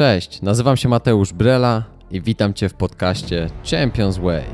Cześć, 0.00 0.42
nazywam 0.42 0.76
się 0.76 0.88
Mateusz 0.88 1.32
Brela 1.32 1.84
i 2.10 2.20
witam 2.20 2.54
Cię 2.54 2.68
w 2.68 2.74
podcaście 2.74 3.50
Champions 3.70 4.18
Way. 4.18 4.44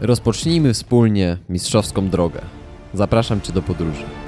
Rozpocznijmy 0.00 0.74
wspólnie 0.74 1.38
mistrzowską 1.48 2.08
drogę. 2.08 2.40
Zapraszam 2.94 3.40
Cię 3.40 3.52
do 3.52 3.62
podróży. 3.62 4.25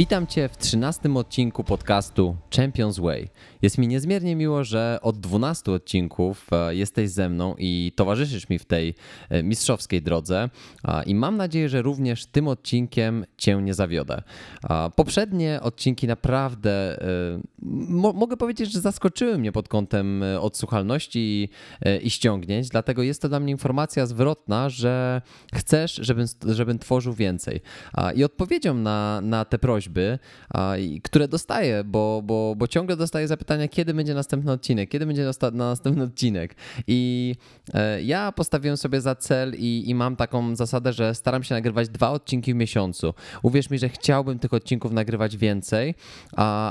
Witam 0.00 0.26
Cię 0.26 0.48
w 0.48 0.56
13 0.56 1.14
odcinku 1.14 1.64
podcastu 1.64 2.36
Champions 2.56 2.98
Way. 2.98 3.28
Jest 3.62 3.78
mi 3.78 3.88
niezmiernie 3.88 4.36
miło, 4.36 4.64
że 4.64 4.98
od 5.02 5.20
12 5.20 5.72
odcinków 5.72 6.46
e, 6.52 6.74
jesteś 6.74 7.10
ze 7.10 7.28
mną 7.28 7.54
i 7.58 7.92
towarzyszysz 7.96 8.48
mi 8.48 8.58
w 8.58 8.64
tej 8.64 8.94
e, 9.28 9.42
mistrzowskiej 9.42 10.02
drodze 10.02 10.48
i 11.06 11.14
mam 11.14 11.36
nadzieję, 11.36 11.68
że 11.68 11.82
również 11.82 12.26
tym 12.26 12.48
odcinkiem 12.48 13.24
Cię 13.38 13.62
nie 13.62 13.74
zawiodę. 13.74 14.22
Poprzednie 14.96 15.60
odcinki 15.62 16.06
naprawdę 16.06 17.02
e, 17.02 17.40
mogę 18.14 18.36
powiedzieć, 18.36 18.72
że 18.72 18.80
zaskoczyły 18.80 19.38
mnie 19.38 19.52
pod 19.52 19.68
kątem 19.68 20.24
odsłuchalności 20.40 21.48
i 22.02 22.10
ściągnięć, 22.10 22.68
dlatego 22.68 23.02
jest 23.02 23.22
to 23.22 23.28
dla 23.28 23.40
mnie 23.40 23.50
informacja 23.50 24.06
zwrotna, 24.06 24.68
że 24.68 25.22
chcesz, 25.54 25.94
żebym, 25.94 26.26
żebym 26.46 26.78
tworzył 26.78 27.12
więcej. 27.12 27.60
I 28.14 28.24
odpowiedzią 28.24 28.74
na, 28.74 29.20
na 29.20 29.44
te 29.44 29.58
prośby 29.58 29.89
prośby, 29.90 30.18
które 31.02 31.28
dostaję, 31.28 31.84
bo, 31.84 32.22
bo, 32.24 32.54
bo 32.56 32.68
ciągle 32.68 32.96
dostaję 32.96 33.28
zapytania, 33.28 33.68
kiedy 33.68 33.94
będzie 33.94 34.14
następny 34.14 34.52
odcinek, 34.52 34.90
kiedy 34.90 35.06
będzie 35.06 35.24
na 35.52 35.64
następny 35.64 36.02
odcinek. 36.02 36.54
I 36.86 37.34
e, 37.74 38.02
ja 38.02 38.32
postawiłem 38.32 38.76
sobie 38.76 39.00
za 39.00 39.14
cel 39.14 39.54
i, 39.58 39.84
i 39.86 39.94
mam 39.94 40.16
taką 40.16 40.56
zasadę, 40.56 40.92
że 40.92 41.14
staram 41.14 41.42
się 41.42 41.54
nagrywać 41.54 41.88
dwa 41.88 42.10
odcinki 42.10 42.52
w 42.52 42.56
miesiącu. 42.56 43.14
Uwierz 43.42 43.70
mi, 43.70 43.78
że 43.78 43.88
chciałbym 43.88 44.38
tych 44.38 44.54
odcinków 44.54 44.92
nagrywać 44.92 45.36
więcej, 45.36 45.94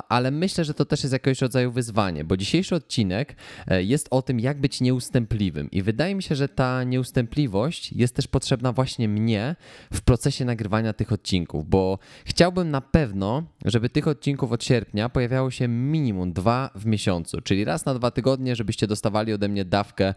ale 0.09 0.31
myślę, 0.31 0.65
że 0.65 0.73
to 0.73 0.85
też 0.85 1.03
jest 1.03 1.13
jakiegoś 1.13 1.41
rodzaju 1.41 1.71
wyzwanie, 1.71 2.23
bo 2.23 2.37
dzisiejszy 2.37 2.75
odcinek 2.75 3.35
e, 3.67 3.83
jest 3.83 4.07
o 4.11 4.21
tym, 4.21 4.39
jak 4.39 4.61
być 4.61 4.81
nieustępliwym. 4.81 5.71
I 5.71 5.81
wydaje 5.81 6.15
mi 6.15 6.23
się, 6.23 6.35
że 6.35 6.49
ta 6.49 6.83
nieustępliwość 6.83 7.93
jest 7.93 8.15
też 8.15 8.27
potrzebna 8.27 8.73
właśnie 8.73 9.09
mnie 9.09 9.55
w 9.93 10.01
procesie 10.01 10.45
nagrywania 10.45 10.93
tych 10.93 11.11
odcinków, 11.11 11.69
bo 11.69 11.99
chciałbym 12.25 12.71
na 12.71 12.81
pewno 12.81 13.08
pewno, 13.09 13.43
żeby 13.65 13.89
tych 13.89 14.07
odcinków 14.07 14.51
od 14.51 14.63
sierpnia 14.63 15.09
pojawiało 15.09 15.51
się 15.51 15.67
minimum 15.67 16.33
dwa 16.33 16.69
w 16.75 16.85
miesiącu, 16.85 17.41
czyli 17.41 17.65
raz 17.65 17.85
na 17.85 17.93
dwa 17.93 18.11
tygodnie, 18.11 18.55
żebyście 18.55 18.87
dostawali 18.87 19.33
ode 19.33 19.47
mnie 19.47 19.65
dawkę 19.65 20.13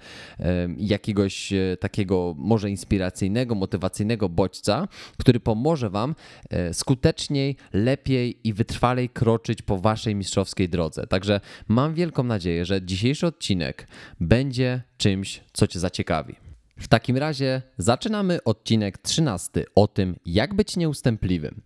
jakiegoś 0.76 1.52
e, 1.52 1.76
takiego 1.80 2.34
może 2.38 2.70
inspiracyjnego, 2.70 3.54
motywacyjnego 3.54 4.28
bodźca, 4.28 4.88
który 5.18 5.40
pomoże 5.40 5.90
Wam 5.90 6.14
e, 6.50 6.74
skuteczniej, 6.74 7.56
lepiej 7.72 8.48
i 8.48 8.52
wytrwalej 8.52 9.08
kroczyć 9.08 9.62
po 9.62 9.78
Waszej 9.78 10.14
mistrzowskiej 10.14 10.68
drodze. 10.68 11.06
Także 11.06 11.40
mam 11.68 11.94
wielką 11.94 12.22
nadzieję, 12.22 12.64
że 12.64 12.82
dzisiejszy 12.82 13.26
odcinek 13.26 13.88
będzie 14.20 14.82
czymś, 14.96 15.40
co 15.52 15.66
Cię 15.66 15.80
zaciekawi. 15.80 16.36
W 16.82 16.88
takim 16.88 17.16
razie 17.16 17.62
zaczynamy 17.78 18.44
odcinek 18.44 18.98
13 18.98 19.64
o 19.74 19.86
tym, 19.86 20.16
jak 20.26 20.54
być 20.54 20.76
nieustępliwym. 20.76 21.62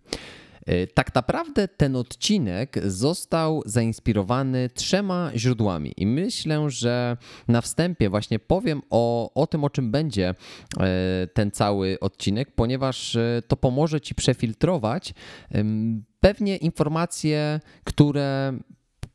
E, 0.67 0.87
tak 0.87 1.15
naprawdę 1.15 1.67
ten 1.67 1.95
odcinek 1.95 2.75
został 2.85 3.61
zainspirowany 3.65 4.69
trzema 4.73 5.31
źródłami 5.35 5.93
i 5.97 6.07
myślę, 6.07 6.69
że 6.69 7.17
na 7.47 7.61
wstępie 7.61 8.09
właśnie 8.09 8.39
powiem 8.39 8.81
o, 8.89 9.33
o 9.33 9.47
tym, 9.47 9.63
o 9.63 9.69
czym 9.69 9.91
będzie 9.91 10.29
e, 10.79 11.27
ten 11.33 11.51
cały 11.51 11.99
odcinek, 11.99 12.51
ponieważ 12.55 13.15
e, 13.15 13.41
to 13.47 13.57
pomoże 13.57 14.01
Ci 14.01 14.15
przefiltrować 14.15 15.13
pewnie 16.19 16.57
informacje, 16.57 17.59
które 17.83 18.53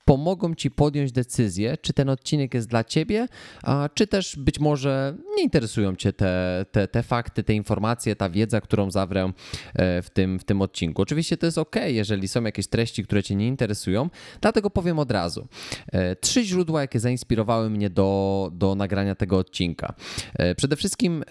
pomogą 0.04 0.54
ci 0.54 0.70
podjąć 0.70 1.12
decyzję, 1.12 1.76
czy 1.82 1.92
ten 1.92 2.08
odcinek 2.08 2.54
jest 2.54 2.68
dla 2.68 2.84
ciebie, 2.84 3.28
a 3.62 3.88
czy 3.94 4.06
też 4.06 4.36
być 4.36 4.60
może 4.60 5.16
nie 5.36 5.42
interesują 5.42 5.96
cię 5.96 6.12
te, 6.12 6.64
te, 6.72 6.88
te 6.88 7.02
fakty, 7.02 7.42
te 7.42 7.54
informacje, 7.54 8.16
ta 8.16 8.30
wiedza, 8.30 8.60
którą 8.60 8.90
zawrę 8.90 9.32
e, 9.74 10.02
w 10.02 10.10
tym, 10.10 10.38
w 10.38 10.44
tym 10.44 10.62
odcinku. 10.62 11.02
Oczywiście 11.02 11.36
to 11.36 11.46
jest 11.46 11.58
ok, 11.58 11.76
jeżeli 11.86 12.28
są 12.28 12.44
jakieś 12.44 12.66
treści, 12.66 13.04
które 13.04 13.22
cię 13.22 13.34
nie 13.34 13.46
interesują, 13.46 14.10
dlatego 14.40 14.70
powiem 14.70 14.98
od 14.98 15.10
razu. 15.10 15.48
E, 15.92 16.16
trzy 16.16 16.44
źródła, 16.44 16.80
jakie 16.80 17.00
zainspirowały 17.00 17.70
mnie 17.70 17.90
do, 17.90 18.50
do 18.52 18.74
nagrania 18.74 19.14
tego 19.14 19.38
odcinka. 19.38 19.94
E, 20.34 20.54
przede 20.54 20.76
wszystkim 20.76 21.24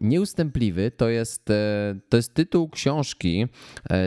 Nieustępliwy 0.00 0.90
to 0.90 1.08
jest, 1.08 1.44
to 2.08 2.16
jest 2.16 2.34
tytuł 2.34 2.68
książki 2.68 3.46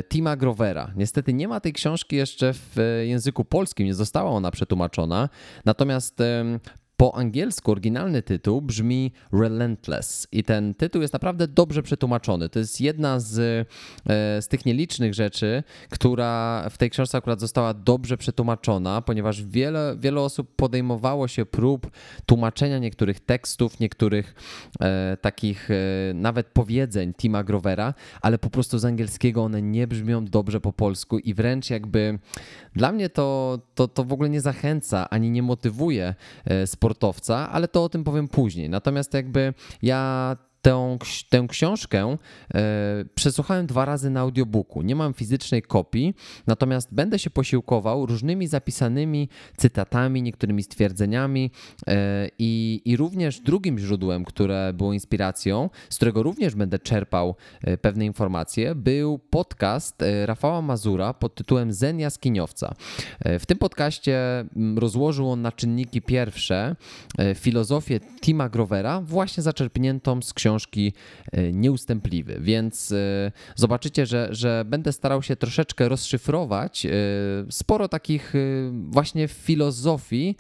Tima 0.10 0.36
Grovera. 0.36 0.94
Niestety 0.96 1.34
nie 1.34 1.48
ma 1.48 1.60
tej 1.60 1.74
książki 1.74 2.16
jeszcze 2.16 2.54
w 2.54 3.02
języku 3.06 3.46
polskim, 3.46 3.86
nie 3.86 3.94
została 3.94 4.11
została 4.12 4.30
ona 4.32 4.52
przetłumaczona. 4.52 5.30
Natomiast 5.66 6.20
po 7.02 7.16
angielsku 7.16 7.72
oryginalny 7.72 8.22
tytuł 8.22 8.62
brzmi 8.62 9.12
Relentless 9.34 10.28
i 10.32 10.44
ten 10.44 10.74
tytuł 10.74 11.02
jest 11.02 11.14
naprawdę 11.14 11.48
dobrze 11.48 11.84
przetłumaczony. 11.84 12.50
To 12.50 12.60
jest 12.60 12.82
jedna 12.82 13.20
z, 13.20 13.40
e, 13.40 14.42
z 14.42 14.48
tych 14.48 14.66
nielicznych 14.66 15.14
rzeczy, 15.14 15.64
która 15.90 16.66
w 16.70 16.78
tej 16.78 16.90
książce 16.90 17.18
akurat 17.18 17.40
została 17.40 17.74
dobrze 17.74 18.18
przetłumaczona, 18.18 19.02
ponieważ 19.02 19.44
wiele, 19.44 19.96
wiele 20.00 20.22
osób 20.22 20.56
podejmowało 20.56 21.28
się 21.28 21.46
prób 21.46 21.92
tłumaczenia 22.26 22.80
niektórych 22.80 23.20
tekstów, 23.20 23.80
niektórych 23.80 24.36
e, 24.82 25.18
takich 25.22 25.72
e, 25.72 25.76
nawet 26.14 26.48
powiedzeń 26.48 27.14
Tima 27.14 27.44
Grovera, 27.44 27.94
ale 28.22 28.38
po 28.38 28.50
prostu 28.50 28.80
z 28.80 28.86
angielskiego 28.86 29.44
one 29.44 29.62
nie 29.62 29.88
brzmią 29.88 30.26
dobrze 30.26 30.62
po 30.62 30.74
polsku 30.74 31.20
i 31.20 31.34
wręcz 31.34 31.70
jakby 31.70 32.20
dla 32.76 32.92
mnie 32.92 33.10
to, 33.10 33.60
to, 33.76 33.88
to 33.88 34.04
w 34.04 34.14
ogóle 34.14 34.30
nie 34.30 34.42
zachęca 34.42 35.10
ani 35.10 35.32
nie 35.32 35.44
motywuje 35.44 36.16
e, 36.46 36.68
sportowca, 36.92 37.50
ale 37.50 37.68
to 37.68 37.84
o 37.84 37.90
tym 37.90 38.04
powiem 38.04 38.28
później. 38.28 38.70
Natomiast 38.70 39.14
jakby 39.14 39.54
ja 39.82 40.38
tę, 40.62 40.98
tę 41.30 41.46
książkę 41.50 42.18
e, 42.54 43.06
przesłuchałem 43.16 43.68
dwa 43.68 43.86
razy 43.86 44.10
na 44.10 44.20
audiobooku. 44.20 44.82
Nie 44.82 44.96
mam 44.96 45.14
fizycznej 45.14 45.62
kopii, 45.62 46.14
natomiast 46.48 46.94
będę 46.94 47.20
się 47.20 47.30
posiłkował 47.30 48.06
różnymi 48.06 48.48
zapisanymi 48.48 49.30
cytatami, 49.58 50.22
niektórymi 50.22 50.64
stwierdzeniami 50.64 51.52
e, 51.88 52.30
i, 52.40 52.82
i 52.86 52.98
również 52.98 53.40
drugim 53.40 53.80
źródłem, 53.80 54.26
które 54.26 54.74
było 54.74 54.94
inspiracją, 54.94 55.70
z 55.90 55.96
którego 55.96 56.24
również 56.24 56.56
będę 56.56 56.80
czerpał 56.80 57.36
e, 57.62 57.78
pewne 57.78 58.06
informacje, 58.06 58.76
był 58.76 59.20
podcast 59.20 60.04
Rafała 60.26 60.62
Mazura 60.62 61.14
pod 61.14 61.36
tytułem 61.36 61.74
Zen 61.74 62.00
Jaskiniowca. 62.00 62.76
W 63.40 63.46
tym 63.46 63.58
podcaście 63.58 64.46
rozłożył 64.76 65.32
on 65.32 65.42
na 65.42 65.52
czynniki 65.52 66.02
pierwsze 66.02 66.76
filozofię 67.36 68.00
Tima 68.22 68.50
Grovera, 68.50 69.02
właśnie 69.02 69.44
zaczerpniętą 69.44 70.22
z 70.22 70.34
książki 70.34 70.51
książki 70.52 70.94
e, 71.32 71.54
nieustępliwy, 71.54 72.38
więc 72.42 72.92
e, 72.92 73.32
zobaczycie, 73.56 74.06
że, 74.06 74.28
że 74.32 74.66
będę 74.66 74.92
starał 74.92 75.24
się 75.24 75.36
troszeczkę 75.36 75.90
rozszyfrować 75.90 76.86
e, 76.86 76.92
sporo 77.50 77.88
takich 77.88 78.34
właśnie 78.90 79.28
filozofii, 79.28 80.36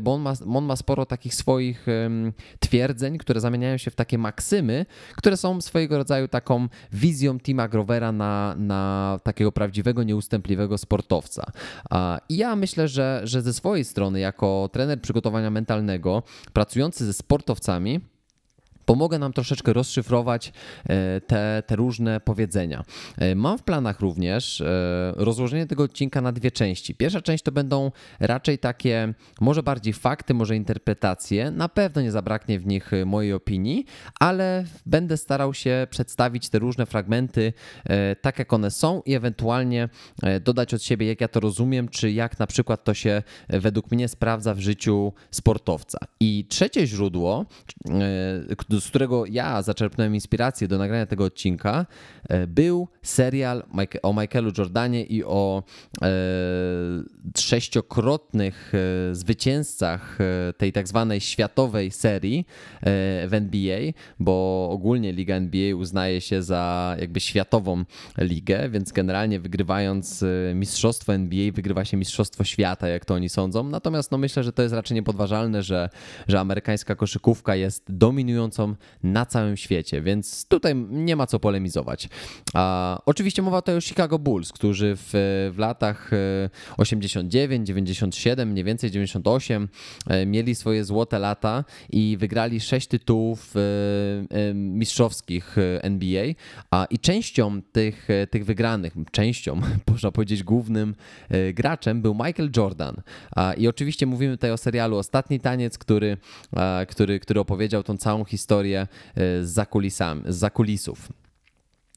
bo 0.00 0.14
on 0.14 0.20
ma, 0.20 0.32
on 0.54 0.64
ma 0.64 0.76
sporo 0.76 1.06
takich 1.06 1.34
swoich 1.34 1.86
twierdzeń, 2.60 3.18
które 3.18 3.40
zamieniają 3.40 3.76
się 3.76 3.90
w 3.90 3.94
takie 3.94 4.18
maksymy, 4.18 4.86
które 5.16 5.36
są 5.36 5.60
swojego 5.60 5.98
rodzaju 5.98 6.28
taką 6.28 6.68
wizją 6.92 7.40
Tima 7.40 7.68
Grovera 7.68 8.12
na, 8.12 8.54
na 8.58 9.20
takiego 9.22 9.52
prawdziwego, 9.52 10.02
nieustępliwego 10.02 10.78
sportowca. 10.78 11.52
I 12.28 12.36
ja 12.36 12.56
myślę, 12.56 12.88
że, 12.88 13.20
że 13.24 13.42
ze 13.42 13.52
swojej 13.52 13.84
strony, 13.84 14.20
jako 14.20 14.68
trener 14.72 15.00
przygotowania 15.00 15.50
mentalnego, 15.50 16.22
pracujący 16.52 17.06
ze 17.06 17.12
sportowcami, 17.12 18.00
pomogę 18.86 19.18
nam 19.18 19.32
troszeczkę 19.32 19.72
rozszyfrować 19.72 20.52
e, 20.88 21.20
te, 21.20 21.62
te 21.66 21.76
różne 21.76 22.20
powiedzenia. 22.20 22.84
E, 23.18 23.34
mam 23.34 23.58
w 23.58 23.62
planach 23.62 24.00
również 24.00 24.60
e, 24.60 25.12
rozłożenie 25.16 25.66
tego 25.66 25.82
odcinka 25.82 26.20
na 26.20 26.32
dwie 26.32 26.50
części. 26.50 26.94
Pierwsza 26.94 27.20
część 27.20 27.44
to 27.44 27.52
będą 27.52 27.90
raczej 28.20 28.58
takie, 28.58 29.14
może 29.40 29.62
bardziej 29.62 29.92
fakty, 29.92 30.34
może 30.34 30.56
interpretacje. 30.56 31.50
Na 31.50 31.68
pewno 31.68 32.02
nie 32.02 32.12
zabraknie 32.12 32.58
w 32.58 32.66
nich 32.66 32.90
mojej 33.06 33.32
opinii, 33.32 33.84
ale 34.20 34.64
będę 34.86 35.16
starał 35.16 35.54
się 35.54 35.86
przedstawić 35.90 36.48
te 36.48 36.58
różne 36.58 36.86
fragmenty 36.86 37.52
tak, 38.20 38.38
jak 38.38 38.52
one 38.52 38.70
są 38.70 39.02
i 39.06 39.14
ewentualnie 39.14 39.88
dodać 40.40 40.74
od 40.74 40.82
siebie, 40.82 41.06
jak 41.06 41.20
ja 41.20 41.28
to 41.28 41.40
rozumiem, 41.40 41.88
czy 41.88 42.12
jak 42.12 42.38
na 42.38 42.46
przykład 42.46 42.84
to 42.84 42.94
się 42.94 43.22
według 43.48 43.90
mnie 43.90 44.08
sprawdza 44.08 44.54
w 44.54 44.60
życiu 44.60 45.12
sportowca. 45.30 45.98
I 46.20 46.46
trzecie 46.48 46.86
źródło, 46.86 47.46
z 48.80 48.88
którego 48.88 49.26
ja 49.26 49.62
zaczerpnąłem 49.62 50.14
inspirację 50.14 50.68
do 50.68 50.78
nagrania 50.78 51.06
tego 51.06 51.24
odcinka, 51.24 51.86
e, 52.28 52.46
był 52.46 52.88
serial 53.02 53.62
o 54.02 54.12
Michaelu 54.12 54.52
Jordanie 54.58 55.04
i 55.04 55.24
o 55.24 55.62
e, 56.02 56.08
sześciokrotnych 57.38 58.72
e, 58.74 59.14
zwycięzcach 59.14 60.18
tej 60.56 60.72
tak 60.72 60.88
zwanej 60.88 61.20
światowej 61.20 61.90
serii 61.90 62.46
w 63.26 63.28
NBA, 63.32 63.80
bo 64.18 64.68
ogólnie 64.70 65.12
Liga 65.12 65.34
NBA 65.34 65.76
uznaje 65.76 66.20
się 66.20 66.42
za 66.42 66.96
jakby 67.00 67.20
światową 67.20 67.84
ligę, 68.18 68.68
więc 68.68 68.92
generalnie 68.92 69.40
wygrywając 69.40 70.24
mistrzostwo 70.54 71.14
NBA 71.14 71.52
wygrywa 71.52 71.84
się 71.84 71.96
mistrzostwo 71.96 72.44
świata, 72.44 72.88
jak 72.88 73.04
to 73.04 73.14
oni 73.14 73.28
sądzą. 73.28 73.64
Natomiast 73.64 74.12
no 74.12 74.18
myślę, 74.18 74.42
że 74.44 74.52
to 74.52 74.62
jest 74.62 74.74
raczej 74.74 74.94
niepodważalne, 74.94 75.62
że, 75.62 75.88
że 76.28 76.40
amerykańska 76.40 76.94
koszykówka 76.94 77.56
jest 77.56 77.84
dominującą 77.88 78.65
na 79.02 79.26
całym 79.26 79.56
świecie, 79.56 80.02
więc 80.02 80.48
tutaj 80.48 80.74
nie 80.76 81.16
ma 81.16 81.26
co 81.26 81.38
polemizować. 81.38 82.08
A, 82.54 82.98
oczywiście 83.06 83.42
mowa 83.42 83.62
tutaj 83.62 83.76
o 83.76 83.80
Chicago 83.80 84.18
Bulls, 84.18 84.52
którzy 84.52 84.96
w, 84.96 85.10
w 85.54 85.58
latach 85.58 86.10
89, 86.76 87.66
97, 87.66 88.48
mniej 88.48 88.64
więcej 88.64 88.90
98 88.90 89.68
e, 90.06 90.26
mieli 90.26 90.54
swoje 90.54 90.84
złote 90.84 91.18
lata 91.18 91.64
i 91.90 92.16
wygrali 92.16 92.60
sześć 92.60 92.88
tytułów 92.88 93.54
e, 93.56 93.60
e, 94.30 94.54
mistrzowskich 94.54 95.56
NBA. 95.80 96.24
A, 96.70 96.86
I 96.90 96.98
częścią 96.98 97.62
tych, 97.72 98.08
tych 98.30 98.44
wygranych, 98.44 98.94
częścią, 99.10 99.60
można 99.90 100.10
powiedzieć 100.10 100.42
głównym 100.42 100.94
graczem 101.54 102.02
był 102.02 102.14
Michael 102.14 102.50
Jordan. 102.56 102.96
A, 103.36 103.52
I 103.52 103.68
oczywiście 103.68 104.06
mówimy 104.06 104.36
tutaj 104.36 104.50
o 104.50 104.56
serialu 104.56 104.96
Ostatni 104.96 105.40
Taniec, 105.40 105.78
który, 105.78 106.16
który, 106.88 107.20
który 107.20 107.40
opowiedział 107.40 107.82
tą 107.82 107.96
całą 107.96 108.24
historię 108.24 108.55
E, 109.16 109.44
z, 109.44 109.48
zakulisami, 109.48 110.22
z 110.26 110.36
zakulisów. 110.36 111.08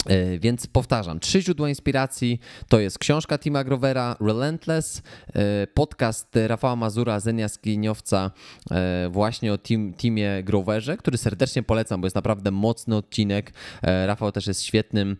E, 0.05 0.39
więc 0.39 0.67
powtarzam, 0.67 1.19
trzy 1.19 1.41
źródła 1.41 1.69
inspiracji 1.69 2.39
to 2.67 2.79
jest 2.79 2.99
książka 2.99 3.37
Tima 3.37 3.63
Grovera 3.63 4.15
Relentless, 4.21 5.01
e, 5.33 5.67
podcast 5.67 6.27
Rafała 6.47 6.75
Mazura, 6.75 7.19
Zenia 7.19 7.49
Skiniowca 7.49 8.31
e, 8.71 9.09
właśnie 9.11 9.53
o 9.53 9.57
team, 9.57 9.93
Timie 9.93 10.43
Groverze, 10.43 10.97
który 10.97 11.17
serdecznie 11.17 11.63
polecam, 11.63 12.01
bo 12.01 12.05
jest 12.05 12.15
naprawdę 12.15 12.51
mocny 12.51 12.95
odcinek. 12.95 13.53
Rafał 13.81 14.31
też 14.31 14.47
jest 14.47 14.63
świetnym 14.63 15.17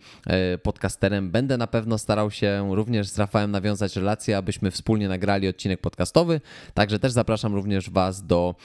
podcasterem. 0.63 1.31
Będę 1.31 1.57
na 1.57 1.67
pewno 1.67 1.97
starał 1.97 2.31
się 2.31 2.75
również 2.75 3.07
z 3.07 3.17
Rafałem 3.17 3.51
nawiązać 3.51 3.95
relacje, 3.95 4.37
abyśmy 4.37 4.71
wspólnie 4.71 5.07
nagrali 5.07 5.47
odcinek 5.47 5.81
podcastowy. 5.81 6.41
Także 6.73 6.99
też 6.99 7.11
zapraszam 7.11 7.55
również 7.55 7.89
Was 7.89 8.25
do, 8.25 8.55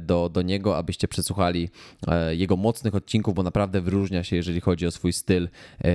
do, 0.00 0.28
do 0.28 0.42
niego, 0.42 0.76
abyście 0.76 1.08
przesłuchali 1.08 1.68
jego 2.30 2.56
mocnych 2.56 2.94
odcinków, 2.94 3.34
bo 3.34 3.42
naprawdę 3.42 3.80
wyróżnia 3.80 4.24
się, 4.24 4.36
jeżeli 4.36 4.60
chodzi 4.60 4.86
o 4.86 4.90
swój 4.90 5.12
styl 5.12 5.49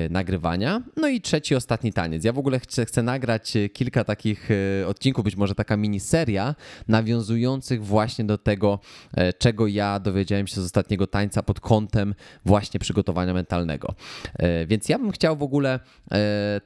nagrywania. 0.09 0.81
No 0.97 1.07
i 1.07 1.21
trzeci, 1.21 1.55
ostatni 1.55 1.93
taniec. 1.93 2.23
Ja 2.23 2.33
w 2.33 2.39
ogóle 2.39 2.59
chcę, 2.59 2.85
chcę 2.85 3.03
nagrać 3.03 3.55
e, 3.55 3.69
kilka 3.69 4.03
takich 4.03 4.49
e, 4.81 4.87
odcinków, 4.87 5.23
być 5.23 5.35
może 5.35 5.55
taka 5.55 5.77
miniseria, 5.77 6.55
nawiązujących 6.87 7.85
właśnie 7.85 8.25
do 8.25 8.37
tego, 8.37 8.79
czego 9.37 9.67
ja 9.67 9.99
dowiedziałem 9.99 10.47
się 10.47 10.61
z 10.61 10.65
ostatniego 10.65 11.07
tańca 11.07 11.43
pod 11.43 11.59
kątem 11.59 12.15
właśnie 12.45 12.79
przygotowania 12.79 13.33
mentalnego. 13.33 13.95
Więc 14.67 14.89
ja 14.89 14.99
bym 14.99 15.11
chciał 15.11 15.37
w 15.37 15.43
ogóle 15.43 15.79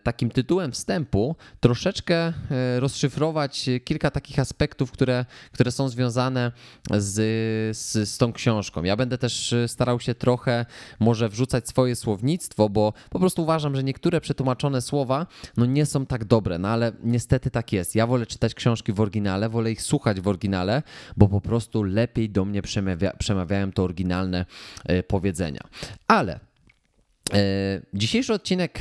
takim 0.04 0.30
tytułem 0.30 0.72
wstępu 0.72 1.36
troszeczkę 1.60 2.34
rozszyfrować 2.80 3.70
kilka 3.86 4.12
takich 4.12 4.40
aspektów, 4.40 4.92
które, 4.92 5.26
które 5.52 5.72
są 5.72 5.90
związane 5.90 6.52
z, 6.92 7.16
z, 7.78 8.10
z 8.10 8.18
tą 8.18 8.34
książką. 8.34 8.84
Ja 8.84 8.96
będę 8.96 9.18
też 9.18 9.56
starał 9.68 10.00
się 10.00 10.16
trochę 10.16 10.66
może 11.00 11.30
wrzucać 11.30 11.68
swoje 11.68 11.96
słownictwo, 11.96 12.70
bo 12.70 12.79
po 13.10 13.20
prostu 13.20 13.42
uważam, 13.42 13.76
że 13.76 13.84
niektóre 13.84 14.22
przetłumaczone 14.22 14.82
słowa 14.82 15.28
no 15.58 15.66
nie 15.66 15.86
są 15.86 16.06
tak 16.06 16.26
dobre, 16.26 16.58
no 16.58 16.68
ale 16.68 16.92
niestety 17.04 17.52
tak 17.52 17.74
jest. 17.74 17.96
Ja 17.96 18.08
wolę 18.08 18.26
czytać 18.26 18.54
książki 18.54 18.94
w 18.94 19.02
oryginale, 19.02 19.50
wolę 19.50 19.72
ich 19.72 19.82
słuchać 19.82 20.22
w 20.22 20.28
oryginale, 20.28 20.84
bo 21.18 21.28
po 21.28 21.42
prostu 21.42 21.84
lepiej 21.84 22.30
do 22.30 22.46
mnie 22.46 22.62
przemawia, 22.62 23.12
przemawiają 23.18 23.72
te 23.72 23.82
oryginalne 23.82 24.46
e, 24.86 25.04
powiedzenia. 25.04 25.62
Ale 26.08 26.49
dzisiejszy 27.94 28.34
odcinek 28.34 28.80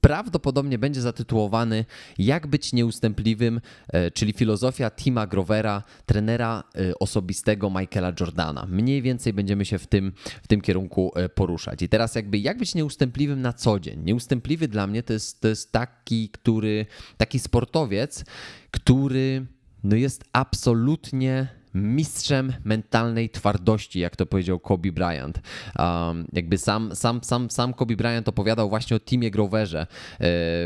prawdopodobnie 0.00 0.78
będzie 0.78 1.00
zatytułowany 1.00 1.84
Jak 2.18 2.46
być 2.46 2.72
nieustępliwym, 2.72 3.60
e, 3.88 4.10
czyli 4.10 4.32
filozofia 4.32 4.90
Tima 4.90 5.26
Grovera, 5.26 5.82
trenera 6.06 6.64
e, 6.74 6.98
osobistego 6.98 7.70
Michaela 7.70 8.12
Jordana. 8.20 8.66
Mniej 8.68 9.02
więcej 9.02 9.32
będziemy 9.32 9.64
się 9.64 9.78
w 9.78 9.86
tym, 9.86 10.12
w 10.42 10.48
tym 10.48 10.60
kierunku 10.60 11.12
poruszać. 11.34 11.82
I 11.82 11.88
teraz 11.88 12.14
jakby 12.14 12.38
jak 12.38 12.58
być 12.58 12.74
nieustępliwym 12.74 13.42
na 13.42 13.52
co 13.52 13.80
dzień? 13.80 14.00
Nieustępliwy 14.04 14.68
dla 14.68 14.86
mnie 14.86 15.02
to 15.02 15.12
jest, 15.12 15.40
to 15.40 15.48
jest 15.48 15.72
taki, 15.72 16.28
który, 16.28 16.86
taki 17.16 17.38
sportowiec, 17.38 18.24
który 18.70 19.46
no 19.84 19.96
jest 19.96 20.24
absolutnie 20.32 21.59
mistrzem 21.74 22.52
mentalnej 22.64 23.30
twardości, 23.30 24.00
jak 24.00 24.16
to 24.16 24.26
powiedział 24.26 24.58
Kobe 24.58 24.92
Bryant. 24.92 25.40
Um, 25.78 26.26
jakby 26.32 26.58
sam, 26.58 26.96
sam, 26.96 27.24
sam, 27.24 27.50
sam 27.50 27.74
Kobe 27.74 27.96
Bryant 27.96 28.28
opowiadał 28.28 28.68
właśnie 28.68 28.96
o 28.96 29.00
Timie 29.00 29.30
Groverze 29.30 29.80
e, 29.80 29.86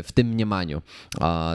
w 0.03 0.11
tym 0.13 0.27
mniemaniu. 0.27 0.81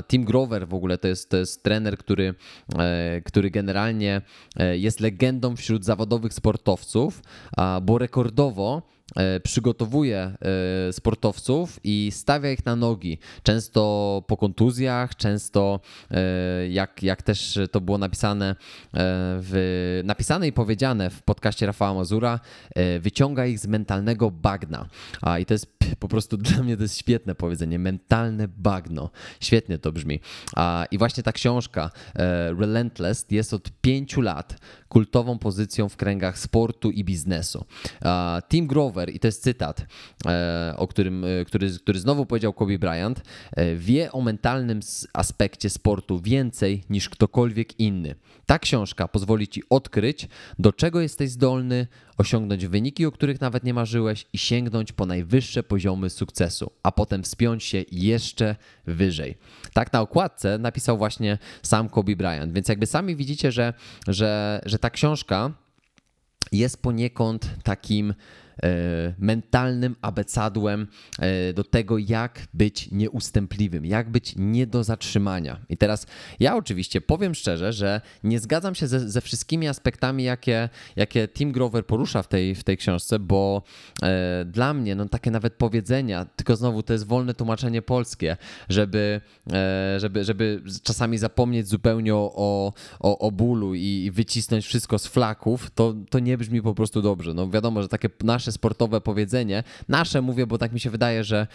Tim 0.09 0.25
Grover 0.25 0.69
w 0.69 0.75
ogóle 0.75 0.99
to 0.99 1.09
jest, 1.09 1.31
to 1.31 1.37
jest 1.37 1.63
trener, 1.63 1.99
który, 1.99 2.35
e, 2.79 3.21
który 3.25 3.51
generalnie 3.51 4.23
e, 4.57 4.79
jest 4.79 5.01
legendą 5.01 5.57
wśród 5.57 5.85
zawodowych 5.85 6.35
sportowców, 6.35 7.23
bo 7.83 7.99
rekordowo 7.99 8.83
przygotowuje 9.43 10.19
e, 10.19 10.93
sportowców 10.93 11.81
i 11.85 12.11
stawia 12.13 12.51
ich 12.51 12.67
na 12.67 12.77
nogi. 12.77 13.19
Często 13.43 14.25
po 14.27 14.37
kontuzjach, 14.37 15.17
często 15.17 15.81
e, 16.11 16.69
jak, 16.69 17.03
jak 17.03 17.23
też 17.23 17.59
to 17.71 17.81
było 17.81 17.99
napisane, 17.99 18.57
w, 18.93 20.01
napisane 20.05 20.49
i 20.49 20.53
powiedziane 20.53 21.11
w 21.11 21.23
podcaście 21.23 21.67
Rafała 21.67 21.95
Mazura, 21.95 22.41
wyciąga 23.01 23.47
ich 23.47 23.59
z 23.59 23.67
mentalnego 23.67 24.31
bagna. 24.31 24.89
A 25.23 25.39
i 25.39 25.47
to 25.47 25.55
jest 25.55 25.67
po 25.99 26.09
prostu 26.09 26.37
dla 26.37 26.63
mnie 26.63 26.77
to 26.77 26.83
jest 26.83 26.99
świetne 26.99 27.35
powiedzenie, 27.35 27.79
mentalne 27.79 28.49
bagno. 28.49 29.11
Świetnie 29.41 29.79
to 29.79 29.93
brzmi. 29.93 30.21
A, 30.57 30.85
I 30.91 30.99
właśnie 30.99 31.23
ta 31.23 31.33
książka 31.33 31.91
Relentless 32.59 33.27
jest 33.31 33.55
od 33.55 33.71
pięciu 33.81 34.21
lat 34.21 34.57
kultową 34.89 35.39
pozycją 35.39 35.89
w 35.89 35.97
kręgach 35.97 36.39
sportu 36.39 36.91
i 36.91 37.05
biznesu. 37.05 37.65
Tim 38.49 38.67
Grover, 38.67 39.00
i 39.09 39.21
to 39.21 39.29
jest 39.29 39.43
cytat, 39.43 39.87
e, 40.27 40.75
o 40.77 40.89
którym, 40.89 41.25
e, 41.25 41.45
który, 41.45 41.71
który 41.71 42.01
znowu 42.01 42.27
powiedział 42.27 42.53
Kobe 42.53 42.79
Bryant, 42.79 43.23
e, 43.53 43.77
wie 43.77 44.13
o 44.13 44.21
mentalnym 44.21 44.81
aspekcie 45.13 45.71
sportu 45.71 46.21
więcej 46.21 46.85
niż 46.91 47.09
ktokolwiek 47.09 47.81
inny. 47.81 48.15
Ta 48.47 48.59
książka 48.59 49.09
pozwoli 49.09 49.49
ci 49.49 49.63
odkryć, 49.71 50.29
do 50.59 50.73
czego 50.73 51.01
jesteś 51.01 51.31
zdolny, 51.31 51.87
osiągnąć 52.19 52.67
wyniki, 52.67 53.07
o 53.07 53.13
których 53.13 53.41
nawet 53.41 53.65
nie 53.65 53.75
marzyłeś 53.75 54.27
i 54.33 54.39
sięgnąć 54.39 54.93
po 54.93 55.07
najwyższe 55.07 55.63
poziomy 55.63 56.11
sukcesu, 56.11 56.71
a 56.83 56.93
potem 56.93 57.23
wspiąć 57.23 57.65
się 57.65 57.85
jeszcze 57.93 58.57
wyżej. 58.87 59.39
Tak 59.73 59.93
na 59.93 60.01
okładce 60.01 60.59
napisał 60.59 60.99
właśnie 60.99 61.39
sam 61.63 61.89
Kobe 61.89 62.17
Bryant, 62.17 62.53
więc 62.53 62.69
jakby 62.69 62.87
sami 62.87 63.17
widzicie, 63.17 63.53
że, 63.53 63.75
że, 64.09 64.61
że 64.67 64.79
ta 64.79 64.91
książka 64.91 65.53
jest 66.53 66.83
poniekąd 66.83 67.51
takim 67.63 68.15
mentalnym 69.19 69.97
abecadłem 70.03 70.87
do 71.55 71.65
tego, 71.65 71.99
jak 71.99 72.47
być 72.55 72.91
nieustępliwym, 72.91 73.87
jak 73.87 74.11
być 74.11 74.35
nie 74.37 74.67
do 74.67 74.85
zatrzymania. 74.85 75.61
I 75.69 75.77
teraz 75.77 76.07
ja 76.41 76.57
oczywiście 76.57 77.01
powiem 77.01 77.35
szczerze, 77.35 77.73
że 77.73 78.01
nie 78.25 78.41
zgadzam 78.41 78.75
się 78.75 78.87
ze, 78.87 79.11
ze 79.11 79.21
wszystkimi 79.21 79.69
aspektami, 79.69 80.25
jakie, 80.25 80.69
jakie 80.97 81.29
Tim 81.29 81.53
Grover 81.53 81.87
porusza 81.87 82.23
w 82.23 82.29
tej, 82.29 82.55
w 82.55 82.65
tej 82.65 82.77
książce, 82.77 83.19
bo 83.19 83.63
e, 84.03 84.45
dla 84.45 84.75
mnie 84.75 84.95
no, 84.95 85.09
takie 85.09 85.31
nawet 85.31 85.55
powiedzenia, 85.55 86.25
tylko 86.25 86.57
znowu 86.57 86.83
to 86.83 86.93
jest 86.93 87.07
wolne 87.07 87.35
tłumaczenie 87.35 87.83
polskie, 87.83 88.37
żeby, 88.69 89.21
e, 89.53 90.01
żeby, 90.01 90.25
żeby 90.25 90.63
czasami 90.83 91.19
zapomnieć 91.19 91.69
zupełnie 91.69 92.15
o, 92.15 92.73
o, 93.01 93.19
o 93.19 93.31
bólu 93.31 93.75
i, 93.75 94.05
i 94.05 94.11
wycisnąć 94.11 94.67
wszystko 94.67 94.99
z 94.99 95.07
flaków, 95.07 95.71
to, 95.71 95.95
to 96.11 96.19
nie 96.19 96.39
brzmi 96.39 96.63
po 96.63 96.75
prostu 96.75 97.03
dobrze. 97.03 97.35
No 97.35 97.51
wiadomo, 97.51 97.83
że 97.83 97.89
takie 97.89 98.09
nasze 98.23 98.50
sportowe 98.53 99.01
powiedzenie, 99.01 99.63
nasze 99.89 100.23
mówię, 100.23 100.47
bo 100.47 100.59
tak 100.59 100.73
mi 100.73 100.81
się 100.81 100.91
wydaje, 100.91 101.25
że, 101.25 101.47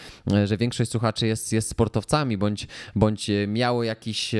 że 0.45 0.57
większość 0.57 0.91
słuchaczy 0.91 1.27
jest, 1.27 1.53
jest 1.53 1.69
sportowcami, 1.69 2.37
bądź, 2.37 2.67
bądź 2.95 3.31
miało 3.47 3.83
jakiś, 3.83 4.35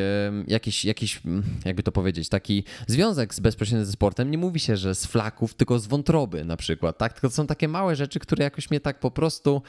jakiś, 0.47 0.85
jakiś, 0.85 1.21
jakby 1.65 1.83
to 1.83 1.91
powiedzieć, 1.91 2.29
taki 2.29 2.63
związek 2.88 3.33
z 3.35 3.39
bezpośrednio 3.39 3.85
ze 3.85 3.91
sportem. 3.91 4.31
Nie 4.31 4.38
mówi 4.38 4.59
się, 4.59 4.77
że 4.77 4.95
z 4.95 5.05
flaków, 5.05 5.53
tylko 5.53 5.79
z 5.79 5.88
wątroby 5.88 6.45
na 6.45 6.57
przykład, 6.57 6.97
tak? 6.97 7.19
To 7.19 7.29
są 7.29 7.47
takie 7.47 7.67
małe 7.67 7.95
rzeczy, 7.95 8.19
które 8.19 8.43
jakoś 8.43 8.69
mnie 8.69 8.79
tak 8.79 9.00
po 9.00 9.12
prostu 9.12 9.62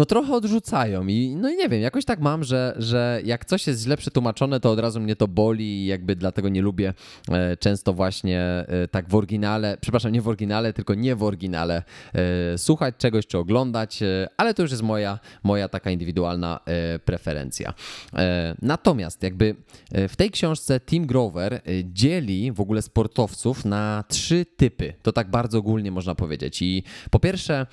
no 0.00 0.06
trochę 0.06 0.32
odrzucają 0.32 1.06
i 1.06 1.36
no 1.36 1.50
i 1.50 1.56
nie 1.56 1.68
wiem, 1.68 1.80
jakoś 1.80 2.04
tak 2.04 2.20
mam, 2.20 2.44
że, 2.44 2.74
że 2.78 3.20
jak 3.24 3.44
coś 3.44 3.66
jest 3.66 3.82
źle 3.82 3.96
przetłumaczone, 3.96 4.60
to 4.60 4.70
od 4.70 4.78
razu 4.78 5.00
mnie 5.00 5.16
to 5.16 5.28
boli 5.28 5.64
i 5.64 5.86
jakby 5.86 6.16
dlatego 6.16 6.48
nie 6.48 6.62
lubię 6.62 6.94
e, 7.28 7.56
często 7.56 7.92
właśnie 7.92 8.40
e, 8.40 8.88
tak 8.90 9.08
w 9.08 9.14
oryginale, 9.14 9.76
przepraszam, 9.80 10.12
nie 10.12 10.22
w 10.22 10.28
oryginale, 10.28 10.72
tylko 10.72 10.94
nie 10.94 11.16
w 11.16 11.22
oryginale 11.22 11.82
e, 12.14 12.58
słuchać 12.58 12.94
czegoś 12.98 13.26
czy 13.26 13.38
oglądać, 13.38 14.00
ale 14.36 14.54
to 14.54 14.62
już 14.62 14.70
jest 14.70 14.82
moja, 14.82 15.18
moja 15.42 15.68
taka 15.68 15.90
indywidualna 15.90 16.60
preferencja. 17.04 17.74
Natomiast 18.62 19.22
jakby 19.22 19.54
w 20.08 20.16
tej 20.16 20.30
książce 20.30 20.80
Tim 20.80 21.06
Grover 21.06 21.60
dzieli 21.84 22.52
w 22.52 22.60
ogóle 22.60 22.82
sportowców 22.82 23.64
na 23.64 24.04
trzy 24.08 24.46
typy. 24.56 24.92
To 25.02 25.12
tak 25.12 25.30
bardzo 25.30 25.58
ogólnie 25.58 25.90
można 25.90 26.14
powiedzieć. 26.14 26.62
I 26.62 26.82
po 27.10 27.18
pierwsze 27.18 27.66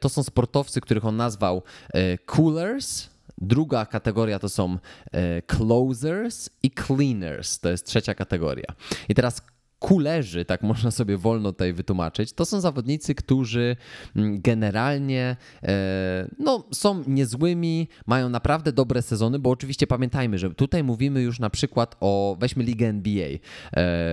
to 0.00 0.08
są 0.08 0.22
sportowcy, 0.22 0.80
których 0.80 1.04
on 1.04 1.16
nazwał 1.16 1.53
e, 1.94 2.18
coolers. 2.18 3.08
Druga 3.38 3.86
kategoria 3.86 4.38
to 4.38 4.48
są 4.48 4.78
e, 5.12 5.42
closers 5.42 6.50
i 6.62 6.70
cleaners. 6.70 7.58
To 7.58 7.68
jest 7.68 7.86
trzecia 7.86 8.14
kategoria. 8.14 8.66
I 9.08 9.14
teraz 9.14 9.42
kulerzy, 9.84 10.44
tak 10.44 10.62
można 10.62 10.90
sobie 10.90 11.16
wolno 11.16 11.52
tutaj 11.52 11.72
wytłumaczyć, 11.72 12.32
to 12.32 12.44
są 12.44 12.60
zawodnicy, 12.60 13.14
którzy 13.14 13.76
mm, 14.16 14.40
generalnie 14.40 15.36
e, 15.62 16.28
no, 16.38 16.64
są 16.72 17.04
niezłymi, 17.06 17.88
mają 18.06 18.28
naprawdę 18.28 18.72
dobre 18.72 19.02
sezony, 19.02 19.38
bo 19.38 19.50
oczywiście 19.50 19.86
pamiętajmy, 19.86 20.38
że 20.38 20.54
tutaj 20.54 20.84
mówimy 20.84 21.22
już 21.22 21.40
na 21.40 21.50
przykład 21.50 21.96
o, 22.00 22.36
weźmy 22.40 22.64
ligę 22.64 22.86
NBA 22.86 23.26
e, 23.26 23.40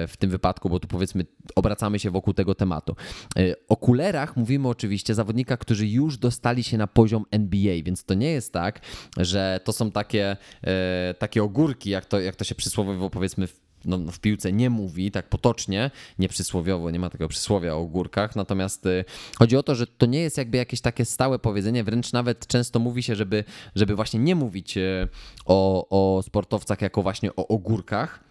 w 0.08 0.14
tym 0.20 0.30
wypadku, 0.30 0.70
bo 0.70 0.80
tu 0.80 0.88
powiedzmy 0.88 1.26
obracamy 1.56 2.00
się 2.00 2.12
wokół 2.12 2.34
tego 2.34 2.56
tematu. 2.56 2.96
E, 3.38 3.56
o 3.68 3.78
kulerach 3.78 4.38
mówimy 4.38 4.68
oczywiście 4.68 5.16
zawodnika, 5.16 5.58
którzy 5.58 5.88
już 5.88 6.18
dostali 6.18 6.64
się 6.64 6.78
na 6.78 6.88
poziom 6.88 7.26
NBA, 7.32 7.84
więc 7.84 8.04
to 8.06 8.14
nie 8.14 8.32
jest 8.32 8.54
tak, 8.54 8.82
że 9.18 9.60
to 9.64 9.74
są 9.74 9.92
takie, 9.92 10.38
takie 11.20 11.44
ogórki, 11.44 11.90
jak 11.90 12.06
to, 12.06 12.20
jak 12.20 12.36
to 12.36 12.44
się 12.44 12.56
przysłowiowo 12.56 13.10
powiedzmy 13.10 13.48
w 13.48 13.71
no, 13.86 13.98
w 14.12 14.20
piłce 14.20 14.52
nie 14.52 14.70
mówi, 14.70 15.12
tak 15.12 15.30
potocznie, 15.30 15.92
nie 16.20 16.30
przysłowiowo, 16.30 16.92
nie 16.92 17.00
ma 17.00 17.10
tego 17.10 17.28
przysłowia 17.28 17.76
o 17.76 17.86
górkach, 17.86 18.36
natomiast 18.36 18.86
y, 18.86 19.06
chodzi 19.40 19.58
o 19.58 19.64
to, 19.64 19.76
że 19.76 19.88
to 19.88 20.06
nie 20.06 20.20
jest 20.20 20.38
jakby 20.38 20.58
jakieś 20.58 20.82
takie 20.82 21.06
stałe 21.06 21.40
powiedzenie, 21.40 21.84
wręcz 21.84 22.14
nawet 22.14 22.48
często 22.48 22.80
mówi 22.80 23.04
się, 23.04 23.16
żeby, 23.16 23.44
żeby 23.76 23.96
właśnie 23.96 24.20
nie 24.20 24.36
mówić 24.36 24.78
y, 24.78 25.08
o, 25.46 25.88
o 25.90 26.22
sportowcach 26.22 26.82
jako 26.82 27.02
właśnie 27.02 27.36
o 27.36 27.48
ogórkach, 27.48 28.31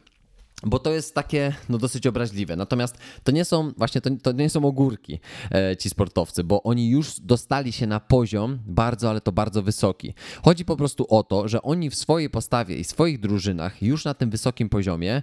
bo 0.62 0.78
to 0.78 0.92
jest 0.92 1.14
takie 1.14 1.54
no, 1.68 1.78
dosyć 1.78 2.06
obraźliwe. 2.06 2.56
Natomiast 2.56 2.98
to 3.24 3.32
nie 3.32 3.44
są 3.44 3.72
właśnie 3.76 4.00
to, 4.00 4.10
to 4.22 4.32
nie 4.32 4.50
są 4.50 4.64
ogórki 4.64 5.20
e, 5.50 5.76
ci 5.76 5.90
sportowcy, 5.90 6.44
bo 6.44 6.62
oni 6.62 6.90
już 6.90 7.20
dostali 7.20 7.72
się 7.72 7.86
na 7.86 8.00
poziom 8.00 8.58
bardzo, 8.66 9.10
ale 9.10 9.20
to 9.20 9.32
bardzo 9.32 9.62
wysoki. 9.62 10.14
Chodzi 10.44 10.64
po 10.64 10.76
prostu 10.76 11.06
o 11.08 11.22
to, 11.22 11.48
że 11.48 11.62
oni 11.62 11.90
w 11.90 11.94
swojej 11.94 12.30
postawie 12.30 12.76
i 12.76 12.84
swoich 12.84 13.20
drużynach 13.20 13.82
już 13.82 14.04
na 14.04 14.14
tym 14.14 14.30
wysokim 14.30 14.68
poziomie 14.68 15.22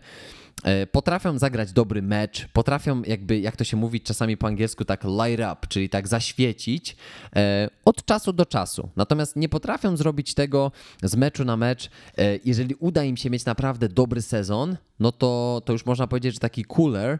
potrafią 0.91 1.39
zagrać 1.39 1.71
dobry 1.71 2.01
mecz, 2.01 2.47
potrafią 2.53 3.01
jakby, 3.01 3.39
jak 3.39 3.55
to 3.55 3.63
się 3.63 3.77
mówi 3.77 4.01
czasami 4.01 4.37
po 4.37 4.47
angielsku, 4.47 4.85
tak 4.85 5.03
light 5.03 5.45
up, 5.53 5.67
czyli 5.69 5.89
tak 5.89 6.07
zaświecić 6.07 6.95
e, 7.35 7.69
od 7.85 8.05
czasu 8.05 8.33
do 8.33 8.45
czasu. 8.45 8.89
Natomiast 8.95 9.35
nie 9.35 9.49
potrafią 9.49 9.97
zrobić 9.97 10.33
tego 10.33 10.71
z 11.03 11.15
meczu 11.15 11.45
na 11.45 11.57
mecz. 11.57 11.89
E, 12.17 12.39
jeżeli 12.45 12.75
uda 12.75 13.03
im 13.03 13.17
się 13.17 13.29
mieć 13.29 13.45
naprawdę 13.45 13.89
dobry 13.89 14.21
sezon, 14.21 14.77
no 14.99 15.11
to, 15.11 15.61
to 15.65 15.73
już 15.73 15.85
można 15.85 16.07
powiedzieć, 16.07 16.33
że 16.33 16.39
taki 16.39 16.65
cooler 16.65 17.19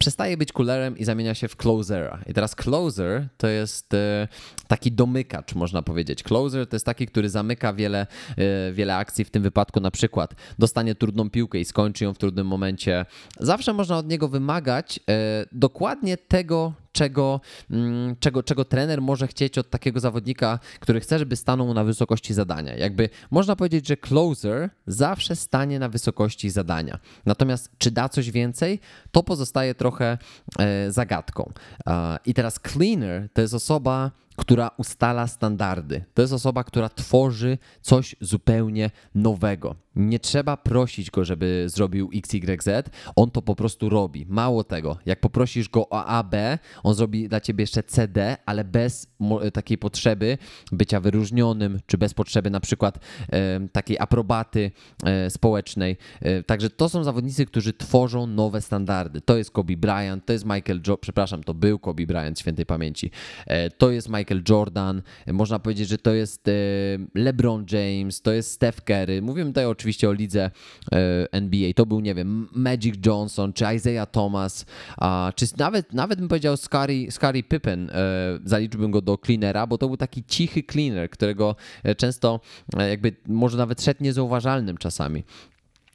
przestaje 0.00 0.36
być 0.36 0.52
coolerem 0.52 0.98
i 0.98 1.04
zamienia 1.04 1.34
się 1.34 1.48
w 1.48 1.56
closera. 1.56 2.18
I 2.26 2.34
teraz 2.34 2.54
closer 2.54 3.28
to 3.36 3.48
jest 3.48 3.94
e, 3.94 4.28
taki 4.68 4.92
domykacz, 4.92 5.54
można 5.54 5.82
powiedzieć. 5.82 6.22
Closer 6.22 6.66
to 6.66 6.76
jest 6.76 6.86
taki, 6.86 7.06
który 7.06 7.28
zamyka 7.28 7.72
wiele, 7.72 8.06
e, 8.36 8.72
wiele 8.72 8.96
akcji, 8.96 9.24
w 9.24 9.30
tym 9.30 9.42
wypadku 9.42 9.80
na 9.80 9.90
przykład 9.90 10.34
dostanie 10.58 10.94
trudną 10.94 11.30
piłkę 11.30 11.58
i 11.58 11.64
skończy 11.64 12.04
ją 12.04 12.14
w 12.14 12.18
trudnym 12.18 12.46
momencie. 12.46 13.06
Zawsze 13.40 13.72
można 13.72 13.98
od 13.98 14.08
niego 14.08 14.28
wymagać 14.28 15.00
e, 15.10 15.46
dokładnie 15.52 16.16
tego, 16.16 16.72
czego, 17.00 17.40
mm, 17.70 18.16
czego, 18.20 18.42
czego 18.42 18.64
trener 18.64 19.02
może 19.02 19.26
chcieć 19.26 19.58
od 19.58 19.70
takiego 19.70 20.00
zawodnika, 20.00 20.58
który 20.80 21.00
chce, 21.00 21.18
żeby 21.18 21.36
stanął 21.36 21.74
na 21.74 21.84
wysokości 21.84 22.34
zadania. 22.34 22.76
Jakby 22.76 23.08
można 23.30 23.56
powiedzieć, 23.56 23.88
że 23.88 23.96
closer 23.96 24.70
zawsze 24.86 25.36
stanie 25.36 25.78
na 25.78 25.88
wysokości 25.88 26.50
zadania. 26.50 26.98
Natomiast 27.26 27.70
czy 27.78 27.90
da 27.90 28.08
coś 28.08 28.30
więcej, 28.30 28.80
to 29.10 29.22
pozostaje 29.22 29.74
trochę 29.74 30.18
e, 30.58 30.92
zagadką. 30.92 31.52
I 32.26 32.34
teraz 32.34 32.60
cleaner 32.72 33.28
to 33.32 33.40
jest 33.40 33.54
osoba, 33.54 34.10
która 34.40 34.70
ustala 34.76 35.26
standardy. 35.26 36.04
To 36.14 36.22
jest 36.22 36.34
osoba, 36.34 36.64
która 36.64 36.88
tworzy 36.88 37.58
coś 37.80 38.16
zupełnie 38.20 38.90
nowego. 39.14 39.74
Nie 39.96 40.18
trzeba 40.18 40.56
prosić 40.56 41.10
go, 41.10 41.24
żeby 41.24 41.64
zrobił 41.68 42.10
XYZ, 42.14 42.68
on 43.16 43.30
to 43.30 43.42
po 43.42 43.54
prostu 43.54 43.88
robi. 43.88 44.26
Mało 44.28 44.64
tego, 44.64 44.96
jak 45.06 45.20
poprosisz 45.20 45.68
go 45.68 45.88
o 45.88 46.04
AB, 46.04 46.34
on 46.82 46.94
zrobi 46.94 47.28
dla 47.28 47.40
ciebie 47.40 47.62
jeszcze 47.62 47.82
CD, 47.82 48.36
ale 48.46 48.64
bez 48.64 49.06
takiej 49.52 49.78
potrzeby 49.78 50.38
bycia 50.72 51.00
wyróżnionym, 51.00 51.80
czy 51.86 51.98
bez 51.98 52.14
potrzeby 52.14 52.50
na 52.50 52.60
przykład 52.60 52.98
e, 53.32 53.68
takiej 53.72 53.98
aprobaty 53.98 54.70
e, 55.04 55.30
społecznej. 55.30 55.96
E, 56.20 56.42
także 56.42 56.70
to 56.70 56.88
są 56.88 57.04
zawodnicy, 57.04 57.46
którzy 57.46 57.72
tworzą 57.72 58.26
nowe 58.26 58.60
standardy. 58.60 59.20
To 59.20 59.36
jest 59.36 59.50
Kobe 59.50 59.76
Bryant, 59.76 60.26
to 60.26 60.32
jest 60.32 60.44
Michael 60.44 60.80
Joe, 60.86 60.96
przepraszam, 60.98 61.44
to 61.44 61.54
był 61.54 61.78
Kobe 61.78 62.06
Bryant 62.06 62.40
świętej 62.40 62.66
pamięci. 62.66 63.10
E, 63.46 63.70
to 63.70 63.90
jest 63.90 64.08
Michael 64.08 64.29
Jordan, 64.48 65.02
można 65.26 65.58
powiedzieć, 65.58 65.88
że 65.88 65.98
to 65.98 66.14
jest 66.14 66.48
e, 66.48 66.52
LeBron 67.14 67.66
James, 67.72 68.22
to 68.22 68.32
jest 68.32 68.52
Steph 68.52 68.80
Curry. 68.80 69.22
Mówimy 69.22 69.50
tutaj 69.50 69.66
oczywiście 69.66 70.08
o 70.08 70.12
lidze 70.12 70.50
e, 70.92 71.32
NBA. 71.32 71.72
To 71.76 71.86
był, 71.86 72.00
nie 72.00 72.14
wiem, 72.14 72.48
Magic 72.52 73.06
Johnson, 73.06 73.52
czy 73.52 73.64
Isaiah 73.74 74.10
Thomas, 74.10 74.66
czy 75.34 75.46
nawet, 75.58 75.92
nawet 75.92 76.18
bym 76.18 76.28
powiedział 76.28 76.56
Scary, 76.56 77.10
Scary 77.10 77.42
Pippen. 77.42 77.90
Zaliczyłbym 78.44 78.90
go 78.90 79.02
do 79.02 79.18
cleanera, 79.18 79.66
bo 79.66 79.78
to 79.78 79.86
był 79.86 79.96
taki 79.96 80.24
cichy 80.24 80.62
cleaner, 80.62 81.10
którego 81.10 81.56
często 81.96 82.40
jakby 82.88 83.16
może 83.28 83.58
nawet 83.58 83.82
szedł 83.82 84.04
niezauważalnym 84.04 84.78
czasami. 84.78 85.24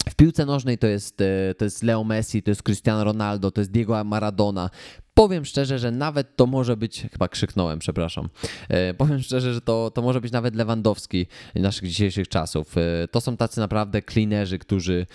W 0.09 0.15
piłce 0.15 0.45
nożnej 0.45 0.77
to 0.77 0.87
jest, 0.87 1.17
to 1.57 1.65
jest 1.65 1.83
Leo 1.83 2.03
Messi, 2.03 2.43
to 2.43 2.51
jest 2.51 2.63
Cristiano 2.63 3.03
Ronaldo, 3.03 3.51
to 3.51 3.61
jest 3.61 3.71
Diego 3.71 4.03
Maradona. 4.03 4.69
Powiem 5.17 5.45
szczerze, 5.45 5.79
że 5.79 5.91
nawet 5.91 6.35
to 6.35 6.47
może 6.47 6.77
być, 6.77 7.05
chyba 7.11 7.27
krzyknąłem, 7.27 7.79
przepraszam. 7.79 8.29
E, 8.69 8.93
powiem 8.93 9.21
szczerze, 9.21 9.53
że 9.53 9.61
to, 9.61 9.91
to 9.91 10.01
może 10.01 10.21
być 10.21 10.31
nawet 10.31 10.55
Lewandowski 10.55 11.27
naszych 11.55 11.87
dzisiejszych 11.89 12.27
czasów. 12.27 12.77
E, 12.77 13.07
to 13.07 13.21
są 13.21 13.37
tacy 13.37 13.59
naprawdę 13.59 14.01
cleanerzy, 14.01 14.59
którzy, 14.59 15.05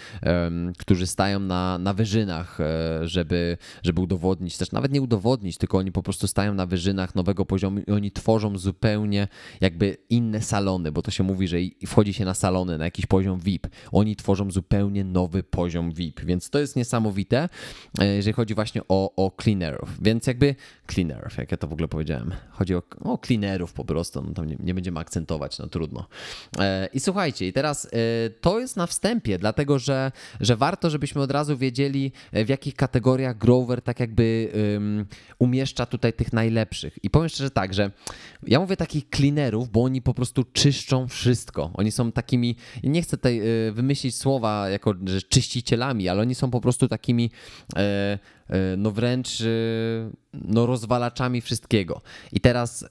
którzy 0.79 1.07
stają 1.07 1.41
na, 1.41 1.79
na 1.79 1.95
wyżynach, 1.95 2.61
e, 2.61 3.09
żeby, 3.09 3.57
żeby 3.83 4.01
udowodnić, 4.01 4.57
też 4.57 4.73
nawet 4.73 4.93
nie 4.93 5.03
udowodnić, 5.03 5.59
tylko 5.59 5.79
oni 5.79 5.93
po 5.93 6.03
prostu 6.03 6.27
stają 6.27 6.55
na 6.55 6.67
wyżynach 6.67 7.15
nowego 7.15 7.47
poziomu 7.47 7.81
i 7.81 7.91
oni 7.91 8.13
tworzą 8.13 8.59
zupełnie 8.59 9.29
jakby 9.61 9.97
inne 10.11 10.43
salony, 10.43 10.93
bo 10.93 11.03
to 11.03 11.11
się 11.11 11.25
mówi, 11.25 11.49
że 11.49 11.57
wchodzi 11.87 12.15
się 12.15 12.25
na 12.25 12.35
salony, 12.35 12.79
na 12.79 12.85
jakiś 12.85 13.07
poziom 13.07 13.41
VIP. 13.41 13.67
Oni 13.93 14.17
tworzą 14.17 14.51
zupełnie 14.51 15.05
nowy 15.05 15.43
poziom 15.43 15.93
VIP, 15.93 16.21
więc 16.21 16.51
to 16.51 16.59
jest 16.59 16.77
niesamowite, 16.77 17.49
jeżeli 17.99 18.33
chodzi 18.33 18.55
właśnie 18.55 18.83
o, 18.89 19.15
o 19.17 19.31
cleanerów. 19.43 19.90
Cleanerów, 19.91 20.03
więc 20.03 20.27
jakby 20.27 20.55
cleanerów, 20.87 21.39
jak 21.39 21.51
ja 21.51 21.57
to 21.57 21.67
w 21.67 21.73
ogóle 21.73 21.89
powiedziałem. 21.89 22.35
Chodzi 22.51 22.75
o, 22.75 22.83
o 23.05 23.19
cleanerów 23.19 23.73
po 23.73 23.85
prostu, 23.85 24.23
no 24.23 24.33
tam 24.35 24.47
nie, 24.47 24.57
nie 24.61 24.75
będziemy 24.75 25.01
akcentować, 25.01 25.59
no 25.59 25.67
trudno. 25.67 26.07
E, 26.59 26.89
I 26.93 27.01
słuchajcie, 27.01 27.49
i 27.49 27.53
teraz 27.53 27.87
e, 27.87 27.89
to 28.41 28.61
jest 28.61 28.77
na 28.77 28.87
wstępie, 28.87 29.39
dlatego 29.39 29.79
że, 29.79 30.13
że 30.41 30.57
warto, 30.57 30.91
żebyśmy 30.91 31.23
od 31.23 31.31
razu 31.31 31.57
wiedzieli, 31.57 32.13
w 32.33 32.49
jakich 32.49 32.75
kategoriach 32.75 33.39
Grover 33.39 33.83
tak 33.83 34.01
jakby 34.01 34.53
um, 34.75 35.07
umieszcza 35.39 35.87
tutaj 35.87 36.13
tych 36.13 36.33
najlepszych. 36.33 36.99
I 37.03 37.11
powiem 37.11 37.29
szczerze 37.29 37.51
tak, 37.51 37.75
że 37.75 37.91
ja 38.47 38.61
mówię 38.61 38.77
takich 38.77 39.05
cleanerów, 39.17 39.71
bo 39.71 39.83
oni 39.83 40.03
po 40.03 40.15
prostu 40.15 40.45
czyszczą 40.53 41.09
wszystko. 41.09 41.71
Oni 41.75 41.93
są 41.93 42.13
takimi, 42.13 42.57
nie 42.83 43.03
chcę 43.03 43.17
tutaj 43.17 43.39
e, 43.39 43.73
wymyślić 43.73 44.17
słowa 44.17 44.69
jako 44.69 44.95
że 45.05 45.23
czyścicielami, 45.23 46.09
ale 46.09 46.23
oni 46.23 46.35
są 46.35 46.51
po 46.51 46.61
prostu 46.61 46.89
takimi 46.89 47.31
e, 47.77 47.81
e, 47.81 48.19
no 48.77 48.91
wręcz 48.91 49.43
no 50.33 50.67
rozwalaczami 50.67 51.41
wszystkiego. 51.41 52.01
I 52.33 52.41
teraz 52.41 52.85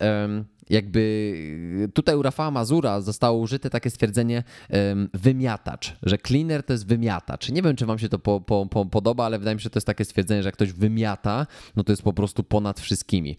jakby 0.69 1.89
tutaj 1.93 2.15
u 2.15 2.21
Rafała 2.21 2.51
Mazura 2.51 3.01
zostało 3.01 3.39
użyte 3.39 3.69
takie 3.69 3.89
stwierdzenie 3.89 4.43
wymiatacz, 5.13 5.95
że 6.03 6.17
cleaner 6.17 6.63
to 6.63 6.73
jest 6.73 6.87
wymiatacz. 6.87 7.49
Nie 7.49 7.61
wiem, 7.61 7.75
czy 7.75 7.85
wam 7.85 7.99
się 7.99 8.09
to 8.09 8.19
po, 8.19 8.41
po, 8.41 8.65
po 8.65 8.85
podoba, 8.85 9.25
ale 9.25 9.39
wydaje 9.39 9.55
mi 9.55 9.61
się, 9.61 9.63
że 9.63 9.69
to 9.69 9.77
jest 9.77 9.87
takie 9.87 10.05
stwierdzenie, 10.05 10.43
że 10.43 10.47
jak 10.47 10.55
ktoś 10.55 10.73
wymiata, 10.73 11.47
no 11.75 11.83
to 11.83 11.91
jest 11.91 12.01
po 12.01 12.13
prostu 12.13 12.43
ponad 12.43 12.79
wszystkimi. 12.79 13.37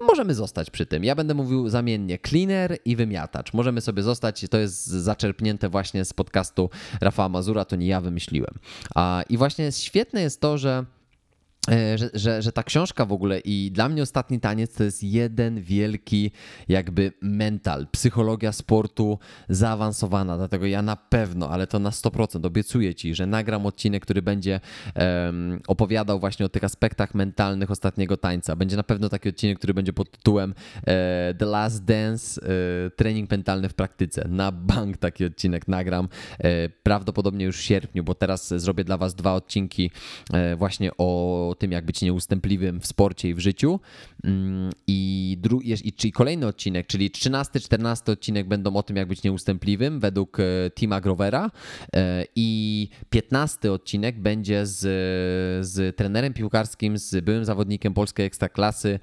Możemy 0.00 0.34
zostać 0.34 0.70
przy 0.70 0.86
tym. 0.86 1.04
Ja 1.04 1.14
będę 1.14 1.34
mówił 1.34 1.68
zamiennie 1.68 2.18
cleaner 2.18 2.78
i 2.84 2.96
wymiatacz. 2.96 3.52
Możemy 3.52 3.80
sobie 3.80 4.02
zostać, 4.02 4.46
to 4.50 4.58
jest 4.58 4.86
zaczerpnięte 4.86 5.68
właśnie 5.68 6.04
z 6.04 6.12
podcastu 6.12 6.70
Rafała 7.00 7.28
Mazura, 7.28 7.64
to 7.64 7.76
nie 7.76 7.86
ja 7.86 8.00
wymyśliłem. 8.00 8.54
I 9.28 9.36
właśnie 9.36 9.72
świetne 9.72 10.22
jest 10.22 10.40
to, 10.40 10.58
że 10.58 10.84
E, 10.95 10.95
że, 11.96 12.10
że, 12.14 12.42
że 12.42 12.52
ta 12.52 12.62
książka 12.62 13.04
w 13.04 13.12
ogóle 13.12 13.38
i 13.38 13.70
dla 13.70 13.88
mnie 13.88 14.02
ostatni 14.02 14.40
taniec 14.40 14.74
to 14.74 14.84
jest 14.84 15.02
jeden 15.02 15.60
wielki 15.60 16.30
jakby 16.68 17.12
mental, 17.22 17.86
psychologia 17.92 18.52
sportu 18.52 19.18
zaawansowana, 19.48 20.36
dlatego 20.36 20.66
ja 20.66 20.82
na 20.82 20.96
pewno, 20.96 21.50
ale 21.50 21.66
to 21.66 21.78
na 21.78 21.90
100% 21.90 22.46
obiecuję 22.46 22.94
Ci, 22.94 23.14
że 23.14 23.26
nagram 23.26 23.66
odcinek, 23.66 24.02
który 24.02 24.22
będzie 24.22 24.60
um, 24.94 25.60
opowiadał 25.66 26.20
właśnie 26.20 26.46
o 26.46 26.48
tych 26.48 26.64
aspektach 26.64 27.14
mentalnych 27.14 27.70
ostatniego 27.70 28.16
tańca. 28.16 28.56
Będzie 28.56 28.76
na 28.76 28.82
pewno 28.82 29.08
taki 29.08 29.28
odcinek, 29.28 29.58
który 29.58 29.74
będzie 29.74 29.92
pod 29.92 30.10
tytułem 30.10 30.54
e, 30.86 31.34
The 31.38 31.46
Last 31.46 31.84
Dance, 31.84 32.40
e, 32.42 32.90
trening 32.90 33.30
mentalny 33.30 33.68
w 33.68 33.74
praktyce. 33.74 34.28
Na 34.28 34.52
bank 34.52 34.96
taki 34.96 35.24
odcinek 35.24 35.68
nagram, 35.68 36.08
e, 36.38 36.68
prawdopodobnie 36.68 37.44
już 37.44 37.58
w 37.58 37.62
sierpniu, 37.62 38.04
bo 38.04 38.14
teraz 38.14 38.54
zrobię 38.54 38.84
dla 38.84 38.96
Was 38.96 39.14
dwa 39.14 39.34
odcinki 39.34 39.90
e, 40.32 40.56
właśnie 40.56 40.90
o 40.98 41.54
tym, 41.56 41.72
jak 41.72 41.86
być 41.86 42.02
nieustępliwym 42.02 42.80
w 42.80 42.86
sporcie 42.86 43.28
i 43.28 43.34
w 43.34 43.38
życiu. 43.38 43.80
Mm, 44.24 44.70
I, 44.86 45.38
dru- 45.42 45.60
i 45.84 45.92
czyli 45.92 46.12
kolejny 46.12 46.46
odcinek, 46.46 46.86
czyli 46.86 47.10
13-14 47.10 48.12
odcinek 48.12 48.48
będą 48.48 48.76
o 48.76 48.82
tym, 48.82 48.96
jak 48.96 49.08
być 49.08 49.22
nieustępliwym 49.22 50.00
według 50.00 50.40
e, 50.40 50.44
Tima 50.70 51.00
Grovera. 51.00 51.50
E, 51.96 52.24
I 52.36 52.88
15 53.10 53.72
odcinek 53.72 54.20
będzie 54.20 54.66
z, 54.66 54.80
z 55.66 55.96
trenerem 55.96 56.32
piłkarskim, 56.32 56.98
z 56.98 57.24
byłym 57.24 57.44
zawodnikiem 57.44 57.94
polskiej 57.94 58.26
ekstraklasy. 58.26 58.98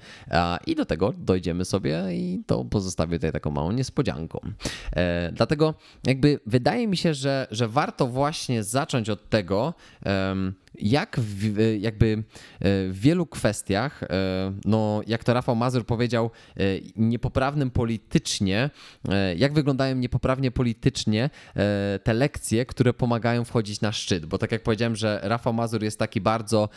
I 0.66 0.74
do 0.74 0.84
tego 0.84 1.12
dojdziemy 1.18 1.64
sobie 1.64 2.04
i 2.12 2.42
to 2.46 2.64
pozostawię 2.64 3.18
tutaj 3.18 3.32
taką 3.32 3.50
małą 3.50 3.72
niespodzianką. 3.72 4.40
E, 4.96 5.32
dlatego 5.32 5.74
jakby 6.06 6.40
wydaje 6.46 6.88
mi 6.88 6.96
się, 6.96 7.14
że, 7.14 7.46
że 7.50 7.68
warto 7.68 8.06
właśnie 8.06 8.62
zacząć 8.62 9.10
od 9.10 9.28
tego, 9.30 9.74
jak 10.78 11.16
w, 11.20 11.58
jakby 11.80 12.06
e, 12.06 12.22
w 12.88 13.00
wielu 13.00 13.26
kwestiach, 13.26 14.02
e, 14.02 14.08
no 14.64 15.00
jak 15.06 15.24
to 15.24 15.34
Rafał 15.34 15.56
Mazur 15.56 15.86
powiedział, 15.86 16.30
e, 16.56 16.62
niepoprawnym 16.96 17.70
politycznie, 17.70 18.70
jak 19.36 19.52
wyglądają 19.52 19.96
niepoprawnie 19.96 20.50
politycznie 20.50 21.30
te 22.04 22.14
lekcje, 22.14 22.66
które 22.66 22.92
pomagają 22.92 23.44
wchodzić 23.44 23.80
na 23.80 23.92
szczyt, 23.92 24.26
bo 24.26 24.38
tak 24.38 24.52
jak 24.52 24.62
powiedziałem, 24.62 24.96
że 24.96 25.20
Rafał 25.22 25.52
Mazur 25.52 25.82
jest 25.82 25.98
taki 25.98 26.20
bardzo 26.20 26.68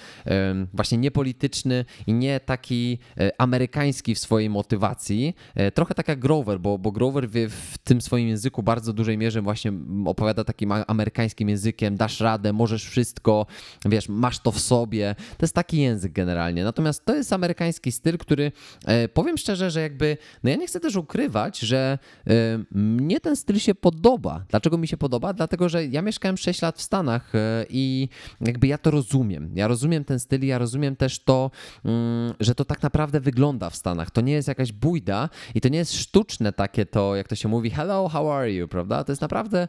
właśnie 0.74 0.98
niepolityczny 0.98 1.86
i 2.08 2.13
nie 2.13 2.39
taki 2.39 3.00
amerykański 3.38 4.16
w 4.16 4.20
swojej 4.20 4.50
motywacji, 4.50 5.36
trochę 5.74 5.96
tak 5.96 6.08
jak 6.08 6.20
Grover, 6.20 6.60
bo, 6.60 6.77
bo 6.77 6.92
Grover 6.92 7.30
w 7.50 7.77
tym 7.84 8.01
swoim 8.01 8.27
języku 8.27 8.63
bardzo 8.63 8.94
dużej 8.94 9.18
mierze 9.18 9.42
właśnie 9.42 9.74
opowiada 10.06 10.44
takim 10.44 10.72
amerykańskim 10.88 11.50
językiem, 11.50 11.98
dasz 11.98 12.20
radę, 12.20 12.54
możesz 12.54 12.86
wszystko, 12.86 13.46
wiesz, 13.89 14.10
masz 14.10 14.39
to 14.39 14.51
w 14.51 14.60
sobie. 14.60 15.15
To 15.38 15.44
jest 15.44 15.56
taki 15.56 15.77
język 15.77 16.12
generalnie. 16.12 16.63
Natomiast 16.63 17.06
to 17.06 17.15
jest 17.15 17.34
amerykański 17.34 17.91
styl, 17.91 18.17
który 18.17 18.51
e, 18.86 19.08
powiem 19.08 19.38
szczerze, 19.38 19.72
że 19.72 19.82
jakby, 19.82 20.17
no 20.44 20.50
ja 20.50 20.56
nie 20.56 20.67
chcę 20.67 20.79
też 20.79 20.96
ukrywać, 20.96 21.60
że 21.60 22.00
e, 22.27 22.34
mnie 22.72 23.20
ten 23.20 23.36
styl 23.36 23.60
się 23.60 23.75
podoba. 23.75 24.46
Dlaczego 24.50 24.77
mi 24.77 24.88
się 24.88 24.98
podoba? 24.98 25.34
Dlatego, 25.34 25.70
że 25.70 25.86
ja 25.86 26.01
mieszkałem 26.01 26.38
6 26.38 26.62
lat 26.62 26.77
w 26.77 26.82
Stanach 26.82 27.36
e, 27.36 27.65
i 27.70 28.10
jakby 28.41 28.67
ja 28.67 28.77
to 28.77 28.91
rozumiem. 28.91 29.51
Ja 29.56 29.67
rozumiem 29.67 30.03
ten 30.03 30.20
styl 30.20 30.44
i 30.44 30.48
ja 30.48 30.58
rozumiem 30.58 30.96
też 30.96 31.20
to, 31.20 31.51
mm, 31.86 32.34
że 32.39 32.56
to 32.56 32.65
tak 32.65 32.84
naprawdę 32.84 33.20
wygląda 33.20 33.70
w 33.70 33.75
Stanach. 33.75 34.12
To 34.12 34.22
nie 34.22 34.34
jest 34.34 34.48
jakaś 34.48 34.72
bójda 34.72 35.29
i 35.56 35.62
to 35.62 35.70
nie 35.70 35.77
jest 35.77 35.94
sztuczne 35.94 36.53
takie 36.53 36.86
to, 36.86 37.15
jak 37.15 37.27
to 37.27 37.36
się 37.36 37.50
mówi, 37.50 37.70
hello, 37.70 38.10
how 38.10 38.32
are 38.32 38.51
you, 38.51 38.67
prawda? 38.67 39.03
To 39.03 39.12
jest 39.12 39.22
naprawdę, 39.22 39.67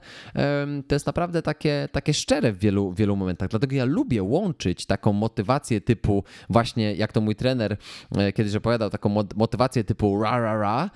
to 0.89 0.95
jest 0.95 1.07
naprawdę 1.07 1.43
takie, 1.43 1.89
takie 1.93 2.15
szczere 2.15 2.53
w 2.53 2.59
wielu, 2.59 2.93
wielu 2.93 3.17
momentach. 3.17 3.49
Dlatego 3.49 3.77
ja 3.77 3.85
lubię 3.85 4.08
lubię 4.09 4.23
łączyć 4.23 4.87
taką 4.87 5.13
motywację 5.13 5.81
typu 5.81 6.25
właśnie, 6.51 6.95
jak 6.95 7.13
to 7.13 7.21
mój 7.21 7.37
trener 7.37 7.77
e, 8.17 8.33
kiedyś 8.33 8.55
opowiadał, 8.55 8.91
taką 8.91 9.25
motywację 9.37 9.85
typu 9.85 10.23
ra, 10.23 10.39
ra, 10.39 10.59
ra 10.59 10.85
e, 10.85 10.91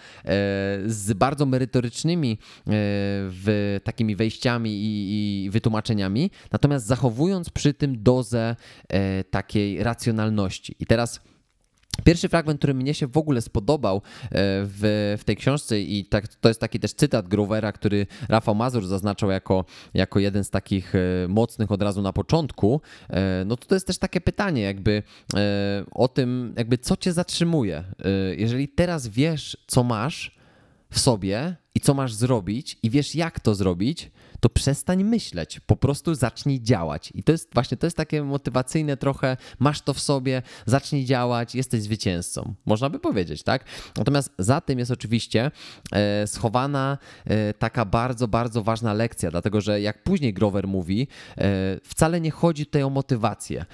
z 0.87 1.13
bardzo 1.13 1.47
merytorycznymi 1.47 2.33
e, 2.33 2.39
w 2.67 3.79
takimi 3.85 4.17
wejściami 4.17 4.71
i, 4.71 5.45
i 5.45 5.51
wytłumaczeniami, 5.51 6.31
natomiast 6.53 6.87
zachowując 6.87 7.51
przy 7.51 7.75
tym 7.75 8.03
dozę 8.03 8.57
takiej 9.31 9.83
racjonalności. 9.83 10.77
I 10.81 10.87
teraz 10.87 11.21
Pierwszy 12.05 12.29
fragment, 12.29 12.59
który 12.59 12.75
mnie 12.75 12.95
się 12.95 13.07
w 13.07 13.17
ogóle 13.17 13.41
spodobał 13.41 13.97
e, 13.97 14.01
w, 14.65 15.15
w 15.21 15.25
tej 15.25 15.37
książce 15.37 15.81
i 15.81 16.05
tak, 16.05 16.29
to 16.29 16.49
jest 16.49 16.61
taki 16.61 16.81
też 16.81 16.93
cytat 16.93 17.29
Grovera, 17.29 17.73
który 17.73 18.07
Rafał 18.29 18.55
Mazur 18.55 18.87
zaznaczał 18.87 19.31
jako, 19.31 19.65
jako 19.95 20.19
jeden 20.19 20.45
z 20.45 20.51
takich 20.51 20.95
e, 20.95 20.99
mocnych 21.29 21.73
od 21.73 21.83
razu 21.83 22.03
na 22.03 22.13
początku, 22.13 22.81
e, 23.11 23.45
no 23.47 23.57
to 23.57 23.67
to 23.67 23.75
jest 23.75 23.87
też 23.87 23.99
takie 23.99 24.21
pytanie 24.21 24.63
jakby 24.63 25.03
o 25.91 26.09
tym, 26.09 26.55
jakby 26.57 26.79
co 26.79 26.97
cię 26.97 27.13
zatrzymuje. 27.13 27.85
Jeżeli 28.37 28.69
teraz 28.69 29.09
wiesz, 29.09 29.57
co 29.67 29.85
masz 29.85 30.39
w 30.91 30.99
sobie 30.99 31.57
i 31.75 31.81
co 31.81 31.95
masz 31.95 32.15
zrobić 32.15 32.79
i 32.83 32.91
wiesz, 32.91 33.15
jak 33.15 33.41
to 33.41 33.55
zrobić, 33.55 34.11
to 34.43 34.49
przestań 34.49 35.05
myśleć, 35.05 35.61
po 35.61 35.77
prostu 35.77 36.15
zacznij 36.15 36.61
działać. 36.61 37.13
I 37.15 37.23
to 37.23 37.33
jest 37.33 37.55
właśnie, 37.55 37.77
to 37.77 37.87
jest 37.87 37.97
takie 37.97 38.23
motywacyjne 38.23 38.97
trochę, 38.97 39.37
masz 39.59 39.81
to 39.81 39.95
w 39.95 40.01
sobie, 40.01 40.43
zacznij 40.67 41.05
działać, 41.05 41.55
jesteś 41.55 41.83
zwycięzcą. 41.83 42.55
Można 42.67 42.91
by 42.91 42.99
powiedzieć, 42.99 43.43
tak? 43.43 43.65
Natomiast 43.97 44.31
za 44.39 44.61
tym 44.61 44.79
jest 44.79 44.91
oczywiście 44.91 45.51
e, 45.93 46.27
schowana 46.27 46.99
e, 47.25 47.55
taka 47.55 47.85
bardzo, 47.85 48.29
bardzo 48.29 48.63
ważna 48.63 48.93
lekcja, 48.93 49.31
dlatego 49.31 49.61
że 49.61 49.81
jak 49.81 50.03
później 50.03 50.35
Grover 50.35 50.69
mówi, 50.69 51.09
e, 51.39 51.81
wcale 51.85 52.21
nie 52.21 52.31
chodzi 52.31 52.67
tutaj 52.67 52.83
o 52.83 52.91
motywację. 52.91 53.65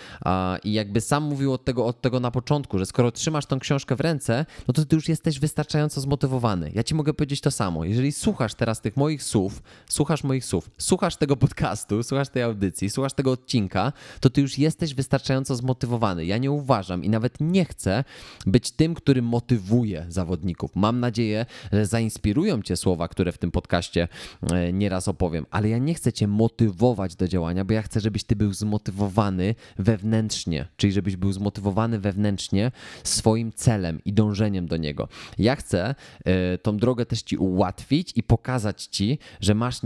I 0.64 0.72
jakby 0.72 1.00
sam 1.00 1.22
mówił 1.22 1.52
od 1.52 1.64
tego, 1.64 1.86
od 1.86 2.00
tego 2.00 2.20
na 2.20 2.30
początku, 2.30 2.78
że 2.78 2.86
skoro 2.86 3.12
trzymasz 3.12 3.46
tą 3.46 3.58
książkę 3.58 3.96
w 3.96 4.00
ręce, 4.00 4.46
no 4.68 4.74
to 4.74 4.84
ty 4.84 4.96
już 4.96 5.08
jesteś 5.08 5.38
wystarczająco 5.38 6.00
zmotywowany. 6.00 6.70
Ja 6.74 6.82
ci 6.82 6.94
mogę 6.94 7.14
powiedzieć 7.14 7.40
to 7.40 7.50
samo. 7.50 7.84
Jeżeli 7.84 8.12
słuchasz 8.12 8.54
teraz 8.54 8.80
tych 8.80 8.96
moich 8.96 9.22
słów, 9.22 9.62
słuchasz 9.88 10.24
moich 10.24 10.44
słów, 10.44 10.57
słuchasz 10.78 11.16
tego 11.16 11.36
podcastu, 11.36 12.02
słuchasz 12.02 12.28
tej 12.28 12.42
audycji, 12.42 12.90
słuchasz 12.90 13.12
tego 13.12 13.32
odcinka, 13.32 13.92
to 14.20 14.30
ty 14.30 14.40
już 14.40 14.58
jesteś 14.58 14.94
wystarczająco 14.94 15.56
zmotywowany. 15.56 16.24
Ja 16.24 16.38
nie 16.38 16.50
uważam 16.50 17.04
i 17.04 17.08
nawet 17.08 17.40
nie 17.40 17.64
chcę 17.64 18.04
być 18.46 18.70
tym, 18.70 18.94
który 18.94 19.22
motywuje 19.22 20.06
zawodników. 20.08 20.70
Mam 20.74 21.00
nadzieję, 21.00 21.46
że 21.72 21.86
zainspirują 21.86 22.62
cię 22.62 22.76
słowa, 22.76 23.08
które 23.08 23.32
w 23.32 23.38
tym 23.38 23.50
podcaście 23.50 24.08
e, 24.50 24.72
nieraz 24.72 25.08
opowiem, 25.08 25.46
ale 25.50 25.68
ja 25.68 25.78
nie 25.78 25.94
chcę 25.94 26.12
cię 26.12 26.28
motywować 26.28 27.16
do 27.16 27.28
działania, 27.28 27.64
bo 27.64 27.74
ja 27.74 27.82
chcę, 27.82 28.00
żebyś 28.00 28.24
ty 28.24 28.36
był 28.36 28.52
zmotywowany 28.52 29.54
wewnętrznie, 29.78 30.68
czyli 30.76 30.92
żebyś 30.92 31.16
był 31.16 31.32
zmotywowany 31.32 31.98
wewnętrznie 31.98 32.72
swoim 33.04 33.52
celem 33.52 34.00
i 34.04 34.12
dążeniem 34.12 34.66
do 34.66 34.76
niego. 34.76 35.08
Ja 35.38 35.56
chcę 35.56 35.94
e, 36.24 36.58
tą 36.58 36.76
drogę 36.76 37.06
też 37.06 37.22
ci 37.22 37.36
ułatwić 37.36 38.12
i 38.16 38.22
pokazać 38.22 38.84
ci, 38.84 39.18
że 39.40 39.54
masz 39.54 39.82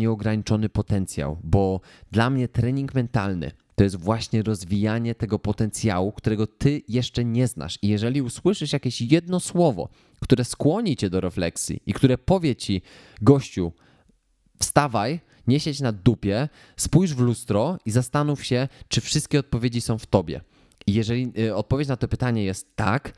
nieograniczony 0.62 0.68
potencjał, 0.68 1.38
bo 1.42 1.80
dla 2.12 2.30
mnie 2.30 2.48
trening 2.48 2.94
mentalny 2.94 3.50
to 3.74 3.84
jest 3.84 3.96
właśnie 3.96 4.42
rozwijanie 4.42 5.14
tego 5.14 5.38
potencjału, 5.38 6.12
którego 6.12 6.46
ty 6.46 6.82
jeszcze 6.88 7.24
nie 7.24 7.46
znasz. 7.46 7.78
I 7.82 7.88
jeżeli 7.88 8.22
usłyszysz 8.22 8.72
jakieś 8.72 9.00
jedno 9.00 9.40
słowo, 9.40 9.88
które 10.20 10.44
skłoni 10.44 10.96
cię 10.96 11.10
do 11.10 11.20
refleksji 11.20 11.80
i 11.86 11.92
które 11.92 12.18
powie 12.18 12.56
ci, 12.56 12.82
gościu, 13.22 13.72
wstawaj, 14.60 15.20
nie 15.46 15.60
siedź 15.60 15.80
na 15.80 15.92
dupie, 15.92 16.48
spójrz 16.76 17.14
w 17.14 17.20
lustro 17.20 17.78
i 17.86 17.90
zastanów 17.90 18.44
się, 18.44 18.68
czy 18.88 19.00
wszystkie 19.00 19.38
odpowiedzi 19.38 19.80
są 19.80 19.98
w 19.98 20.06
tobie. 20.06 20.40
jeżeli 20.86 21.32
y, 21.38 21.54
odpowiedź 21.54 21.88
na 21.88 21.96
to 21.96 22.08
pytanie 22.08 22.44
jest 22.44 22.76
tak, 22.76 23.12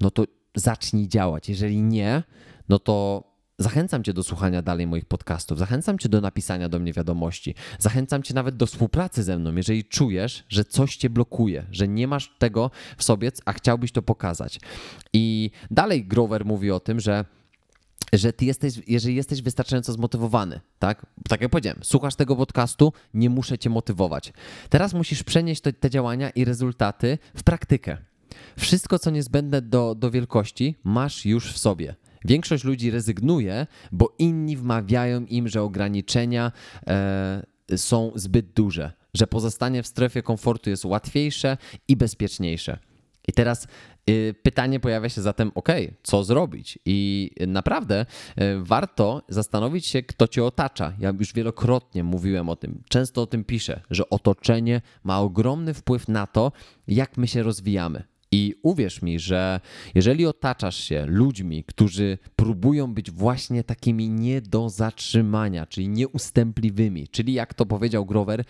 no 0.00 0.10
to 0.10 0.24
zacznij 0.54 1.08
działać. 1.08 1.48
Jeżeli 1.48 1.82
nie, 1.82 2.22
no 2.68 2.78
to 2.78 3.24
Zachęcam 3.62 4.04
Cię 4.04 4.12
do 4.12 4.22
słuchania 4.22 4.62
dalej 4.62 4.86
moich 4.86 5.04
podcastów, 5.04 5.58
zachęcam 5.58 5.98
Cię 5.98 6.08
do 6.08 6.20
napisania 6.20 6.68
do 6.68 6.78
mnie 6.78 6.92
wiadomości, 6.92 7.54
zachęcam 7.78 8.22
Cię 8.22 8.34
nawet 8.34 8.56
do 8.56 8.66
współpracy 8.66 9.22
ze 9.22 9.38
mną, 9.38 9.54
jeżeli 9.54 9.84
czujesz, 9.84 10.44
że 10.48 10.64
coś 10.64 10.96
Cię 10.96 11.10
blokuje, 11.10 11.66
że 11.70 11.88
nie 11.88 12.08
masz 12.08 12.34
tego 12.38 12.70
w 12.96 13.04
sobie, 13.04 13.32
a 13.44 13.52
chciałbyś 13.52 13.92
to 13.92 14.02
pokazać. 14.02 14.60
I 15.12 15.50
dalej 15.70 16.04
Grover 16.04 16.44
mówi 16.44 16.70
o 16.70 16.80
tym, 16.80 17.00
że 17.00 17.24
że 18.12 18.32
ty 18.32 18.44
jesteś, 18.44 18.74
jeżeli 18.86 19.14
jesteś 19.14 19.42
wystarczająco 19.42 19.92
zmotywowany, 19.92 20.60
tak? 20.78 21.06
Tak 21.28 21.40
jak 21.40 21.50
powiedziałem, 21.50 21.78
słuchasz 21.82 22.14
tego 22.14 22.36
podcastu, 22.36 22.92
nie 23.14 23.30
muszę 23.30 23.58
cię 23.58 23.70
motywować. 23.70 24.32
Teraz 24.68 24.94
musisz 24.94 25.22
przenieść 25.22 25.60
te, 25.60 25.72
te 25.72 25.90
działania 25.90 26.30
i 26.30 26.44
rezultaty 26.44 27.18
w 27.36 27.42
praktykę. 27.42 27.96
Wszystko, 28.58 28.98
co 28.98 29.10
niezbędne 29.10 29.62
do, 29.62 29.94
do 29.94 30.10
wielkości, 30.10 30.74
masz 30.84 31.26
już 31.26 31.52
w 31.52 31.58
sobie. 31.58 31.94
Większość 32.24 32.64
ludzi 32.64 32.90
rezygnuje, 32.90 33.66
bo 33.92 34.14
inni 34.18 34.56
wmawiają 34.56 35.24
im, 35.24 35.48
że 35.48 35.62
ograniczenia 35.62 36.52
e, 36.86 37.42
są 37.76 38.12
zbyt 38.14 38.52
duże, 38.52 38.92
że 39.14 39.26
pozostanie 39.26 39.82
w 39.82 39.86
strefie 39.86 40.22
komfortu 40.22 40.70
jest 40.70 40.84
łatwiejsze 40.84 41.56
i 41.88 41.96
bezpieczniejsze. 41.96 42.78
I 43.28 43.32
teraz 43.32 43.66
y, 44.10 44.34
pytanie 44.42 44.80
pojawia 44.80 45.08
się 45.08 45.22
zatem, 45.22 45.52
ok, 45.54 45.68
co 46.02 46.24
zrobić? 46.24 46.78
I 46.86 47.30
naprawdę 47.46 48.06
y, 48.40 48.44
warto 48.62 49.22
zastanowić 49.28 49.86
się, 49.86 50.02
kto 50.02 50.28
cię 50.28 50.44
otacza. 50.44 50.92
Ja 50.98 51.12
już 51.18 51.32
wielokrotnie 51.32 52.04
mówiłem 52.04 52.48
o 52.48 52.56
tym, 52.56 52.82
często 52.88 53.22
o 53.22 53.26
tym 53.26 53.44
piszę, 53.44 53.80
że 53.90 54.10
otoczenie 54.10 54.80
ma 55.04 55.20
ogromny 55.20 55.74
wpływ 55.74 56.08
na 56.08 56.26
to, 56.26 56.52
jak 56.88 57.16
my 57.16 57.28
się 57.28 57.42
rozwijamy. 57.42 58.11
I 58.32 58.54
uwierz 58.62 59.02
mi, 59.02 59.18
że 59.18 59.60
jeżeli 59.94 60.26
otaczasz 60.26 60.76
się 60.76 61.06
ludźmi, 61.06 61.64
którzy 61.64 62.18
próbują 62.36 62.94
być 62.94 63.10
właśnie 63.10 63.64
takimi 63.64 64.08
nie 64.08 64.40
do 64.40 64.68
zatrzymania, 64.68 65.66
czyli 65.66 65.88
nieustępliwymi, 65.88 67.08
czyli 67.08 67.32
jak 67.32 67.54
to 67.54 67.66
powiedział 67.66 68.06
Grover, 68.06 68.44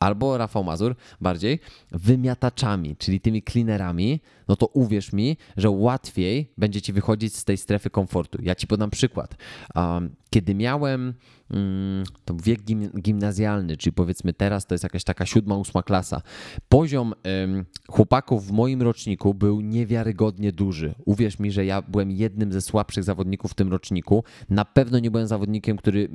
albo 0.00 0.38
Rafał 0.38 0.64
Mazur 0.64 0.96
bardziej, 1.20 1.60
wymiataczami, 1.90 2.96
czyli 2.96 3.20
tymi 3.20 3.42
cleanerami, 3.42 4.20
no 4.48 4.56
to 4.56 4.66
uwierz 4.66 5.12
mi, 5.12 5.36
że 5.56 5.70
łatwiej 5.70 6.52
będzie 6.58 6.82
ci 6.82 6.92
wychodzić 6.92 7.36
z 7.36 7.44
tej 7.44 7.56
strefy 7.56 7.90
komfortu. 7.90 8.38
Ja 8.42 8.54
ci 8.54 8.66
podam 8.66 8.90
przykład. 8.90 9.36
Kiedy 10.30 10.54
miałem 10.54 11.14
Mm, 11.50 12.04
to 12.24 12.34
wiek 12.44 12.60
gimnazjalny, 13.02 13.76
czyli 13.76 13.92
powiedzmy 13.92 14.32
teraz 14.32 14.66
to 14.66 14.74
jest 14.74 14.84
jakaś 14.84 15.04
taka 15.04 15.26
siódma, 15.26 15.56
ósma 15.56 15.82
klasa. 15.82 16.22
Poziom 16.68 17.14
chłopaków 17.88 18.46
w 18.46 18.52
moim 18.52 18.82
roczniku 18.82 19.34
był 19.34 19.60
niewiarygodnie 19.60 20.52
duży. 20.52 20.94
Uwierz 21.04 21.38
mi, 21.38 21.50
że 21.50 21.64
ja 21.64 21.82
byłem 21.82 22.10
jednym 22.10 22.52
ze 22.52 22.60
słabszych 22.60 23.04
zawodników 23.04 23.52
w 23.52 23.54
tym 23.54 23.70
roczniku. 23.70 24.24
Na 24.50 24.64
pewno 24.64 24.98
nie 24.98 25.10
byłem 25.10 25.26
zawodnikiem, 25.26 25.76
który 25.76 26.08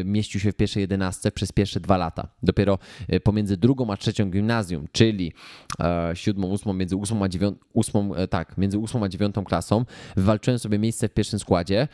e, 0.00 0.04
mieścił 0.04 0.40
się 0.40 0.52
w 0.52 0.56
pierwszej 0.56 0.80
jedenastce 0.80 1.32
przez 1.32 1.52
pierwsze 1.52 1.80
dwa 1.80 1.96
lata. 1.96 2.28
Dopiero 2.42 2.78
e, 3.08 3.20
pomiędzy 3.20 3.56
drugą 3.56 3.92
a 3.92 3.96
trzecią 3.96 4.30
gimnazjum, 4.30 4.86
czyli 4.92 5.32
e, 5.80 6.10
siódmą, 6.14 6.48
ósmą, 6.48 6.72
między 6.72 6.96
ósmą 6.96 7.24
a 7.24 7.28
dziewiątą, 7.28 7.60
ósmą, 7.78 8.10
tak, 8.30 8.58
między 8.58 8.78
ósmą 8.78 9.04
a 9.04 9.08
dziewiątą 9.08 9.44
klasą 9.44 9.84
wywalczyłem 10.16 10.58
sobie 10.58 10.78
miejsce 10.78 11.08
w 11.08 11.14
pierwszym 11.14 11.38
składzie, 11.38 11.88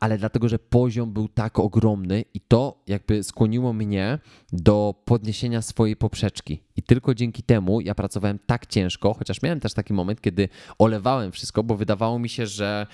ale 0.00 0.18
dlatego, 0.18 0.48
że 0.48 0.58
poziom 0.58 1.12
był 1.12 1.28
tak 1.28 1.58
ogromny, 1.58 1.88
ogromny 1.88 2.24
i 2.34 2.40
to 2.40 2.82
jakby 2.86 3.24
skłoniło 3.24 3.72
mnie 3.72 4.18
do 4.52 4.94
podniesienia 5.04 5.62
swojej 5.62 5.96
poprzeczki. 5.96 6.62
I 6.76 6.82
tylko 6.82 7.14
dzięki 7.14 7.42
temu 7.42 7.80
ja 7.80 7.94
pracowałem 7.94 8.38
tak 8.46 8.66
ciężko, 8.66 9.14
chociaż 9.14 9.42
miałem 9.42 9.60
też 9.60 9.74
taki 9.74 9.92
moment, 9.92 10.20
kiedy 10.20 10.48
olewałem 10.78 11.32
wszystko, 11.32 11.62
bo 11.62 11.76
wydawało 11.76 12.18
mi 12.18 12.28
się, 12.28 12.46
że 12.46 12.86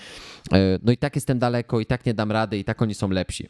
e, 0.53 0.79
no 0.83 0.91
i 0.91 0.97
tak 0.97 1.15
jestem 1.15 1.39
daleko, 1.39 1.79
i 1.79 1.85
tak 1.85 2.05
nie 2.05 2.13
dam 2.13 2.31
rady, 2.31 2.57
i 2.57 2.63
tak 2.63 2.81
oni 2.81 2.93
są 2.93 3.09
lepsi. 3.09 3.49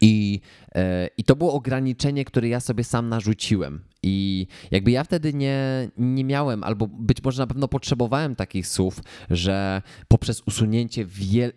I, 0.00 0.40
e, 0.74 1.08
I 1.16 1.24
to 1.24 1.36
było 1.36 1.52
ograniczenie, 1.52 2.24
które 2.24 2.48
ja 2.48 2.60
sobie 2.60 2.84
sam 2.84 3.08
narzuciłem. 3.08 3.84
I 4.02 4.46
jakby 4.70 4.90
ja 4.90 5.04
wtedy 5.04 5.34
nie, 5.34 5.88
nie 5.96 6.24
miałem, 6.24 6.64
albo 6.64 6.86
być 6.86 7.22
może 7.24 7.42
na 7.42 7.46
pewno 7.46 7.68
potrzebowałem 7.68 8.36
takich 8.36 8.66
słów, 8.66 9.00
że 9.30 9.82
poprzez 10.08 10.42
usunięcie 10.46 11.06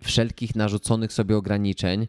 wszelkich 0.01 0.55
narzuconych 0.55 1.13
sobie 1.13 1.37
ograniczeń, 1.37 2.07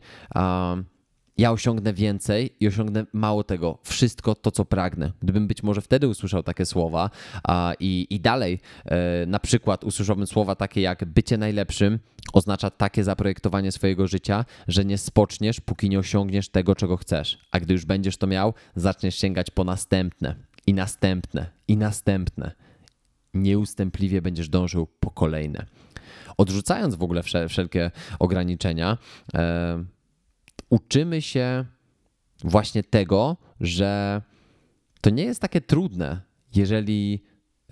ja 1.41 1.53
osiągnę 1.53 1.93
więcej 1.93 2.51
i 2.61 2.69
osiągnę 2.69 3.07
mało 3.13 3.45
tego, 3.45 3.79
wszystko 3.83 4.35
to, 4.35 4.51
co 4.51 4.65
pragnę. 4.65 5.13
Gdybym 5.23 5.47
być 5.47 5.63
może 5.63 5.81
wtedy 5.81 6.09
usłyszał 6.09 6.43
takie 6.43 6.67
słowa 6.67 7.11
a, 7.45 7.73
i, 7.81 8.07
i 8.11 8.21
dalej 8.21 8.61
e, 8.85 9.27
na 9.27 9.39
przykład 9.39 9.85
usłyszałbym 9.85 10.27
słowa 10.27 10.55
takie 10.55 10.81
jak 10.81 11.05
bycie 11.05 11.39
najlepszym 11.39 11.99
oznacza 12.33 12.71
takie 12.71 13.05
zaprojektowanie 13.05 13.73
swojego 13.73 14.07
życia, 14.07 14.45
że 14.69 14.85
nie 14.85 14.99
spoczniesz, 14.99 15.61
póki 15.61 15.89
nie 15.89 15.99
osiągniesz 15.99 16.49
tego, 16.49 16.75
czego 16.75 16.97
chcesz. 16.97 17.39
A 17.51 17.61
gdy 17.61 17.73
już 17.73 17.85
będziesz 17.85 18.17
to 18.17 18.27
miał, 18.27 18.55
zaczniesz 18.77 19.15
sięgać 19.15 19.51
po 19.51 19.65
następne 19.65 20.35
i 20.67 20.75
następne 20.75 21.47
i 21.69 21.77
następne. 21.77 22.53
Nieustępliwie 23.35 24.23
będziesz 24.23 24.49
dążył 24.49 24.87
po 25.01 25.11
kolejne. 25.11 25.67
Odrzucając 26.37 26.95
w 26.95 27.03
ogóle 27.03 27.23
wszelkie 27.49 27.91
ograniczenia, 28.19 28.99
e, 29.35 29.85
uczymy 30.71 31.23
się 31.23 31.65
właśnie 32.45 32.83
tego, 32.83 33.37
że 33.61 34.23
to 35.01 35.11
nie 35.11 35.25
jest 35.25 35.41
takie 35.41 35.61
trudne, 35.61 36.21
jeżeli 36.55 37.23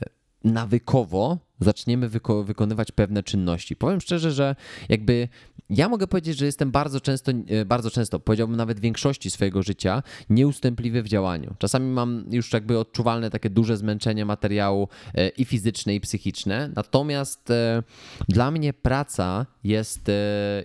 e, 0.00 0.04
nawykowo 0.44 1.38
zaczniemy 1.60 2.08
wyko 2.08 2.44
wykonywać 2.44 2.92
pewne 2.92 3.22
czynności. 3.22 3.76
Powiem 3.76 4.00
szczerze, 4.00 4.32
że 4.32 4.56
jakby 4.88 5.28
ja 5.70 5.88
mogę 5.88 6.06
powiedzieć, 6.06 6.38
że 6.38 6.46
jestem 6.46 6.70
bardzo 6.70 7.00
często, 7.00 7.32
e, 7.48 7.64
bardzo 7.64 7.90
często, 7.90 8.20
powiedziałbym 8.20 8.56
nawet 8.56 8.78
w 8.78 8.80
większości 8.80 9.30
swojego 9.30 9.62
życia, 9.62 10.02
nieustępliwy 10.30 11.02
w 11.02 11.08
działaniu. 11.08 11.54
Czasami 11.58 11.90
mam 11.90 12.24
już 12.30 12.52
jakby 12.52 12.78
odczuwalne 12.78 13.30
takie 13.30 13.50
duże 13.50 13.76
zmęczenie 13.76 14.24
materiału 14.24 14.88
e, 15.14 15.28
i 15.28 15.44
fizyczne, 15.44 15.94
i 15.94 16.00
psychiczne. 16.00 16.70
Natomiast 16.76 17.50
e, 17.50 17.82
dla 18.28 18.50
mnie 18.50 18.72
praca 18.72 19.46
jest, 19.64 20.10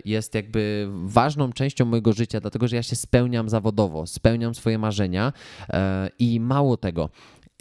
jest 0.05 0.35
jakby 0.35 0.89
ważną 1.05 1.53
częścią 1.53 1.85
mojego 1.85 2.13
życia, 2.13 2.39
dlatego 2.39 2.67
że 2.67 2.75
ja 2.75 2.83
się 2.83 2.95
spełniam 2.95 3.49
zawodowo, 3.49 4.07
spełniam 4.07 4.55
swoje 4.55 4.77
marzenia 4.77 5.33
i 6.19 6.39
mało 6.39 6.77
tego. 6.77 7.09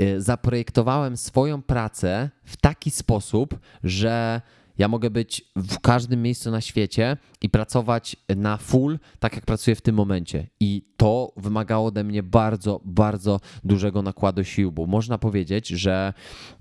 Y, 0.00 0.20
zaprojektowałem 0.20 1.16
swoją 1.16 1.62
pracę 1.62 2.30
w 2.44 2.56
taki 2.56 2.90
sposób, 2.90 3.58
że 3.84 4.40
ja 4.78 4.88
mogę 4.88 5.10
być 5.10 5.44
w 5.56 5.80
każdym 5.80 6.22
miejscu 6.22 6.50
na 6.50 6.60
świecie 6.60 7.16
i 7.42 7.48
pracować 7.48 8.16
na 8.36 8.56
full, 8.56 8.98
tak 9.18 9.34
jak 9.34 9.46
pracuję 9.46 9.76
w 9.76 9.80
tym 9.80 9.94
momencie. 9.94 10.46
I 10.60 10.82
to 10.96 11.32
wymagało 11.36 11.86
ode 11.86 12.04
mnie 12.04 12.22
bardzo, 12.22 12.80
bardzo 12.84 13.40
dużego 13.64 14.02
nakładu 14.02 14.44
sił, 14.44 14.72
bo 14.72 14.86
można 14.86 15.18
powiedzieć, 15.18 15.68
że 15.68 16.12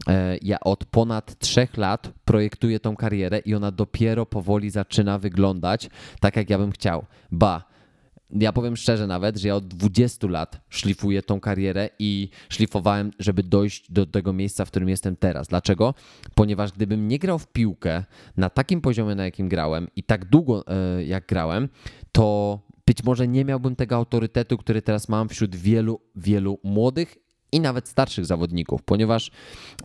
e, 0.07 0.37
ja 0.41 0.59
od 0.59 0.85
ponad 0.85 1.39
trzech 1.39 1.77
lat 1.77 2.13
projektuję 2.25 2.79
tą 2.79 2.95
karierę 2.95 3.39
i 3.39 3.55
ona 3.55 3.71
dopiero 3.71 4.25
powoli 4.25 4.69
zaczyna 4.69 5.19
wyglądać 5.19 5.89
tak, 6.19 6.35
jak 6.35 6.49
ja 6.49 6.57
bym 6.57 6.71
chciał. 6.71 7.05
Ba, 7.31 7.70
ja 8.39 8.53
powiem 8.53 8.77
szczerze 8.77 9.07
nawet, 9.07 9.37
że 9.37 9.47
ja 9.47 9.55
od 9.55 9.67
20 9.67 10.27
lat 10.27 10.61
szlifuję 10.69 11.21
tą 11.21 11.39
karierę 11.39 11.89
i 11.99 12.29
szlifowałem, 12.49 13.11
żeby 13.19 13.43
dojść 13.43 13.91
do 13.91 14.05
tego 14.05 14.33
miejsca, 14.33 14.65
w 14.65 14.71
którym 14.71 14.89
jestem 14.89 15.15
teraz. 15.15 15.47
Dlaczego? 15.47 15.93
Ponieważ 16.35 16.71
gdybym 16.71 17.07
nie 17.07 17.19
grał 17.19 17.39
w 17.39 17.47
piłkę 17.47 18.03
na 18.37 18.49
takim 18.49 18.81
poziomie, 18.81 19.15
na 19.15 19.25
jakim 19.25 19.49
grałem 19.49 19.87
i 19.95 20.03
tak 20.03 20.25
długo 20.25 20.63
e, 20.67 21.03
jak 21.03 21.25
grałem, 21.27 21.69
to 22.11 22.59
być 22.85 23.03
może 23.03 23.27
nie 23.27 23.45
miałbym 23.45 23.75
tego 23.75 23.95
autorytetu, 23.95 24.57
który 24.57 24.81
teraz 24.81 25.09
mam 25.09 25.29
wśród 25.29 25.55
wielu, 25.55 26.01
wielu 26.15 26.59
młodych 26.63 27.17
i 27.51 27.59
nawet 27.59 27.87
starszych 27.87 28.25
zawodników, 28.25 28.81
ponieważ 28.83 29.31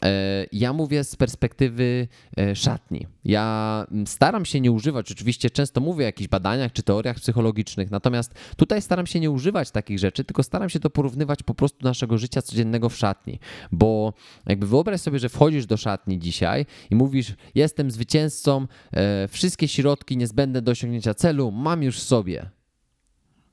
e, 0.03 0.47
ja 0.53 0.73
mówię 0.73 1.05
z 1.05 1.17
perspektywy 1.17 2.09
e, 2.39 2.57
szatni. 2.57 3.07
Ja 3.25 3.87
staram 4.07 4.45
się 4.45 4.61
nie 4.61 4.73
używać, 4.73 5.13
oczywiście 5.13 5.51
często 5.51 5.81
mówię 5.81 6.05
o 6.05 6.07
jakichś 6.07 6.29
badaniach 6.29 6.73
czy 6.73 6.83
teoriach 6.83 7.17
psychologicznych, 7.17 7.91
natomiast 7.91 8.35
tutaj 8.57 8.83
staram 8.83 9.07
się 9.07 9.21
nie 9.21 9.31
używać 9.31 9.71
takich 9.71 9.99
rzeczy, 9.99 10.25
tylko 10.25 10.43
staram 10.43 10.69
się 10.69 10.81
to 10.81 10.91
porównywać 10.91 11.43
po 11.43 11.55
prostu 11.55 11.85
naszego 11.85 12.19
życia 12.19 12.43
codziennego 12.43 12.89
w 12.89 12.97
szatni, 12.97 13.39
bo 13.73 14.13
jakby 14.47 14.67
wyobraź 14.67 15.01
sobie, 15.01 15.19
że 15.19 15.29
wchodzisz 15.29 15.67
do 15.67 15.77
szatni 15.77 16.19
dzisiaj 16.19 16.67
i 16.91 16.95
mówisz, 16.95 17.35
jestem 17.55 17.91
zwycięzcą, 17.91 18.67
e, 18.93 19.29
wszystkie 19.29 19.69
środki 19.69 20.17
niezbędne 20.17 20.63
do 20.63 20.73
osiągnięcia 20.73 21.15
celu 21.15 21.51
mam 21.51 21.83
już 21.83 21.99
w 21.99 22.03
sobie. 22.03 22.56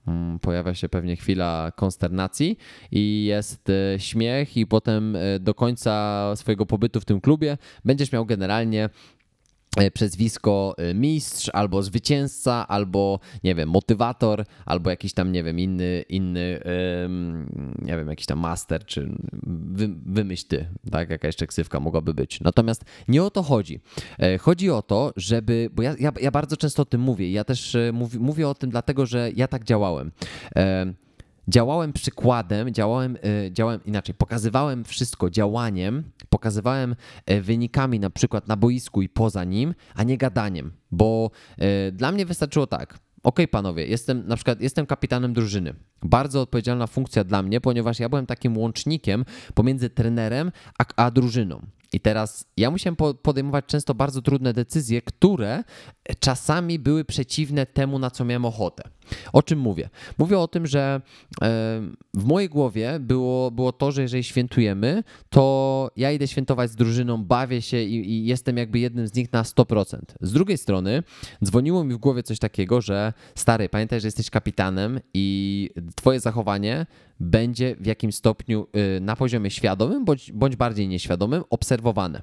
Mm, 0.08 0.40
pojawia 0.40 0.74
się 0.74 0.90
pewnie 0.90 1.16
chwila 1.16 1.72
konsternacji 1.76 2.58
i 2.92 3.26
jest 3.26 3.70
e, 3.70 4.00
śmiech, 4.00 4.58
i 4.58 4.68
potem 4.68 5.16
e, 5.16 5.40
do 5.40 5.54
końca 5.54 6.34
swojego 6.36 6.66
pobytu 6.66 7.00
w 7.02 7.06
tym 7.06 7.22
klubie 7.22 7.58
będziesz 7.86 8.12
miał 8.12 8.26
generalnie 8.26 8.90
przezwisko 9.94 10.76
e, 10.78 10.94
mistrz, 10.94 11.50
albo 11.54 11.84
zwycięzca, 11.84 12.68
albo 12.68 13.20
nie 13.44 13.56
wiem, 13.56 13.70
motywator, 13.70 14.46
albo 14.66 14.90
jakiś 14.90 15.14
tam, 15.14 15.32
nie 15.32 15.44
wiem, 15.44 15.60
inny, 15.60 16.04
inny 16.10 16.60
nie 17.82 17.98
wiem, 17.98 18.08
jakiś 18.08 18.26
tam 18.26 18.40
master, 18.40 18.86
czy 18.86 19.10
wy, 19.72 19.90
wymyśl 20.06 20.48
ty, 20.48 20.66
tak, 20.92 21.10
jaka 21.10 21.28
jeszcze 21.28 21.48
ksywka 21.48 21.80
mogłaby 21.80 22.14
być. 22.14 22.42
Natomiast 22.42 22.86
nie 23.08 23.24
o 23.24 23.32
to 23.32 23.44
chodzi. 23.44 23.80
E, 24.20 24.38
chodzi 24.38 24.70
o 24.70 24.82
to, 24.82 25.14
żeby, 25.16 25.70
bo 25.74 25.84
ja, 25.84 25.96
ja, 26.00 26.12
ja 26.22 26.32
bardzo 26.32 26.58
często 26.58 26.82
o 26.82 26.86
tym 26.86 27.02
mówię, 27.02 27.32
ja 27.32 27.44
też 27.44 27.78
mówię, 27.94 28.20
mówię 28.20 28.48
o 28.48 28.56
tym 28.56 28.70
dlatego, 28.70 29.06
że 29.06 29.32
ja 29.36 29.48
tak 29.48 29.64
działałem 29.64 30.12
działałem 31.48 31.94
przykładem, 31.94 32.74
działałem, 32.74 33.18
e, 33.24 33.52
działałem 33.52 33.86
inaczej, 33.86 34.16
pokazywałem 34.16 34.84
wszystko 34.84 35.30
działaniem, 35.30 36.04
pokazywałem 36.30 36.96
e, 37.26 37.42
wynikami 37.42 38.00
na 38.00 38.10
przykład 38.10 38.48
na 38.48 38.58
boisku 38.58 39.02
i 39.02 39.10
poza 39.10 39.44
nim, 39.44 39.74
a 39.96 40.04
nie 40.04 40.18
gadaniem, 40.18 40.72
bo 40.92 41.32
e, 41.58 41.92
dla 41.92 42.12
mnie 42.12 42.26
wystarczyło 42.26 42.68
tak. 42.68 43.00
OK, 43.24 43.40
panowie, 43.52 43.88
jestem 43.88 44.28
na 44.28 44.36
przykład 44.36 44.62
jestem 44.62 44.86
kapitanem 44.86 45.34
drużyny. 45.34 45.74
Bardzo 46.02 46.42
odpowiedzialna 46.42 46.88
funkcja 46.88 47.24
dla 47.24 47.44
mnie, 47.44 47.62
ponieważ 47.62 48.00
ja 48.00 48.10
byłem 48.10 48.26
takim 48.26 48.58
łącznikiem 48.58 49.26
pomiędzy 49.54 49.90
trenerem 49.90 50.52
a, 50.80 50.86
a 50.96 51.12
drużyną. 51.12 51.62
I 51.94 52.00
teraz 52.00 52.46
ja 52.58 52.72
musiałem 52.72 52.96
podejmować 53.22 53.66
często 53.66 53.96
bardzo 53.96 54.22
trudne 54.22 54.54
decyzje, 54.54 55.02
które 55.02 55.64
czasami 56.20 56.80
były 56.80 57.06
przeciwne 57.06 57.66
temu, 57.66 58.00
na 58.00 58.12
co 58.12 58.26
miałem 58.26 58.46
ochotę. 58.46 58.84
O 59.34 59.44
czym 59.44 59.60
mówię? 59.60 59.90
Mówię 60.18 60.40
o 60.40 60.48
tym, 60.48 60.68
że 60.68 61.02
w 62.14 62.26
mojej 62.26 62.50
głowie 62.50 63.00
było, 63.00 63.52
było 63.52 63.72
to, 63.72 63.92
że 63.92 64.02
jeżeli 64.02 64.24
świętujemy, 64.24 65.04
to 65.30 65.92
ja 65.96 66.12
idę 66.12 66.28
świętować 66.28 66.72
z 66.72 66.76
drużyną, 66.76 67.24
bawię 67.24 67.62
się 67.62 67.82
i, 67.82 68.12
i 68.12 68.26
jestem 68.26 68.58
jakby 68.58 68.80
jednym 68.80 69.08
z 69.08 69.14
nich 69.14 69.34
na 69.34 69.44
100%. 69.44 69.98
Z 70.22 70.32
drugiej 70.32 70.58
strony 70.58 71.04
dzwoniło 71.44 71.84
mi 71.84 71.94
w 71.94 71.98
głowie 71.98 72.24
coś 72.24 72.40
takiego, 72.40 72.82
że 72.82 73.14
stary, 73.36 73.70
pamiętaj, 73.70 74.02
że 74.02 74.08
jesteś 74.08 74.30
kapitanem 74.30 75.00
i 75.14 75.70
twoje 75.96 76.20
zachowanie 76.20 76.86
będzie 77.20 77.76
w 77.80 77.86
jakimś 77.86 78.16
stopniu 78.16 78.68
y, 78.98 79.00
na 79.00 79.16
poziomie 79.16 79.50
świadomym 79.50 80.06
bądź, 80.06 80.32
bądź 80.32 80.56
bardziej 80.56 80.88
nieświadomym 80.88 81.44
obserwowane. 81.50 82.22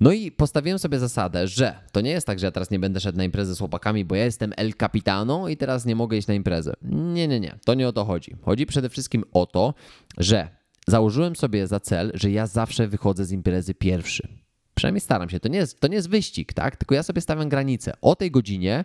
No 0.00 0.12
i 0.12 0.32
postawiłem 0.32 0.78
sobie 0.78 0.98
zasadę, 0.98 1.48
że 1.48 1.74
to 1.92 2.00
nie 2.00 2.10
jest 2.10 2.26
tak, 2.26 2.38
że 2.38 2.46
ja 2.46 2.50
teraz 2.50 2.70
nie 2.70 2.78
będę 2.78 3.00
szedł 3.00 3.18
na 3.18 3.24
imprezę 3.24 3.54
z 3.54 3.58
chłopakami, 3.58 4.04
bo 4.04 4.14
ja 4.14 4.24
jestem 4.24 4.52
El 4.56 4.72
Capitano 4.74 5.48
i 5.48 5.56
teraz 5.56 5.86
nie 5.86 5.96
mogę 5.96 6.16
iść 6.16 6.28
na 6.28 6.34
imprezę. 6.34 6.74
Nie, 6.82 7.28
nie, 7.28 7.40
nie. 7.40 7.58
To 7.64 7.74
nie 7.74 7.88
o 7.88 7.92
to 7.92 8.04
chodzi. 8.04 8.36
Chodzi 8.42 8.66
przede 8.66 8.88
wszystkim 8.88 9.24
o 9.32 9.46
to, 9.46 9.74
że 10.18 10.48
założyłem 10.88 11.36
sobie 11.36 11.66
za 11.66 11.80
cel, 11.80 12.12
że 12.14 12.30
ja 12.30 12.46
zawsze 12.46 12.88
wychodzę 12.88 13.24
z 13.24 13.32
imprezy 13.32 13.74
pierwszy. 13.74 14.28
Przynajmniej 14.74 15.00
staram 15.00 15.30
się. 15.30 15.40
To 15.40 15.48
nie, 15.48 15.58
jest, 15.58 15.80
to 15.80 15.88
nie 15.88 15.94
jest 15.94 16.08
wyścig, 16.08 16.52
tak? 16.52 16.76
Tylko 16.76 16.94
ja 16.94 17.02
sobie 17.02 17.20
stawiam 17.20 17.48
granicę. 17.48 17.92
O 18.00 18.16
tej 18.16 18.30
godzinie 18.30 18.84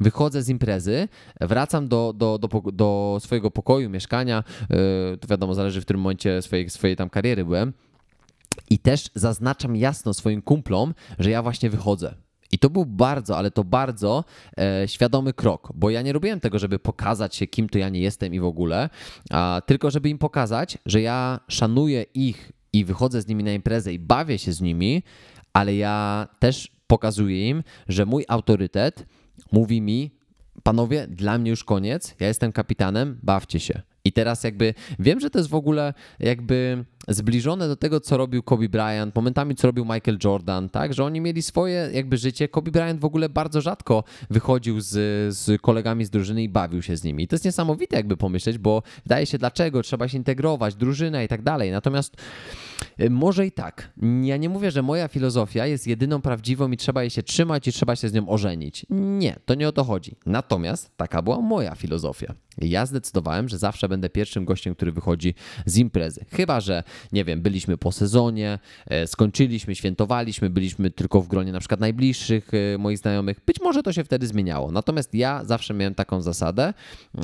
wychodzę 0.00 0.42
z 0.42 0.48
imprezy, 0.48 1.08
wracam 1.40 1.88
do, 1.88 2.12
do, 2.16 2.38
do, 2.38 2.48
do 2.72 3.18
swojego 3.20 3.50
pokoju, 3.50 3.90
mieszkania. 3.90 4.44
Yy, 4.60 5.18
to 5.20 5.28
wiadomo, 5.28 5.54
zależy 5.54 5.80
w 5.80 5.84
którym 5.84 6.02
momencie 6.02 6.42
swojej, 6.42 6.70
swojej 6.70 6.96
tam 6.96 7.10
kariery 7.10 7.44
byłem. 7.44 7.72
I 8.70 8.78
też 8.78 9.10
zaznaczam 9.14 9.76
jasno 9.76 10.14
swoim 10.14 10.42
kumplom, 10.42 10.94
że 11.18 11.30
ja 11.30 11.42
właśnie 11.42 11.70
wychodzę. 11.70 12.14
I 12.52 12.58
to 12.58 12.70
był 12.70 12.86
bardzo, 12.86 13.38
ale 13.38 13.50
to 13.50 13.64
bardzo 13.64 14.24
e, 14.58 14.88
świadomy 14.88 15.32
krok, 15.32 15.72
bo 15.74 15.90
ja 15.90 16.02
nie 16.02 16.12
robiłem 16.12 16.40
tego, 16.40 16.58
żeby 16.58 16.78
pokazać 16.78 17.36
się, 17.36 17.46
kim 17.46 17.68
to 17.68 17.78
ja 17.78 17.88
nie 17.88 18.00
jestem 18.00 18.34
i 18.34 18.40
w 18.40 18.44
ogóle, 18.44 18.90
a, 19.30 19.62
tylko 19.66 19.90
żeby 19.90 20.08
im 20.08 20.18
pokazać, 20.18 20.78
że 20.86 21.00
ja 21.00 21.40
szanuję 21.48 22.02
ich 22.14 22.52
i 22.72 22.84
wychodzę 22.84 23.22
z 23.22 23.26
nimi 23.26 23.44
na 23.44 23.52
imprezę 23.52 23.92
i 23.92 23.98
bawię 23.98 24.38
się 24.38 24.52
z 24.52 24.60
nimi, 24.60 25.02
ale 25.52 25.74
ja 25.76 26.28
też 26.38 26.70
pokazuję 26.86 27.48
im, 27.48 27.62
że 27.88 28.06
mój 28.06 28.24
autorytet 28.28 29.06
mówi 29.52 29.80
mi, 29.80 30.10
panowie, 30.62 31.06
dla 31.08 31.38
mnie 31.38 31.50
już 31.50 31.64
koniec, 31.64 32.14
ja 32.20 32.28
jestem 32.28 32.52
kapitanem, 32.52 33.18
bawcie 33.22 33.60
się. 33.60 33.82
I 34.04 34.12
teraz 34.12 34.44
jakby 34.44 34.74
wiem, 34.98 35.20
że 35.20 35.30
to 35.30 35.38
jest 35.38 35.50
w 35.50 35.54
ogóle 35.54 35.94
jakby 36.20 36.84
zbliżone 37.08 37.68
do 37.68 37.76
tego, 37.76 38.00
co 38.00 38.16
robił 38.16 38.42
Kobe 38.42 38.68
Bryant, 38.68 39.14
momentami 39.14 39.54
co 39.54 39.66
robił 39.66 39.84
Michael 39.84 40.18
Jordan, 40.24 40.68
tak, 40.68 40.94
że 40.94 41.04
oni 41.04 41.20
mieli 41.20 41.42
swoje 41.42 41.90
jakby 41.92 42.16
życie. 42.16 42.48
Kobe 42.48 42.70
Bryant 42.70 43.00
w 43.00 43.04
ogóle 43.04 43.28
bardzo 43.28 43.60
rzadko 43.60 44.04
wychodził 44.30 44.80
z, 44.80 44.90
z 45.34 45.60
kolegami 45.62 46.04
z 46.04 46.10
drużyny 46.10 46.42
i 46.42 46.48
bawił 46.48 46.82
się 46.82 46.96
z 46.96 47.04
nimi. 47.04 47.24
I 47.24 47.28
to 47.28 47.34
jest 47.34 47.44
niesamowite 47.44 47.96
jakby 47.96 48.16
pomyśleć, 48.16 48.58
bo 48.58 48.82
wydaje 49.02 49.26
się 49.26 49.38
dlaczego, 49.38 49.82
trzeba 49.82 50.08
się 50.08 50.18
integrować, 50.18 50.74
drużyna 50.74 51.22
i 51.22 51.28
tak 51.28 51.42
dalej. 51.42 51.70
Natomiast 51.70 52.16
y, 53.00 53.10
może 53.10 53.46
i 53.46 53.52
tak. 53.52 53.92
Ja 54.22 54.36
nie 54.36 54.48
mówię, 54.48 54.70
że 54.70 54.82
moja 54.82 55.08
filozofia 55.08 55.66
jest 55.66 55.86
jedyną 55.86 56.20
prawdziwą 56.20 56.70
i 56.70 56.76
trzeba 56.76 57.02
jej 57.02 57.10
się 57.10 57.22
trzymać 57.22 57.68
i 57.68 57.72
trzeba 57.72 57.96
się 57.96 58.08
z 58.08 58.12
nią 58.12 58.28
ożenić. 58.28 58.86
Nie, 58.90 59.36
to 59.44 59.54
nie 59.54 59.68
o 59.68 59.72
to 59.72 59.84
chodzi. 59.84 60.16
Natomiast 60.26 60.96
taka 60.96 61.22
była 61.22 61.40
moja 61.40 61.74
filozofia. 61.74 62.34
Ja 62.58 62.86
zdecydowałem, 62.86 63.48
że 63.48 63.58
zawsze 63.58 63.88
będę 63.88 64.08
pierwszym 64.10 64.44
gościem, 64.44 64.74
który 64.74 64.92
wychodzi 64.92 65.34
z 65.66 65.78
imprezy. 65.78 66.24
Chyba, 66.32 66.60
że 66.60 66.82
nie 67.12 67.24
wiem, 67.24 67.42
byliśmy 67.42 67.76
po 67.78 67.92
sezonie, 67.92 68.58
e, 68.86 69.06
skończyliśmy, 69.06 69.74
świętowaliśmy, 69.74 70.50
byliśmy 70.50 70.90
tylko 70.90 71.20
w 71.20 71.28
gronie 71.28 71.52
na 71.52 71.58
przykład 71.58 71.80
najbliższych 71.80 72.50
e, 72.54 72.78
moich 72.78 72.98
znajomych. 72.98 73.40
Być 73.46 73.60
może 73.60 73.82
to 73.82 73.92
się 73.92 74.04
wtedy 74.04 74.26
zmieniało. 74.26 74.72
Natomiast 74.72 75.14
ja 75.14 75.44
zawsze 75.44 75.74
miałem 75.74 75.94
taką 75.94 76.22
zasadę, 76.22 76.74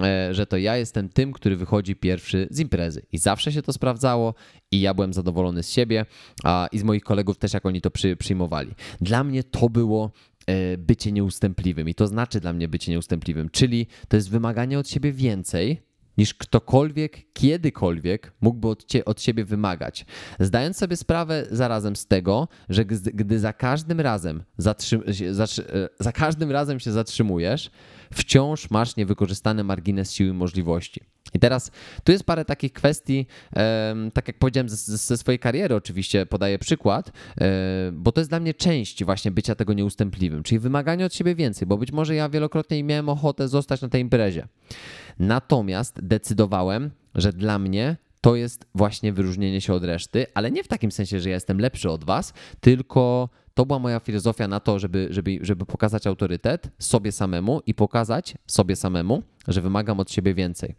e, 0.01 0.35
że 0.35 0.47
to 0.47 0.57
ja 0.57 0.77
jestem 0.77 1.09
tym, 1.09 1.33
który 1.33 1.57
wychodzi 1.57 1.97
pierwszy 1.97 2.49
z 2.51 2.61
imprezy. 2.61 3.03
I 3.13 3.19
zawsze 3.19 3.53
się 3.53 3.63
to 3.63 3.73
sprawdzało 3.73 4.35
i 4.71 4.81
ja 4.81 4.95
byłem 4.95 5.13
zadowolony 5.13 5.63
z 5.63 5.71
siebie 5.71 6.07
a, 6.45 6.69
i 6.73 6.79
z 6.79 6.83
moich 6.83 7.03
kolegów 7.03 7.39
też, 7.39 7.55
jak 7.55 7.67
oni 7.67 7.81
to 7.81 7.91
przy, 7.91 8.17
przyjmowali. 8.17 8.75
Dla 9.01 9.25
mnie 9.25 9.45
to 9.45 9.69
było 9.69 10.11
bycie 10.79 11.13
nieustępliwym 11.13 11.89
i 11.89 11.95
to 11.95 12.07
znaczy 12.07 12.41
dla 12.41 12.53
mnie 12.53 12.69
bycie 12.69 12.93
nieustępliwym, 12.93 13.51
czyli 13.51 13.87
to 14.09 14.17
jest 14.17 14.31
wymaganie 14.31 14.79
od 14.79 14.89
siebie 14.89 15.13
więcej, 15.13 15.81
niż 16.21 16.35
ktokolwiek, 16.35 17.33
kiedykolwiek 17.33 18.33
mógłby 18.41 18.69
od, 18.69 18.87
cie, 18.87 19.05
od 19.05 19.23
siebie 19.23 19.45
wymagać. 19.45 20.07
Zdając 20.41 20.77
sobie 20.77 20.97
sprawę 20.97 21.47
zarazem 21.51 21.97
z 21.97 22.07
tego, 22.07 22.49
że 22.69 22.85
gdy, 22.85 23.39
za 23.39 23.53
każdym 23.53 24.01
razem 24.01 24.43
zatrzym, 24.59 25.03
e, 25.09 25.89
za 26.01 26.13
każdym 26.13 26.51
razem 26.51 26.81
się 26.81 26.93
zatrzymujesz, 26.93 27.71
wciąż 28.13 28.71
masz 28.71 28.97
niewykorzystany 28.97 29.65
margines 29.65 30.13
siły 30.13 30.33
możliwości. 30.33 31.01
I 31.35 31.39
teraz 31.39 31.71
tu 32.05 32.13
jest 32.13 32.25
parę 32.25 32.45
takich 32.45 32.73
kwestii, 32.73 33.27
tak 34.15 34.29
jak 34.29 34.39
powiedziałem 34.39 34.69
ze, 34.69 35.17
swojej 35.17 35.39
kariery, 35.39 35.75
oczywiście 35.75 36.27
podaję 36.27 36.59
przykład, 36.59 37.13
e, 37.41 37.93
bo 37.93 38.13
to 38.13 38.21
jest 38.21 38.31
dla 38.31 38.41
mnie 38.41 38.55
część 38.55 39.05
właśnie 39.05 39.31
bycia 39.31 39.55
tego 39.55 39.73
nieustępliwym, 39.73 40.43
czyli 40.43 40.59
wymaganie 40.59 41.07
od 41.07 41.15
siebie 41.15 41.35
więcej, 41.35 41.69
bo 41.69 41.79
być 41.79 41.93
może 41.93 42.15
ja 42.15 42.29
wielokrotnie 42.29 42.85
miałem 42.85 43.09
ochotę 43.09 43.49
zostać 43.49 43.83
na 43.83 43.89
tej 43.89 44.01
imprezie. 44.01 44.49
Natomiast 45.19 46.01
decydowałem, 46.03 46.91
że 47.15 47.33
dla 47.33 47.59
mnie 47.59 47.97
to 48.21 48.37
jest 48.37 48.67
właśnie 48.75 49.13
wyróżnienie 49.13 49.61
się 49.61 49.75
od 49.75 49.85
reszty, 49.85 50.27
ale 50.35 50.51
nie 50.51 50.65
w 50.65 50.69
takim 50.69 50.91
sensie, 50.91 51.21
że 51.21 51.29
ja 51.29 51.35
jestem 51.35 51.61
lepszy 51.61 51.91
od 51.91 52.05
was, 52.05 52.33
tylko 52.61 53.29
to 53.55 53.67
była 53.67 53.79
moja 53.79 54.01
filozofia 54.01 54.49
na 54.49 54.61
to, 54.61 54.79
żeby, 54.79 55.09
żeby, 55.11 55.39
żeby 55.43 55.67
pokazać 55.67 56.07
autorytet 56.07 56.71
sobie 56.79 57.13
samemu 57.13 57.61
i 57.67 57.75
pokazać 57.75 58.35
sobie 58.47 58.77
samemu, 58.77 59.23
że 59.49 59.63
wymagam 59.63 60.01
od 60.01 60.11
siebie 60.11 60.35
więcej. 60.35 60.75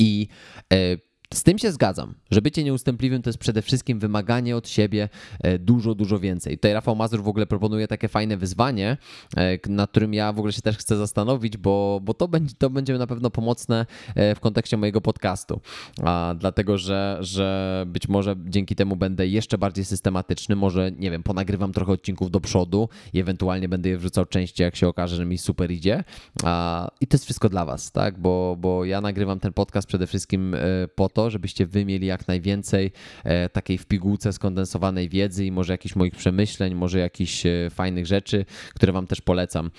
I 0.00 0.28
e, 0.70 0.98
z 1.34 1.42
tym 1.42 1.58
się 1.58 1.72
zgadzam, 1.72 2.14
że 2.30 2.42
bycie 2.42 2.64
nieustępliwym 2.64 3.22
to 3.22 3.30
jest 3.30 3.38
przede 3.38 3.62
wszystkim 3.62 3.98
wymaganie 3.98 4.56
od 4.56 4.68
siebie 4.68 5.08
e, 5.42 5.58
dużo, 5.58 5.94
dużo 5.94 6.18
więcej. 6.18 6.58
Tutaj 6.58 6.72
Rafał 6.72 6.96
Mazur 6.96 7.22
w 7.22 7.28
ogóle 7.28 7.46
proponuje 7.46 7.88
takie 7.88 8.08
fajne 8.08 8.36
wyzwanie, 8.36 8.96
e, 9.36 9.58
nad 9.68 9.90
którym 9.90 10.14
ja 10.14 10.32
w 10.32 10.38
ogóle 10.38 10.52
się 10.52 10.62
też 10.62 10.78
chcę 10.78 10.96
zastanowić, 10.96 11.56
bo, 11.56 12.00
bo 12.02 12.14
to, 12.14 12.28
będzie, 12.28 12.54
to 12.58 12.70
będzie 12.70 12.98
na 12.98 13.06
pewno 13.06 13.30
pomocne 13.30 13.86
e, 14.14 14.34
w 14.34 14.40
kontekście 14.40 14.76
mojego 14.76 15.00
podcastu. 15.00 15.60
A, 16.02 16.34
dlatego, 16.38 16.78
że, 16.78 17.18
że 17.20 17.84
być 17.86 18.08
może 18.08 18.36
dzięki 18.46 18.74
temu 18.74 18.96
będę 18.96 19.26
jeszcze 19.26 19.58
bardziej 19.58 19.84
systematyczny, 19.84 20.56
może, 20.56 20.92
nie 20.92 21.10
wiem, 21.10 21.22
ponagrywam 21.22 21.72
trochę 21.72 21.92
odcinków 21.92 22.30
do 22.30 22.40
przodu 22.40 22.88
i 23.12 23.20
ewentualnie 23.20 23.68
będę 23.68 23.88
je 23.88 23.98
wrzucał 23.98 24.26
częściej, 24.26 24.64
jak 24.64 24.76
się 24.76 24.88
okaże, 24.88 25.16
że 25.16 25.24
mi 25.24 25.38
super 25.38 25.70
idzie. 25.70 26.04
A, 26.44 26.88
I 27.00 27.06
to 27.06 27.14
jest 27.14 27.24
wszystko 27.24 27.48
dla 27.48 27.64
Was, 27.64 27.92
tak? 27.92 28.18
Bo, 28.18 28.56
bo 28.58 28.84
ja 28.84 29.00
nagrywam 29.00 29.40
ten 29.40 29.52
podcast 29.52 29.88
przede 29.88 30.06
wszystkim 30.06 30.56
po 30.94 31.08
to, 31.08 31.19
to, 31.20 31.30
żebyście 31.30 31.66
wy 31.66 31.84
mieli 31.84 32.06
jak 32.06 32.28
najwięcej 32.28 32.92
e, 33.24 33.48
takiej 33.48 33.78
w 33.78 33.86
pigułce 33.86 34.32
skondensowanej 34.32 35.08
wiedzy 35.08 35.46
i 35.46 35.52
może 35.52 35.72
jakichś 35.72 35.96
moich 35.96 36.14
przemyśleń, 36.14 36.74
może 36.74 36.98
jakichś 36.98 37.46
e, 37.46 37.70
fajnych 37.70 38.06
rzeczy, 38.06 38.44
które 38.74 38.92
wam 38.92 39.06
też 39.06 39.20
polecam. 39.20 39.70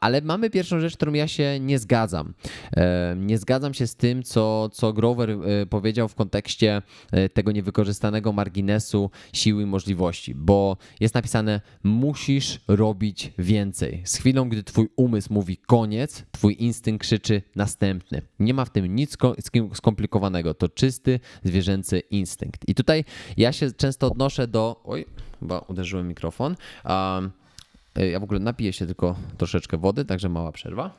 Ale 0.00 0.20
mamy 0.20 0.50
pierwszą 0.50 0.80
rzecz, 0.80 0.96
którą 0.96 1.12
ja 1.12 1.28
się 1.28 1.60
nie 1.60 1.78
zgadzam. 1.78 2.34
E, 2.76 3.16
nie 3.18 3.38
zgadzam 3.38 3.74
się 3.74 3.86
z 3.86 3.96
tym, 3.96 4.22
co, 4.22 4.68
co 4.72 4.92
Grover 4.92 5.38
powiedział 5.70 6.08
w 6.08 6.14
kontekście 6.14 6.82
tego 7.32 7.52
niewykorzystanego 7.52 8.32
marginesu 8.32 9.10
siły 9.32 9.62
i 9.62 9.66
możliwości, 9.66 10.34
bo 10.34 10.76
jest 11.00 11.14
napisane 11.14 11.60
musisz 11.84 12.60
robić 12.68 13.32
więcej. 13.38 14.02
Z 14.04 14.16
chwilą, 14.16 14.48
gdy 14.48 14.62
twój 14.62 14.88
umysł 14.96 15.32
mówi 15.32 15.56
koniec, 15.56 16.24
twój 16.32 16.56
instynkt 16.58 17.02
krzyczy 17.02 17.42
następny. 17.54 18.22
Nie 18.38 18.54
ma 18.54 18.64
w 18.64 18.70
tym 18.70 18.96
nic 18.96 19.16
skomplikowanego. 19.74 20.54
To 20.54 20.65
czysty 20.68 21.20
zwierzęcy 21.44 21.98
instynkt. 21.98 22.68
I 22.68 22.74
tutaj 22.74 23.04
ja 23.36 23.52
się 23.52 23.72
często 23.72 24.06
odnoszę 24.06 24.48
do. 24.48 24.80
Oj, 24.84 25.06
chyba 25.40 25.58
uderzyłem 25.58 26.08
mikrofon. 26.08 26.56
Um, 26.84 27.32
Ja 27.96 28.20
w 28.20 28.22
ogóle 28.22 28.40
napiję 28.40 28.72
się 28.72 28.86
tylko 28.86 29.16
troszeczkę 29.38 29.76
wody, 29.76 30.04
także 30.04 30.28
mała 30.28 30.52
przerwa. 30.52 30.90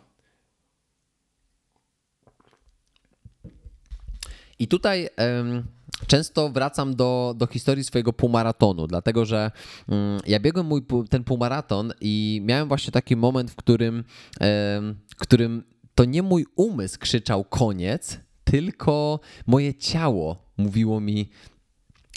I 4.59 4.67
tutaj 4.67 5.09
um, 5.17 5.63
często 6.07 6.49
wracam 6.49 6.95
do, 6.95 7.33
do 7.37 7.47
historii 7.47 7.83
swojego 7.83 8.13
półmaratonu, 8.13 8.87
dlatego 8.87 9.25
że 9.25 9.51
um, 9.87 10.19
ja 10.27 10.39
biegłem 10.39 10.65
mój, 10.65 10.81
ten 11.09 11.23
półmaraton 11.23 11.93
i 12.01 12.41
miałem 12.43 12.67
właśnie 12.67 12.91
taki 12.91 13.15
moment, 13.15 13.51
w 13.51 13.55
którym, 13.55 14.03
w 15.09 15.15
którym 15.17 15.63
to 15.95 16.05
nie 16.05 16.21
mój 16.21 16.45
umysł 16.55 16.99
krzyczał 16.99 17.43
koniec, 17.43 18.19
tylko 18.51 19.19
moje 19.47 19.73
ciało 19.73 20.35
mówiło 20.57 20.99
mi 20.99 21.29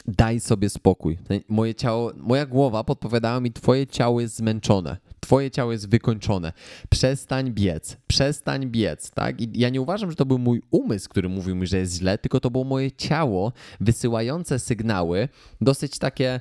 daj 0.06 0.40
sobie 0.40 0.70
spokój. 0.70 1.18
Moje 1.48 1.74
ciało, 1.74 2.12
moja 2.16 2.46
głowa 2.46 2.84
podpowiadała 2.84 3.40
mi 3.40 3.52
twoje 3.52 3.86
ciało 3.86 4.20
jest 4.20 4.36
zmęczone 4.36 4.96
twoje 5.30 5.50
ciało 5.50 5.72
jest 5.72 5.88
wykończone. 5.88 6.52
Przestań 6.88 7.50
biec, 7.50 7.96
przestań 8.06 8.66
biec, 8.66 9.10
tak? 9.10 9.40
I 9.40 9.60
ja 9.60 9.68
nie 9.68 9.80
uważam, 9.80 10.10
że 10.10 10.16
to 10.16 10.26
był 10.26 10.38
mój 10.38 10.62
umysł, 10.70 11.08
który 11.08 11.28
mówił 11.28 11.56
mi, 11.56 11.66
że 11.66 11.78
jest 11.78 11.98
źle, 11.98 12.18
tylko 12.18 12.40
to 12.40 12.50
było 12.50 12.64
moje 12.64 12.92
ciało 12.92 13.52
wysyłające 13.80 14.58
sygnały, 14.58 15.28
dosyć 15.60 15.98
takie, 15.98 16.40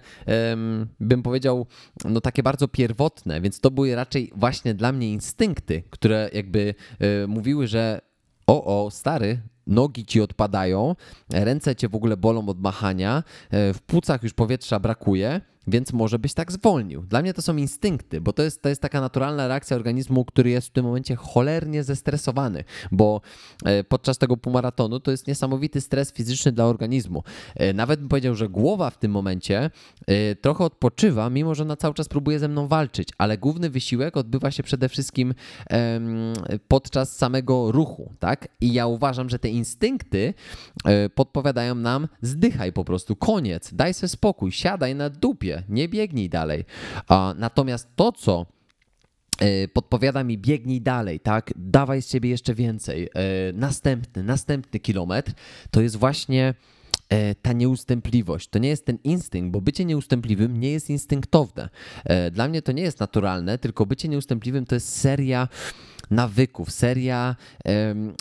bym 1.00 1.24
powiedział, 1.24 1.66
no 2.06 2.22
takie 2.22 2.44
bardzo 2.44 2.68
pierwotne, 2.68 3.42
więc 3.42 3.60
to 3.60 3.72
były 3.72 3.96
raczej 3.96 4.32
właśnie 4.36 4.74
dla 4.74 4.92
mnie 4.92 5.14
instynkty, 5.14 5.84
które 5.90 6.30
jakby 6.34 6.76
y, 7.24 7.28
mówiły, 7.28 7.68
że 7.68 8.02
o, 8.48 8.86
o, 8.86 8.92
stary, 8.92 9.42
nogi 9.70 10.06
ci 10.06 10.22
odpadają, 10.22 10.96
ręce 11.34 11.76
cię 11.76 11.90
w 11.90 11.96
ogóle 11.96 12.18
bolą 12.18 12.50
od 12.50 12.62
machania, 12.62 13.24
e, 13.50 13.74
w 13.74 13.82
płucach 13.82 14.24
już 14.24 14.34
powietrza 14.34 14.80
brakuje, 14.80 15.42
więc 15.70 15.94
może 15.94 16.20
byś 16.20 16.34
tak 16.34 16.52
zwolnił. 16.52 17.02
Dla 17.02 17.22
mnie 17.22 17.34
to 17.34 17.42
są 17.42 17.58
instynkty, 17.58 18.22
bo 18.22 18.34
to 18.34 18.44
jest, 18.44 18.62
to 18.62 18.70
jest 18.70 18.82
taka 18.82 19.02
naturalna 19.02 19.48
reakcja 19.48 19.78
organizmu, 19.78 20.26
który 20.26 20.50
jest 20.50 20.68
w 20.68 20.72
tym 20.72 20.86
momencie 20.86 21.16
cholernie 21.16 21.84
zestresowany, 21.84 22.64
bo 22.92 23.22
e, 23.66 23.84
podczas 23.84 24.18
tego 24.18 24.38
półmaratonu 24.38 25.00
to 25.00 25.12
jest 25.12 25.28
niesamowity 25.28 25.82
stres 25.82 26.14
fizyczny 26.14 26.52
dla 26.52 26.66
organizmu. 26.66 27.24
E, 27.56 27.74
nawet 27.74 28.00
bym 28.00 28.10
powiedział, 28.10 28.36
że 28.36 28.50
głowa 28.50 28.90
w 28.90 28.98
tym 28.98 29.12
momencie 29.12 29.70
trochę 30.42 30.64
odpoczywa, 30.64 31.30
mimo 31.30 31.56
że 31.56 31.64
ona 31.64 31.76
cały 31.76 31.94
czas 31.94 32.08
próbuje 32.08 32.40
ze 32.40 32.48
mną 32.48 32.68
walczyć, 32.68 33.10
ale 33.18 33.38
główny 33.38 33.70
wysiłek 33.70 34.18
odbywa 34.18 34.52
się 34.52 34.64
przede 34.64 34.90
wszystkim 34.90 35.34
podczas 36.68 37.18
samego 37.18 37.72
ruchu, 37.72 38.14
tak? 38.20 38.48
I 38.62 38.74
ja 38.74 38.88
uważam, 38.88 39.30
że 39.30 39.40
te 39.40 39.50
instynkty 39.50 40.34
e, 40.86 41.10
podpowiadają 41.10 41.76
nam 41.76 42.08
zdychaj 42.22 42.74
po 42.74 42.86
prostu, 42.86 43.16
koniec, 43.16 43.74
daj 43.74 43.94
sobie 43.94 44.08
spokój, 44.08 44.52
siadaj 44.52 44.96
na 44.96 45.10
dupie, 45.10 45.59
nie 45.70 45.90
biegnij 45.90 46.30
dalej. 46.30 46.66
Natomiast 47.36 47.88
to, 47.96 48.12
co 48.12 48.46
e, 49.40 49.68
podpowiada 49.68 50.24
mi 50.24 50.38
biegnij 50.38 50.82
dalej, 50.82 51.20
tak? 51.20 51.54
Dawaj 51.56 52.02
z 52.02 52.10
siebie 52.10 52.30
jeszcze 52.30 52.54
więcej. 52.54 53.10
E, 53.14 53.54
następny, 53.54 54.24
następny 54.24 54.80
kilometr 54.80 55.34
to 55.72 55.82
jest 55.82 55.96
właśnie 55.96 56.54
ta 57.42 57.54
nieustępliwość. 57.54 58.50
To 58.50 58.60
nie 58.60 58.70
jest 58.70 58.86
ten 58.86 58.98
instynkt, 59.04 59.52
bo 59.52 59.62
bycie 59.62 59.86
nieustępliwym 59.86 60.60
nie 60.60 60.72
jest 60.72 60.90
instynktowne. 60.90 61.70
Dla 62.32 62.48
mnie 62.48 62.62
to 62.62 62.72
nie 62.72 62.84
jest 62.84 63.00
naturalne, 63.00 63.58
tylko 63.58 63.86
bycie 63.86 64.08
nieustępliwym 64.08 64.66
to 64.66 64.76
jest 64.76 64.98
seria 64.98 65.48
nawyków, 66.10 66.72
seria 66.72 67.36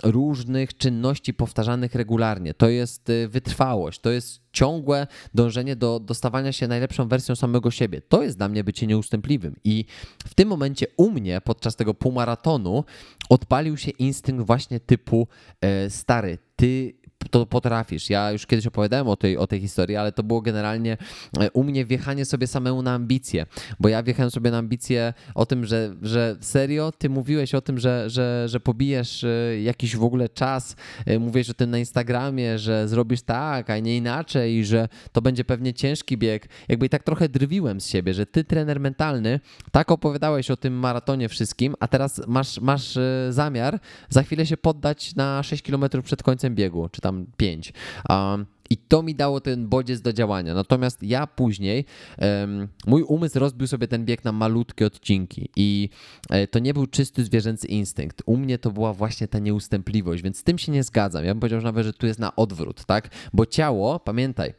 różnych 0.02 0.76
czynności 0.76 1.34
powtarzanych 1.34 1.94
regularnie. 1.94 2.54
To 2.54 2.68
jest 2.68 3.10
y, 3.10 3.28
wytrwałość, 3.28 4.00
to 4.00 4.10
jest 4.10 4.40
ciągłe 4.52 5.06
dążenie 5.34 5.76
do 5.76 6.00
dostawania 6.00 6.52
się 6.52 6.68
najlepszą 6.68 7.08
wersją 7.08 7.36
samego 7.36 7.70
siebie. 7.70 8.00
To 8.08 8.22
jest 8.22 8.36
dla 8.36 8.48
mnie 8.48 8.64
bycie 8.64 8.86
nieustępliwym. 8.86 9.56
I 9.64 9.84
w 10.26 10.34
tym 10.34 10.48
momencie 10.48 10.86
u 10.96 11.10
mnie 11.10 11.40
podczas 11.40 11.76
tego 11.76 11.94
półmaratonu 11.94 12.84
odpalił 13.28 13.76
się 13.76 13.90
instynkt 13.90 14.46
właśnie 14.46 14.80
typu 14.80 15.28
e, 15.60 15.90
stary, 15.90 16.38
ty 16.56 16.97
to 17.28 17.46
potrafisz. 17.46 18.10
Ja 18.10 18.32
już 18.32 18.46
kiedyś 18.46 18.66
opowiadałem 18.66 19.08
o 19.08 19.16
tej, 19.16 19.36
o 19.36 19.46
tej 19.46 19.60
historii, 19.60 19.96
ale 19.96 20.12
to 20.12 20.22
było 20.22 20.40
generalnie 20.40 20.96
e, 21.40 21.50
u 21.50 21.64
mnie 21.64 21.84
wjechanie 21.84 22.24
sobie 22.24 22.46
samemu 22.46 22.82
na 22.82 22.94
ambicje, 22.94 23.46
bo 23.80 23.88
ja 23.88 24.02
wjechałem 24.02 24.30
sobie 24.30 24.50
na 24.50 24.58
ambicje 24.58 25.14
o 25.34 25.46
tym, 25.46 25.66
że, 25.66 25.94
że 26.02 26.36
serio, 26.40 26.92
ty 26.98 27.10
mówiłeś 27.10 27.54
o 27.54 27.60
tym, 27.60 27.78
że, 27.78 28.10
że, 28.10 28.44
że 28.48 28.60
pobijesz 28.60 29.24
e, 29.24 29.60
jakiś 29.62 29.96
w 29.96 30.04
ogóle 30.04 30.28
czas, 30.28 30.76
e, 31.06 31.18
mówiłeś 31.18 31.50
o 31.50 31.54
tym 31.54 31.70
na 31.70 31.78
Instagramie, 31.78 32.58
że 32.58 32.88
zrobisz 32.88 33.22
tak, 33.22 33.70
a 33.70 33.78
nie 33.78 33.96
inaczej 33.96 34.56
i 34.56 34.64
że 34.64 34.88
to 35.12 35.22
będzie 35.22 35.44
pewnie 35.44 35.74
ciężki 35.74 36.18
bieg. 36.18 36.48
Jakby 36.68 36.86
i 36.86 36.88
tak 36.88 37.02
trochę 37.02 37.28
drwiłem 37.28 37.80
z 37.80 37.86
siebie, 37.86 38.14
że 38.14 38.26
ty, 38.26 38.44
trener 38.44 38.80
mentalny, 38.80 39.40
tak 39.72 39.90
opowiadałeś 39.90 40.50
o 40.50 40.56
tym 40.56 40.74
maratonie 40.74 41.28
wszystkim, 41.28 41.74
a 41.80 41.88
teraz 41.88 42.20
masz, 42.26 42.60
masz 42.60 42.98
zamiar 43.30 43.80
za 44.08 44.22
chwilę 44.22 44.46
się 44.46 44.56
poddać 44.56 45.14
na 45.14 45.42
6 45.42 45.62
km 45.62 45.84
przed 46.04 46.22
końcem 46.22 46.54
biegu, 46.54 46.88
czy 46.88 47.00
tam 47.00 47.17
5. 47.36 47.72
Um, 48.08 48.46
i 48.70 48.76
to 48.76 49.02
mi 49.02 49.14
dało 49.14 49.40
ten 49.40 49.68
bodziec 49.68 50.00
do 50.00 50.12
działania. 50.12 50.54
Natomiast 50.54 51.02
ja 51.02 51.26
później, 51.26 51.84
um, 52.18 52.68
mój 52.86 53.02
umysł 53.02 53.38
rozbił 53.38 53.66
sobie 53.66 53.88
ten 53.88 54.04
bieg 54.04 54.24
na 54.24 54.32
malutkie 54.32 54.86
odcinki 54.86 55.48
i 55.56 55.88
e, 56.30 56.46
to 56.46 56.58
nie 56.58 56.74
był 56.74 56.86
czysty 56.86 57.24
zwierzęcy 57.24 57.66
instynkt. 57.66 58.22
U 58.26 58.36
mnie 58.36 58.58
to 58.58 58.70
była 58.70 58.92
właśnie 58.92 59.28
ta 59.28 59.38
nieustępliwość, 59.38 60.22
więc 60.22 60.38
z 60.38 60.42
tym 60.42 60.58
się 60.58 60.72
nie 60.72 60.82
zgadzam. 60.82 61.24
Ja 61.24 61.34
bym 61.34 61.40
powiedział 61.40 61.60
nawet, 61.60 61.86
że 61.86 61.92
tu 61.92 62.06
jest 62.06 62.20
na 62.20 62.36
odwrót, 62.36 62.84
tak? 62.84 63.08
Bo 63.32 63.46
ciało, 63.46 64.00
pamiętaj, 64.00 64.54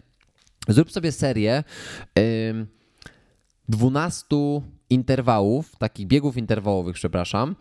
zrób 0.67 0.91
sobie 0.91 1.12
serię 1.12 1.63
um, 2.50 2.67
12 3.69 4.26
interwałów, 4.89 5.75
takich 5.75 6.08
biegów 6.08 6.38
interwałowych, 6.38 6.95
przepraszam, 6.95 7.56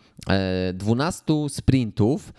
12 0.73 1.33
e, 1.33 1.49
sprintów, 1.49 2.33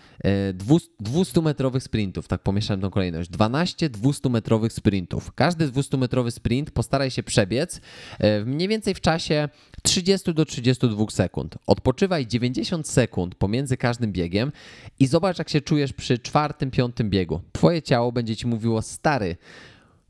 200-metrowych 1.03 1.75
e, 1.75 1.79
sprintów, 1.79 2.27
tak 2.27 2.41
pomieszałem 2.41 2.81
tą 2.81 2.89
kolejność, 2.89 3.29
12 3.29 3.89
200-metrowych 3.89 4.69
sprintów. 4.69 5.31
Każdy 5.35 5.67
200-metrowy 5.67 6.31
sprint 6.31 6.71
postaraj 6.71 7.11
się 7.11 7.23
przebiec 7.23 7.81
e, 8.19 8.45
mniej 8.45 8.67
więcej 8.67 8.93
w 8.93 9.01
czasie 9.01 9.49
30 9.83 10.33
do 10.33 10.45
32 10.45 11.05
sekund. 11.09 11.57
Odpoczywaj 11.67 12.27
90 12.27 12.87
sekund 12.87 13.35
pomiędzy 13.35 13.77
każdym 13.77 14.11
biegiem 14.11 14.51
i 14.99 15.07
zobacz, 15.07 15.39
jak 15.39 15.49
się 15.49 15.61
czujesz 15.61 15.93
przy 15.93 16.19
czwartym, 16.19 16.71
piątym 16.71 17.09
biegu. 17.09 17.41
Twoje 17.51 17.81
ciało 17.81 18.11
będzie 18.11 18.35
ci 18.35 18.47
mówiło, 18.47 18.81
stary, 18.81 19.37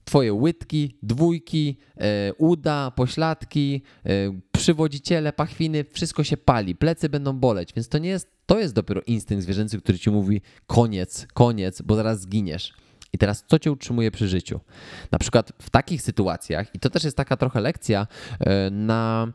Twoje 0.06 0.34
łydki, 0.34 0.98
dwójki, 1.04 1.78
e, 1.98 2.34
uda, 2.34 2.92
pośladki, 2.92 3.82
e, 4.06 4.10
przywodziciele, 4.52 5.34
pachwiny, 5.34 5.84
wszystko 5.84 6.24
się 6.24 6.38
pali, 6.38 6.76
plecy 6.76 7.10
będą 7.10 7.34
boleć, 7.40 7.74
więc 7.76 7.88
to 7.88 7.98
nie 7.98 8.10
jest, 8.10 8.28
to 8.46 8.60
jest 8.60 8.74
dopiero 8.74 9.02
instynkt 9.02 9.44
zwierzęcy, 9.44 9.82
który 9.82 10.00
ci 10.00 10.12
mówi 10.12 10.42
koniec, 10.68 11.28
koniec, 11.34 11.82
bo 11.82 11.96
zaraz 11.96 12.22
zginiesz. 12.22 12.74
I 13.14 13.18
teraz 13.18 13.44
co 13.48 13.60
cię 13.60 13.72
utrzymuje 13.72 14.12
przy 14.12 14.28
życiu? 14.28 14.60
Na 15.12 15.20
przykład 15.20 15.52
w 15.62 15.70
takich 15.70 16.02
sytuacjach, 16.02 16.76
i 16.76 16.80
to 16.80 16.90
też 16.90 17.04
jest 17.04 17.18
taka 17.18 17.38
trochę 17.38 17.62
lekcja 17.62 18.08
e, 18.40 18.70
na 18.70 19.32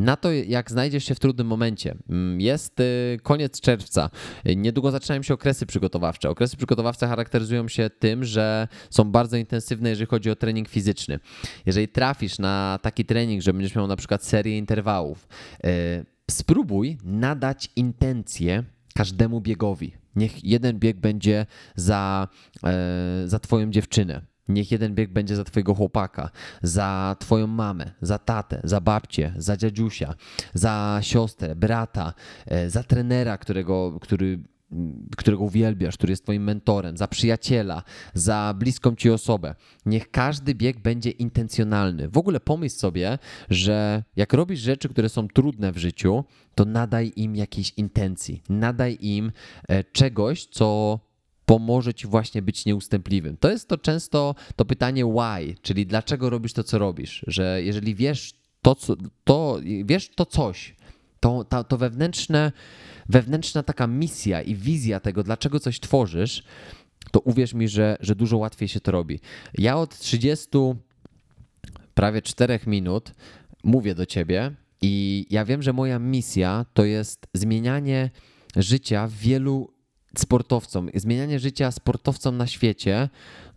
na 0.00 0.16
to, 0.16 0.32
jak 0.32 0.70
znajdziesz 0.70 1.04
się 1.04 1.14
w 1.14 1.20
trudnym 1.20 1.46
momencie. 1.46 1.94
Mm, 2.08 2.40
jest 2.40 2.80
y, 2.80 3.18
koniec 3.22 3.60
czerwca. 3.60 4.10
Niedługo 4.56 4.90
zaczynają 4.90 5.22
się 5.22 5.34
okresy 5.34 5.66
przygotowawcze. 5.66 6.30
Okresy 6.30 6.56
przygotowawcze 6.56 7.08
charakteryzują 7.08 7.68
się 7.68 7.90
tym, 7.90 8.24
że 8.24 8.68
są 8.90 9.04
bardzo 9.04 9.36
intensywne, 9.36 9.88
jeżeli 9.90 10.06
chodzi 10.06 10.30
o 10.30 10.36
trening 10.36 10.68
fizyczny. 10.68 11.20
Jeżeli 11.66 11.88
trafisz 11.88 12.38
na 12.38 12.78
taki 12.82 13.04
trening, 13.04 13.42
że 13.42 13.52
będziesz 13.52 13.74
miał 13.74 13.86
na 13.86 13.96
przykład 13.96 14.24
serię 14.24 14.58
interwałów, 14.58 15.28
y, 15.64 16.04
spróbuj 16.30 16.98
nadać 17.04 17.68
intencję 17.76 18.64
każdemu 18.94 19.40
biegowi. 19.40 19.92
Niech 20.16 20.44
jeden 20.44 20.78
bieg 20.78 20.96
będzie 20.96 21.46
za, 21.76 22.28
y, 23.24 23.28
za 23.28 23.38
Twoją 23.38 23.70
dziewczynę 23.70 24.29
Niech 24.50 24.70
jeden 24.72 24.94
bieg 24.94 25.12
będzie 25.12 25.36
za 25.36 25.44
twojego 25.44 25.74
chłopaka, 25.74 26.30
za 26.62 27.16
twoją 27.18 27.46
mamę, 27.46 27.90
za 28.02 28.18
tatę, 28.18 28.60
za 28.64 28.80
babcię, 28.80 29.32
za 29.36 29.56
dziadziusia, 29.56 30.14
za 30.54 30.98
siostrę, 31.02 31.54
brata, 31.56 32.14
e, 32.46 32.70
za 32.70 32.82
trenera, 32.82 33.38
którego, 33.38 33.98
który 34.00 34.38
którego 35.16 35.44
uwielbiasz, 35.44 35.94
który 35.94 36.12
jest 36.12 36.22
Twoim 36.22 36.44
mentorem, 36.44 36.96
za 36.96 37.08
przyjaciela, 37.08 37.82
za 38.14 38.54
bliską 38.58 38.96
Ci 38.96 39.10
osobę. 39.10 39.54
Niech 39.86 40.10
każdy 40.10 40.54
bieg 40.54 40.80
będzie 40.80 41.10
intencjonalny. 41.10 42.08
W 42.08 42.18
ogóle 42.18 42.40
pomyśl 42.40 42.76
sobie, 42.76 43.18
że 43.50 44.02
jak 44.16 44.32
robisz 44.32 44.60
rzeczy, 44.60 44.88
które 44.88 45.08
są 45.08 45.28
trudne 45.28 45.72
w 45.72 45.78
życiu, 45.78 46.24
to 46.54 46.64
nadaj 46.64 47.12
im 47.16 47.36
jakiejś 47.36 47.72
intencji, 47.76 48.42
nadaj 48.48 48.98
im 49.00 49.32
e, 49.68 49.84
czegoś, 49.84 50.46
co 50.46 50.98
pomoże 51.50 51.94
ci 51.94 52.06
właśnie 52.06 52.42
być 52.42 52.64
nieustępliwym. 52.64 53.36
To 53.36 53.50
jest 53.50 53.68
to 53.68 53.78
często 53.78 54.34
to 54.56 54.64
pytanie 54.64 55.04
why, 55.04 55.54
czyli 55.62 55.86
dlaczego 55.86 56.30
robisz 56.30 56.52
to, 56.52 56.64
co 56.64 56.78
robisz, 56.78 57.24
że 57.26 57.62
jeżeli 57.62 57.94
wiesz 57.94 58.32
to, 58.62 58.74
co, 58.74 58.96
to, 59.24 59.60
wiesz 59.84 60.08
to 60.08 60.26
coś, 60.26 60.76
to, 61.20 61.44
to, 61.44 61.64
to 61.64 61.78
wewnętrzne, 61.78 62.52
wewnętrzna 63.08 63.62
taka 63.62 63.86
misja 63.86 64.42
i 64.42 64.54
wizja 64.54 65.00
tego, 65.00 65.22
dlaczego 65.22 65.60
coś 65.60 65.80
tworzysz, 65.80 66.42
to 67.10 67.20
uwierz 67.20 67.54
mi, 67.54 67.68
że, 67.68 67.96
że 68.00 68.14
dużo 68.14 68.36
łatwiej 68.36 68.68
się 68.68 68.80
to 68.80 68.92
robi. 68.92 69.20
Ja 69.54 69.76
od 69.76 69.98
30 69.98 70.48
prawie 71.94 72.22
4 72.22 72.60
minut 72.66 73.14
mówię 73.64 73.94
do 73.94 74.06
ciebie 74.06 74.54
I 74.82 75.26
ja 75.30 75.44
wiem, 75.44 75.62
że 75.62 75.72
moja 75.72 75.98
misja 75.98 76.66
to 76.74 76.84
jest 76.84 77.26
zmienianie 77.34 78.10
życia 78.56 79.08
wielu 79.08 79.79
sportowcom, 80.18 80.88
zmienianie 80.94 81.38
życia 81.38 81.70
sportowcom 81.70 82.36
na 82.36 82.46
świecie. 82.46 83.08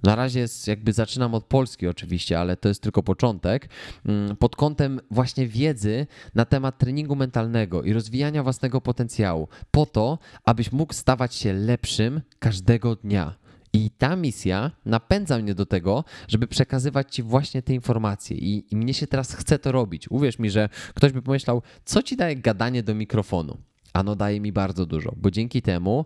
Na 0.04 0.16
razie 0.16 0.40
jest, 0.40 0.68
jakby 0.68 0.94
zaczynam 0.94 1.34
od 1.34 1.46
Polski 1.46 1.88
oczywiście, 1.88 2.40
ale 2.40 2.58
to 2.58 2.70
jest 2.70 2.82
tylko 2.82 3.04
początek. 3.04 3.70
mm, 4.06 4.36
Pod 4.38 4.56
kątem 4.56 5.00
właśnie 5.12 5.48
wiedzy 5.48 6.08
na 6.36 6.46
temat 6.46 6.78
treningu 6.78 7.16
mentalnego 7.16 7.84
i 7.84 7.94
rozwijania 7.94 8.44
własnego 8.44 8.82
potencjału, 8.82 9.48
po 9.72 9.86
to, 9.86 10.20
abyś 10.46 10.72
mógł 10.72 10.94
stawać 10.94 11.36
się 11.36 11.54
lepszym 11.54 12.22
każdego 12.40 12.96
dnia. 12.96 13.36
I 13.74 13.90
ta 13.98 14.16
misja 14.16 14.72
napędza 14.86 15.38
mnie 15.38 15.56
do 15.56 15.66
tego, 15.66 16.04
żeby 16.28 16.48
przekazywać 16.48 17.16
Ci 17.16 17.24
właśnie 17.24 17.62
te 17.62 17.74
informacje. 17.74 18.38
I, 18.38 18.66
I 18.72 18.76
mnie 18.76 18.94
się 18.94 19.08
teraz 19.08 19.34
chce 19.36 19.60
to 19.60 19.72
robić. 19.72 20.12
Uwierz 20.12 20.40
mi, 20.40 20.50
że 20.50 20.70
ktoś 20.94 21.12
by 21.12 21.22
pomyślał, 21.22 21.62
co 21.86 22.04
Ci 22.04 22.18
daje 22.18 22.36
gadanie 22.36 22.84
do 22.84 22.96
mikrofonu? 22.96 23.58
Ano 23.94 24.16
daje 24.16 24.40
mi 24.40 24.52
bardzo 24.52 24.86
dużo, 24.86 25.14
bo 25.18 25.32
dzięki 25.32 25.62
temu 25.62 26.06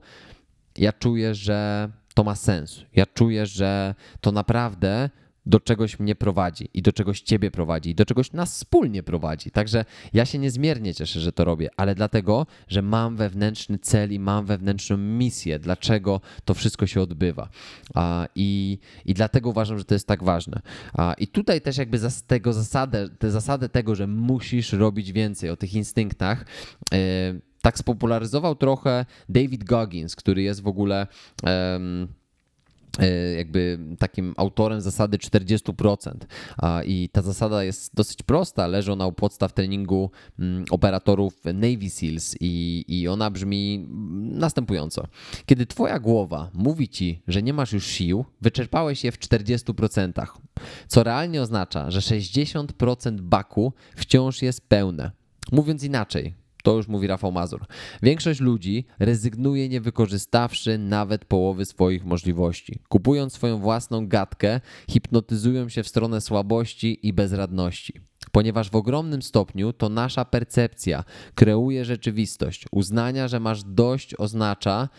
ja 0.77 0.93
czuję, 0.93 1.35
że 1.35 1.89
to 2.13 2.23
ma 2.23 2.35
sens. 2.35 2.81
Ja 2.95 3.05
czuję, 3.05 3.45
że 3.45 3.95
to 4.21 4.31
naprawdę 4.31 5.09
do 5.45 5.59
czegoś 5.59 5.99
mnie 5.99 6.15
prowadzi 6.15 6.69
i 6.73 6.81
do 6.81 6.93
czegoś 6.93 7.21
ciebie 7.21 7.51
prowadzi 7.51 7.89
i 7.89 7.95
do 7.95 8.05
czegoś 8.05 8.33
nas 8.33 8.53
wspólnie 8.53 9.03
prowadzi. 9.03 9.51
Także 9.51 9.85
ja 10.13 10.25
się 10.25 10.39
niezmiernie 10.39 10.93
cieszę, 10.93 11.19
że 11.19 11.31
to 11.31 11.45
robię, 11.45 11.69
ale 11.77 11.95
dlatego, 11.95 12.45
że 12.67 12.81
mam 12.81 13.15
wewnętrzny 13.15 13.79
cel 13.79 14.13
i 14.13 14.19
mam 14.19 14.45
wewnętrzną 14.45 14.97
misję, 14.97 15.59
dlaczego 15.59 16.21
to 16.45 16.53
wszystko 16.53 16.87
się 16.87 17.01
odbywa. 17.01 17.49
I, 18.35 18.79
i 19.05 19.13
dlatego 19.13 19.49
uważam, 19.49 19.77
że 19.77 19.85
to 19.85 19.95
jest 19.95 20.07
tak 20.07 20.23
ważne. 20.23 20.61
I 21.17 21.27
tutaj 21.27 21.61
też 21.61 21.77
jakby 21.77 21.99
za 21.99 22.09
tego 22.27 22.53
zasadę, 22.53 23.09
tę 23.09 23.31
zasadę 23.31 23.69
tego, 23.69 23.95
że 23.95 24.07
musisz 24.07 24.73
robić 24.73 25.11
więcej 25.11 25.49
o 25.49 25.57
tych 25.57 25.73
instynktach, 25.73 26.45
yy, 26.91 27.46
tak 27.67 27.77
spopularyzował 27.77 28.55
trochę 28.55 29.05
David 29.29 29.63
Goggins, 29.63 30.15
który 30.15 30.41
jest 30.41 30.61
w 30.61 30.67
ogóle 30.67 31.07
e, 31.43 31.79
jakby 33.37 33.79
takim 33.99 34.33
autorem 34.37 34.81
zasady 34.81 35.17
40%. 35.17 36.11
A, 36.57 36.83
I 36.83 37.09
ta 37.09 37.21
zasada 37.21 37.63
jest 37.63 37.95
dosyć 37.95 38.23
prosta, 38.23 38.67
leży 38.67 38.91
ona 38.91 39.07
u 39.07 39.11
podstaw 39.11 39.53
treningu 39.53 40.11
mm, 40.39 40.65
operatorów 40.69 41.33
Navy 41.45 41.89
SEALs 41.89 42.35
i, 42.39 42.85
i 42.87 43.07
ona 43.07 43.31
brzmi 43.31 43.87
następująco. 44.31 45.07
Kiedy 45.45 45.65
twoja 45.65 45.99
głowa 45.99 46.49
mówi 46.53 46.89
ci, 46.89 47.21
że 47.27 47.43
nie 47.43 47.53
masz 47.53 47.73
już 47.73 47.87
sił, 47.87 48.25
wyczerpałeś 48.41 49.03
je 49.03 49.11
w 49.11 49.19
40%, 49.19 50.25
co 50.87 51.03
realnie 51.03 51.41
oznacza, 51.41 51.91
że 51.91 51.99
60% 51.99 53.21
baku 53.21 53.73
wciąż 53.95 54.41
jest 54.41 54.69
pełne. 54.69 55.11
Mówiąc 55.51 55.83
inaczej, 55.83 56.46
to 56.67 56.75
już 56.75 56.87
mówi 56.87 57.07
Rafał 57.07 57.31
Mazur. 57.31 57.65
Większość 58.03 58.39
ludzi 58.39 58.85
rezygnuje 58.99 59.69
nie 59.69 59.81
wykorzystawszy 59.81 60.77
nawet 60.77 61.25
połowy 61.25 61.65
swoich 61.65 62.05
możliwości. 62.05 62.79
Kupując 62.89 63.33
swoją 63.33 63.59
własną 63.59 64.07
gadkę, 64.07 64.61
hipnotyzują 64.89 65.69
się 65.69 65.83
w 65.83 65.87
stronę 65.87 66.21
słabości 66.21 67.07
i 67.07 67.13
bezradności. 67.13 67.93
Ponieważ 68.31 68.69
w 68.69 68.75
ogromnym 68.75 69.21
stopniu 69.21 69.73
to 69.73 69.89
nasza 69.89 70.25
percepcja 70.25 71.03
kreuje 71.35 71.85
rzeczywistość. 71.85 72.65
Uznania, 72.71 73.27
że 73.27 73.39
masz 73.39 73.63
dość 73.63 74.15
oznacza, 74.15 74.89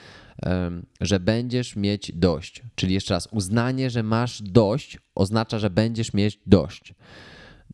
że 1.00 1.20
będziesz 1.20 1.76
mieć 1.76 2.12
dość. 2.14 2.62
Czyli 2.74 2.94
jeszcze 2.94 3.14
raz, 3.14 3.28
uznanie, 3.30 3.90
że 3.90 4.02
masz 4.02 4.42
dość 4.42 4.98
oznacza, 5.14 5.58
że 5.58 5.70
będziesz 5.70 6.12
mieć 6.12 6.40
dość. 6.46 6.94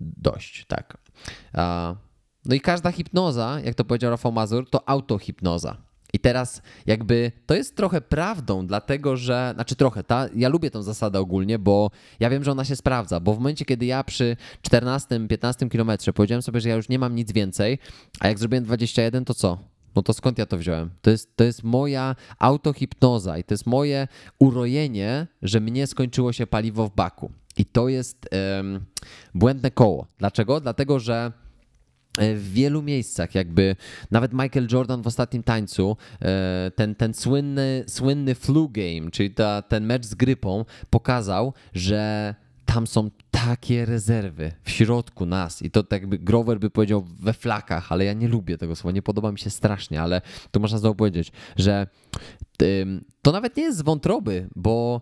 Dość, 0.01 0.66
tak. 0.66 0.99
No 2.47 2.55
i 2.55 2.61
każda 2.61 2.92
hipnoza, 2.92 3.61
jak 3.64 3.74
to 3.74 3.84
powiedział 3.84 4.11
Rafał 4.11 4.32
Mazur, 4.32 4.70
to 4.70 4.88
autohipnoza. 4.88 5.76
I 6.12 6.18
teraz 6.18 6.62
jakby 6.86 7.32
to 7.47 7.55
jest 7.55 7.76
trochę 7.76 8.01
prawdą, 8.01 8.66
dlatego 8.66 9.16
że, 9.16 9.51
znaczy 9.55 9.76
trochę, 9.76 10.05
ta, 10.05 10.28
ja 10.36 10.49
lubię 10.49 10.70
tą 10.70 10.82
zasadę 10.82 11.20
ogólnie, 11.20 11.59
bo 11.59 11.90
ja 12.20 12.30
wiem, 12.30 12.45
że 12.45 12.53
ona 12.53 12.64
się 12.64 12.76
sprawdza, 12.76 13.20
bo 13.20 13.34
w 13.34 13.38
momencie, 13.38 13.64
kiedy 13.64 13.86
ja 13.86 14.05
przy 14.05 14.36
14-15 14.62 15.68
kilometrze 15.68 16.12
powiedziałem 16.12 16.42
sobie, 16.42 16.61
że 16.61 16.68
ja 16.68 16.74
już 16.74 16.88
nie 16.88 16.99
mam 16.99 17.14
nic 17.14 17.32
więcej, 17.32 17.78
a 18.20 18.28
jak 18.28 18.38
zrobiłem 18.38 18.64
21, 18.64 19.24
to 19.24 19.34
co? 19.34 19.59
No 19.97 20.03
to 20.03 20.12
skąd 20.12 20.38
ja 20.38 20.47
to 20.47 20.59
wziąłem? 20.59 20.90
To 21.03 21.11
jest, 21.11 21.36
to 21.36 21.45
jest 21.45 21.64
moja 21.64 22.16
autohipnoza 22.38 23.38
i 23.38 23.45
to 23.45 23.55
jest 23.55 23.66
moje 23.66 24.09
urojenie, 24.38 25.26
że 25.42 25.61
mnie 25.61 25.86
skończyło 25.86 26.32
się 26.32 26.47
paliwo 26.47 26.88
w 26.88 26.95
baku. 26.95 27.30
I 27.57 27.64
to 27.64 27.88
jest 27.88 28.28
em, 28.30 28.84
błędne 29.34 29.70
koło. 29.70 30.07
Dlaczego? 30.18 30.61
Dlatego, 30.61 31.01
że 31.01 31.32
w 32.19 32.53
wielu 32.53 32.83
miejscach, 32.83 33.35
jakby 33.35 33.77
nawet 34.11 34.33
Michael 34.33 34.69
Jordan 34.73 35.03
w 35.03 35.07
ostatnim 35.07 35.43
tańcu, 35.43 35.97
e, 36.23 36.71
ten, 36.77 36.95
ten 36.95 37.15
słynny, 37.15 37.85
słynny 37.87 38.35
flu 38.35 38.69
game, 38.69 39.11
czyli 39.11 39.31
ta, 39.31 39.62
ten 39.62 39.87
mecz 39.87 40.07
z 40.07 40.15
grypą, 40.15 40.65
pokazał, 40.91 41.53
że 41.75 42.35
tam 42.65 42.87
są 42.87 43.11
takie 43.35 43.85
rezerwy 43.85 44.53
w 44.62 44.70
środku 44.70 45.26
nas 45.26 45.62
i 45.62 45.70
to 45.70 45.82
tak 45.82 46.03
jakby 46.03 46.18
Grover 46.18 46.59
by 46.61 46.70
powiedział 46.70 47.05
we 47.20 47.32
flakach, 47.32 47.93
ale 47.93 48.05
ja 48.05 48.12
nie 48.12 48.28
lubię 48.28 48.59
tego 48.59 48.76
słowa, 48.76 48.95
nie 48.95 49.03
podoba 49.03 49.32
mi 49.32 49.39
się 49.39 49.51
strasznie, 49.51 50.03
ale 50.03 50.20
to 50.51 50.61
można 50.61 50.78
znowu 50.78 50.95
powiedzieć, 50.95 51.32
że 51.57 51.87
to 53.22 53.32
nawet 53.32 53.57
nie 53.57 53.62
jest 53.62 53.78
z 53.78 53.82
wątroby, 53.82 54.49
bo 54.57 55.01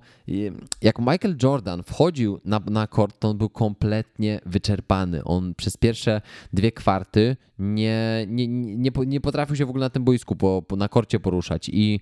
jak 0.82 0.98
Michael 0.98 1.36
Jordan 1.42 1.82
wchodził 1.82 2.40
na, 2.44 2.60
na 2.70 2.86
kort, 2.86 3.18
to 3.18 3.28
on 3.28 3.38
był 3.38 3.48
kompletnie 3.48 4.40
wyczerpany. 4.46 5.24
On 5.24 5.54
przez 5.54 5.76
pierwsze 5.76 6.20
dwie 6.52 6.72
kwarty 6.72 7.36
nie, 7.58 8.26
nie, 8.28 8.48
nie, 8.48 8.90
nie 9.06 9.20
potrafił 9.20 9.56
się 9.56 9.66
w 9.66 9.70
ogóle 9.70 9.86
na 9.86 9.90
tym 9.90 10.04
boisku 10.04 10.36
po, 10.36 10.62
po, 10.68 10.76
na 10.76 10.88
korcie 10.88 11.20
poruszać. 11.20 11.68
I, 11.68 12.00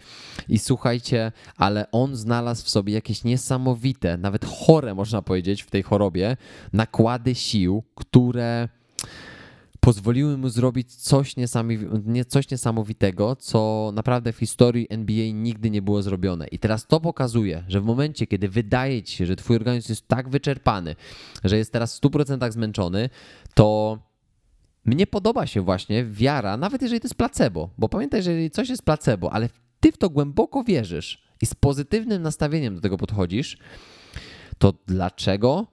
I 0.48 0.58
słuchajcie, 0.58 1.32
ale 1.56 1.90
on 1.90 2.16
znalazł 2.16 2.64
w 2.64 2.70
sobie 2.70 2.94
jakieś 2.94 3.24
niesamowite, 3.24 4.16
nawet 4.16 4.44
chore 4.44 4.94
można 4.94 5.22
powiedzieć 5.22 5.62
w 5.62 5.70
tej 5.70 5.82
chorobie, 5.82 6.19
nakłady 6.72 7.34
sił, 7.34 7.82
które 7.94 8.68
pozwoliły 9.80 10.38
mu 10.38 10.48
zrobić 10.48 10.94
coś, 10.94 11.36
niesamowi- 11.36 12.02
nie- 12.06 12.24
coś 12.24 12.50
niesamowitego, 12.50 13.36
co 13.36 13.90
naprawdę 13.94 14.32
w 14.32 14.38
historii 14.38 14.86
NBA 14.90 15.32
nigdy 15.32 15.70
nie 15.70 15.82
było 15.82 16.02
zrobione. 16.02 16.46
I 16.46 16.58
teraz 16.58 16.86
to 16.86 17.00
pokazuje, 17.00 17.64
że 17.68 17.80
w 17.80 17.84
momencie, 17.84 18.26
kiedy 18.26 18.48
wydaje 18.48 19.02
ci 19.02 19.16
się, 19.16 19.26
że 19.26 19.36
twój 19.36 19.56
organizm 19.56 19.92
jest 19.92 20.08
tak 20.08 20.28
wyczerpany, 20.28 20.96
że 21.44 21.56
jest 21.56 21.72
teraz 21.72 21.96
w 21.96 22.00
100% 22.00 22.52
zmęczony, 22.52 23.10
to 23.54 23.98
mnie 24.84 25.06
podoba 25.06 25.46
się 25.46 25.60
właśnie 25.60 26.04
wiara, 26.04 26.56
nawet 26.56 26.82
jeżeli 26.82 27.00
to 27.00 27.06
jest 27.06 27.14
placebo, 27.14 27.70
bo 27.78 27.88
pamiętaj, 27.88 28.22
że 28.22 28.30
jeżeli 28.30 28.50
coś 28.50 28.68
jest 28.68 28.82
placebo, 28.82 29.32
ale 29.32 29.48
ty 29.80 29.92
w 29.92 29.98
to 29.98 30.10
głęboko 30.10 30.64
wierzysz 30.64 31.22
i 31.42 31.46
z 31.46 31.54
pozytywnym 31.54 32.22
nastawieniem 32.22 32.74
do 32.74 32.80
tego 32.80 32.96
podchodzisz, 32.96 33.58
to 34.58 34.74
dlaczego 34.86 35.66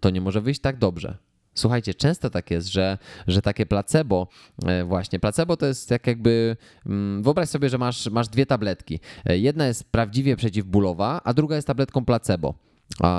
to 0.00 0.10
nie 0.10 0.20
może 0.20 0.40
wyjść 0.40 0.60
tak 0.60 0.78
dobrze? 0.78 1.16
Słuchajcie, 1.54 1.94
często 1.94 2.30
tak 2.30 2.50
jest, 2.50 2.68
że, 2.68 2.98
że 3.26 3.42
takie 3.42 3.66
placebo, 3.66 4.28
e, 4.66 4.84
właśnie, 4.84 5.20
placebo 5.20 5.56
to 5.56 5.66
jest 5.66 5.90
jak 5.90 6.06
jakby, 6.06 6.56
mm, 6.86 7.22
wyobraź 7.22 7.48
sobie, 7.48 7.68
że 7.68 7.78
masz, 7.78 8.10
masz 8.10 8.28
dwie 8.28 8.46
tabletki. 8.46 9.00
E, 9.24 9.38
Jedna 9.38 9.66
jest 9.66 9.84
prawdziwie 9.92 10.36
przeciwbólowa, 10.36 11.20
a 11.24 11.34
druga 11.34 11.56
jest 11.56 11.66
tabletką 11.66 12.04
placebo. 12.04 12.54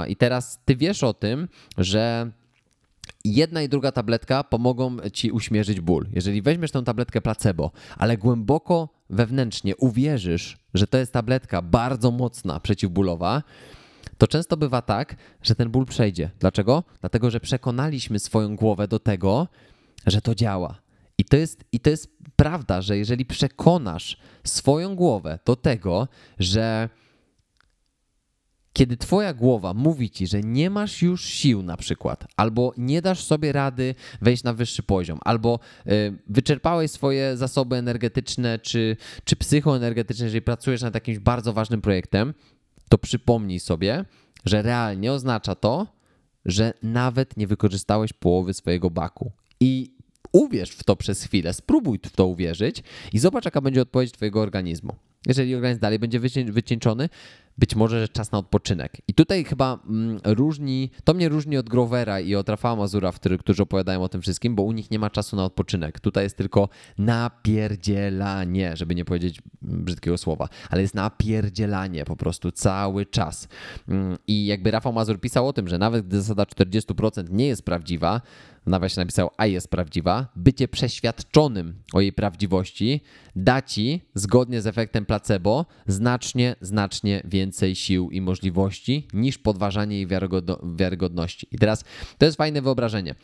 I 0.07 0.15
teraz 0.15 0.59
ty 0.65 0.75
wiesz 0.75 1.03
o 1.03 1.13
tym, 1.13 1.47
że 1.77 2.31
jedna 3.25 3.61
i 3.61 3.69
druga 3.69 3.91
tabletka 3.91 4.43
pomogą 4.43 4.97
ci 5.13 5.31
uśmierzyć 5.31 5.81
ból. 5.81 6.07
Jeżeli 6.13 6.41
weźmiesz 6.41 6.71
tę 6.71 6.83
tabletkę 6.83 7.21
placebo, 7.21 7.71
ale 7.97 8.17
głęboko 8.17 8.89
wewnętrznie 9.09 9.75
uwierzysz, 9.75 10.57
że 10.73 10.87
to 10.87 10.97
jest 10.97 11.13
tabletka 11.13 11.61
bardzo 11.61 12.11
mocna, 12.11 12.59
przeciwbólowa, 12.59 13.43
to 14.21 14.27
często 14.27 14.57
bywa 14.57 14.81
tak, 14.81 15.15
że 15.43 15.55
ten 15.55 15.69
ból 15.69 15.85
przejdzie. 15.85 16.29
Dlaczego? 16.39 16.83
Dlatego, 16.99 17.31
że 17.31 17.39
przekonaliśmy 17.39 18.19
swoją 18.19 18.55
głowę 18.55 18.87
do 18.87 18.99
tego, 18.99 19.47
że 20.07 20.21
to 20.21 20.35
działa. 20.35 20.81
I 21.17 21.25
to 21.25 21.37
jest, 21.37 21.63
i 21.71 21.79
to 21.79 21.89
jest 21.89 22.09
prawda, 22.35 22.81
że 22.81 22.97
jeżeli 22.97 23.25
przekonasz 23.25 24.17
swoją 24.43 24.95
głowę 24.95 25.39
do 25.45 25.55
tego, 25.55 26.07
że 26.39 26.89
kiedy 28.73 28.97
twoja 28.97 29.33
głowa 29.33 29.73
mówi 29.73 30.09
ci, 30.09 30.27
że 30.27 30.41
nie 30.41 30.69
masz 30.69 31.01
już 31.01 31.25
sił 31.25 31.63
na 31.63 31.77
przykład, 31.77 32.27
albo 32.37 32.73
nie 32.77 33.01
dasz 33.01 33.23
sobie 33.23 33.51
rady 33.51 33.95
wejść 34.21 34.43
na 34.43 34.53
wyższy 34.53 34.83
poziom, 34.83 35.19
albo 35.25 35.59
y, 35.87 35.91
wyczerpałeś 36.27 36.91
swoje 36.91 37.37
zasoby 37.37 37.75
energetyczne 37.75 38.59
czy, 38.59 38.97
czy 39.23 39.35
psychoenergetyczne, 39.35 40.25
jeżeli 40.25 40.41
pracujesz 40.41 40.81
nad 40.81 40.95
jakimś 40.95 41.19
bardzo 41.19 41.53
ważnym 41.53 41.81
projektem, 41.81 42.33
to 42.91 42.97
przypomnij 42.97 43.59
sobie, 43.59 44.05
że 44.45 44.61
realnie 44.61 45.11
oznacza 45.11 45.55
to, 45.55 45.87
że 46.45 46.73
nawet 46.83 47.37
nie 47.37 47.47
wykorzystałeś 47.47 48.13
połowy 48.13 48.53
swojego 48.53 48.89
baku. 48.89 49.31
I 49.59 49.95
uwierz 50.31 50.71
w 50.71 50.83
to 50.83 50.95
przez 50.95 51.23
chwilę, 51.23 51.53
spróbuj 51.53 51.99
w 52.05 52.15
to 52.15 52.25
uwierzyć 52.25 52.83
i 53.13 53.19
zobacz, 53.19 53.45
jaka 53.45 53.61
będzie 53.61 53.81
odpowiedź 53.81 54.11
twojego 54.11 54.41
organizmu. 54.41 54.95
Jeżeli 55.25 55.55
organizm 55.55 55.81
dalej 55.81 55.99
będzie 55.99 56.19
wycieńczony, 56.51 57.09
być 57.57 57.75
może 57.75 58.01
że 58.01 58.07
czas 58.07 58.31
na 58.31 58.37
odpoczynek. 58.37 58.97
I 59.07 59.13
tutaj 59.13 59.43
chyba 59.43 59.79
mm, 59.89 60.19
różni, 60.25 60.91
to 61.03 61.13
mnie 61.13 61.29
różni 61.29 61.57
od 61.57 61.69
Grovera 61.69 62.19
i 62.19 62.35
od 62.35 62.49
Rafała 62.49 62.75
Mazura, 62.75 63.11
który, 63.11 63.37
którzy 63.37 63.63
opowiadają 63.63 64.03
o 64.03 64.09
tym 64.09 64.21
wszystkim, 64.21 64.55
bo 64.55 64.63
u 64.63 64.71
nich 64.71 64.91
nie 64.91 64.99
ma 64.99 65.09
czasu 65.09 65.35
na 65.35 65.45
odpoczynek. 65.45 65.99
Tutaj 65.99 66.23
jest 66.23 66.37
tylko 66.37 66.69
napierdzielanie, 66.97 68.77
żeby 68.77 68.95
nie 68.95 69.05
powiedzieć 69.05 69.41
brzydkiego 69.61 70.17
słowa, 70.17 70.49
ale 70.69 70.81
jest 70.81 70.95
napierdzielanie 70.95 72.05
po 72.05 72.15
prostu 72.15 72.51
cały 72.51 73.05
czas. 73.05 73.47
Mm, 73.87 74.17
I 74.27 74.45
jakby 74.45 74.71
Rafał 74.71 74.93
Mazur 74.93 75.19
pisał 75.19 75.47
o 75.47 75.53
tym, 75.53 75.67
że 75.67 75.77
nawet 75.77 76.07
gdy 76.07 76.21
zasada 76.21 76.43
40% 76.43 77.29
nie 77.29 77.47
jest 77.47 77.65
prawdziwa, 77.65 78.21
w 78.65 78.69
nawiasie 78.69 79.01
napisał, 79.01 79.29
a 79.37 79.45
jest 79.45 79.67
prawdziwa, 79.67 80.27
bycie 80.35 80.67
przeświadczonym 80.67 81.83
o 81.93 82.01
jej 82.01 82.13
prawdziwości 82.13 83.01
da 83.35 83.61
ci, 83.61 84.01
zgodnie 84.15 84.61
z 84.61 84.67
efektem 84.67 85.05
placebo, 85.11 85.65
znacznie, 85.87 86.55
znacznie 86.61 87.21
więcej 87.25 87.75
sił 87.75 88.09
i 88.11 88.21
możliwości 88.21 89.07
niż 89.13 89.37
podważanie 89.37 89.95
jej 89.95 90.07
wiarygodności. 90.75 91.47
I 91.51 91.57
teraz 91.57 91.83
to 92.17 92.25
jest 92.25 92.37
fajne 92.37 92.61
wyobrażenie. 92.61 93.15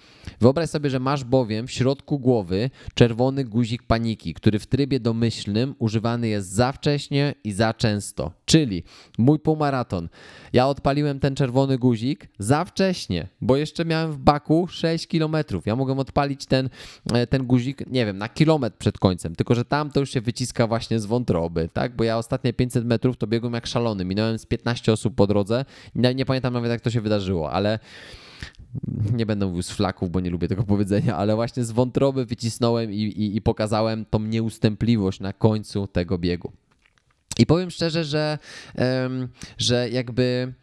Wyobraź 0.41 0.69
sobie, 0.69 0.89
że 0.89 0.99
masz 0.99 1.23
bowiem 1.23 1.67
w 1.67 1.71
środku 1.71 2.19
głowy 2.19 2.69
czerwony 2.93 3.45
guzik 3.45 3.83
paniki, 3.83 4.33
który 4.33 4.59
w 4.59 4.67
trybie 4.67 4.99
domyślnym 4.99 5.75
używany 5.79 6.27
jest 6.27 6.49
za 6.49 6.71
wcześnie 6.71 7.35
i 7.43 7.51
za 7.51 7.73
często. 7.73 8.31
Czyli 8.45 8.83
mój 9.17 9.39
półmaraton. 9.39 10.09
Ja 10.53 10.67
odpaliłem 10.67 11.19
ten 11.19 11.35
czerwony 11.35 11.77
guzik 11.77 12.27
za 12.39 12.65
wcześnie, 12.65 13.27
bo 13.41 13.57
jeszcze 13.57 13.85
miałem 13.85 14.11
w 14.11 14.17
baku 14.17 14.67
6 14.67 15.07
km. 15.07 15.35
Ja 15.65 15.75
mogę 15.75 15.97
odpalić 15.97 16.45
ten, 16.45 16.69
e, 17.13 17.27
ten 17.27 17.45
guzik, 17.45 17.83
nie 17.89 18.05
wiem, 18.05 18.17
na 18.17 18.29
kilometr 18.29 18.77
przed 18.77 18.97
końcem, 18.97 19.35
tylko 19.35 19.55
że 19.55 19.65
tam 19.65 19.91
to 19.91 19.99
już 19.99 20.09
się 20.09 20.21
wyciska 20.21 20.67
właśnie 20.67 20.99
z 20.99 21.05
wątroby, 21.05 21.69
tak? 21.77 21.95
Bo 21.95 22.03
ja 22.03 22.17
ostatnie 22.17 22.53
500 22.53 22.85
metrów 22.85 23.17
to 23.17 23.27
biegłem 23.27 23.53
jak 23.53 23.67
szalony. 23.67 24.05
Minąłem 24.05 24.39
z 24.39 24.45
15 24.45 24.91
osób 24.91 25.15
po 25.15 25.27
drodze. 25.27 25.65
Nie, 25.95 26.15
nie 26.15 26.25
pamiętam 26.25 26.53
nawet, 26.53 26.71
jak 26.71 26.81
to 26.81 26.89
się 26.89 27.01
wydarzyło, 27.01 27.51
ale 27.51 27.79
nie 29.13 29.25
będę 29.25 29.45
mówił 29.45 29.63
z 29.63 29.71
flaków, 29.71 30.11
bo 30.11 30.19
nie 30.19 30.29
lubię 30.29 30.47
tego 30.47 30.63
powiedzenia, 30.73 31.15
ale 31.17 31.35
właśnie 31.35 31.63
z 31.63 31.71
wątroby 31.71 32.25
wycisnąłem 32.25 32.91
i, 32.91 32.95
i, 32.95 33.35
i 33.35 33.41
pokazałem 33.41 34.05
tą 34.05 34.19
nieustępliwość 34.19 35.19
na 35.19 35.33
końcu 35.33 35.87
tego 35.87 36.17
biegu. 36.17 36.51
I 37.39 37.45
powiem 37.45 37.69
szczerze, 37.69 38.03
że, 38.03 38.37
że 39.57 39.89
jakby 39.89 40.53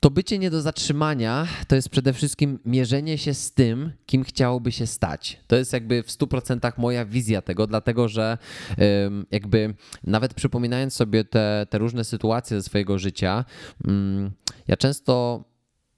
to 0.00 0.10
bycie 0.10 0.38
nie 0.38 0.50
do 0.50 0.62
zatrzymania 0.62 1.46
to 1.68 1.76
jest 1.76 1.88
przede 1.88 2.12
wszystkim 2.12 2.58
mierzenie 2.64 3.18
się 3.18 3.34
z 3.34 3.52
tym, 3.52 3.92
kim 4.06 4.24
chciałoby 4.24 4.72
się 4.72 4.86
stać. 4.86 5.40
To 5.46 5.56
jest 5.56 5.72
jakby 5.72 6.02
w 6.02 6.06
100% 6.06 6.72
moja 6.76 7.04
wizja 7.04 7.42
tego, 7.42 7.66
dlatego 7.66 8.08
że 8.08 8.38
jakby 9.30 9.74
nawet 10.04 10.34
przypominając 10.34 10.94
sobie 10.94 11.24
te, 11.24 11.66
te 11.70 11.78
różne 11.78 12.04
sytuacje 12.04 12.56
ze 12.56 12.62
swojego 12.62 12.98
życia, 12.98 13.44
mm, 13.86 14.30
ja 14.68 14.76
często 14.76 15.44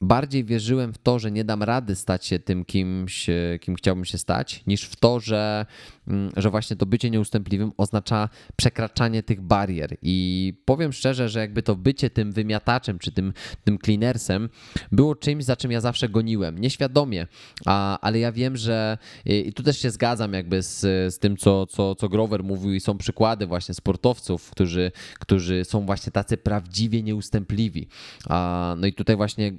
bardziej 0.01 0.45
wierzyłem 0.45 0.93
w 0.93 0.99
to, 0.99 1.19
że 1.19 1.31
nie 1.31 1.45
dam 1.45 1.63
rady 1.63 1.95
stać 1.95 2.27
się 2.27 2.39
tym 2.39 2.65
kimś, 2.65 3.27
kim 3.61 3.75
chciałbym 3.75 4.05
się 4.05 4.19
stać, 4.19 4.63
niż 4.67 4.85
w 4.85 4.97
to, 4.97 5.21
że 5.21 5.67
Mm, 6.11 6.31
że 6.37 6.51
właśnie 6.51 6.77
to 6.77 6.87
bycie 6.87 7.11
nieustępliwym 7.11 7.73
oznacza 7.77 8.29
przekraczanie 8.57 9.23
tych 9.23 9.41
barier. 9.41 9.97
I 10.03 10.55
powiem 10.65 10.93
szczerze, 10.93 11.29
że 11.29 11.41
jakby 11.41 11.63
to 11.63 11.77
bycie 11.77 12.11
tym 12.11 12.33
wymiataczem 12.33 12.99
czy 12.99 13.13
tym, 13.13 13.33
tym 13.65 13.79
cleanersem 13.79 14.49
było 14.93 15.15
czymś, 15.15 15.45
za 15.45 15.57
czym 15.57 15.71
ja 15.71 15.81
zawsze 15.81 16.09
goniłem. 16.09 16.59
Nieświadomie, 16.59 17.27
a, 17.67 18.01
ale 18.01 18.19
ja 18.19 18.33
wiem, 18.33 18.57
że 18.57 18.99
i 19.27 19.53
tu 19.53 19.63
też 19.63 19.79
się 19.79 19.91
zgadzam 19.91 20.33
jakby 20.33 20.63
z, 20.63 20.81
z 21.15 21.19
tym, 21.19 21.37
co, 21.37 21.67
co, 21.67 21.95
co 21.95 22.09
Grover 22.09 22.45
mówił 22.45 22.75
i 22.75 22.81
są 22.81 22.99
przykłady 22.99 23.47
właśnie 23.47 23.75
sportowców, 23.75 24.51
którzy, 24.51 24.93
którzy 25.19 25.65
są 25.65 25.87
właśnie 25.87 26.13
tacy 26.13 26.37
prawdziwie 26.37 27.03
nieustępliwi. 27.03 27.89
A, 28.29 28.75
no 28.79 28.87
i 28.87 28.93
tutaj 28.93 29.17
właśnie 29.17 29.49
y, 29.49 29.53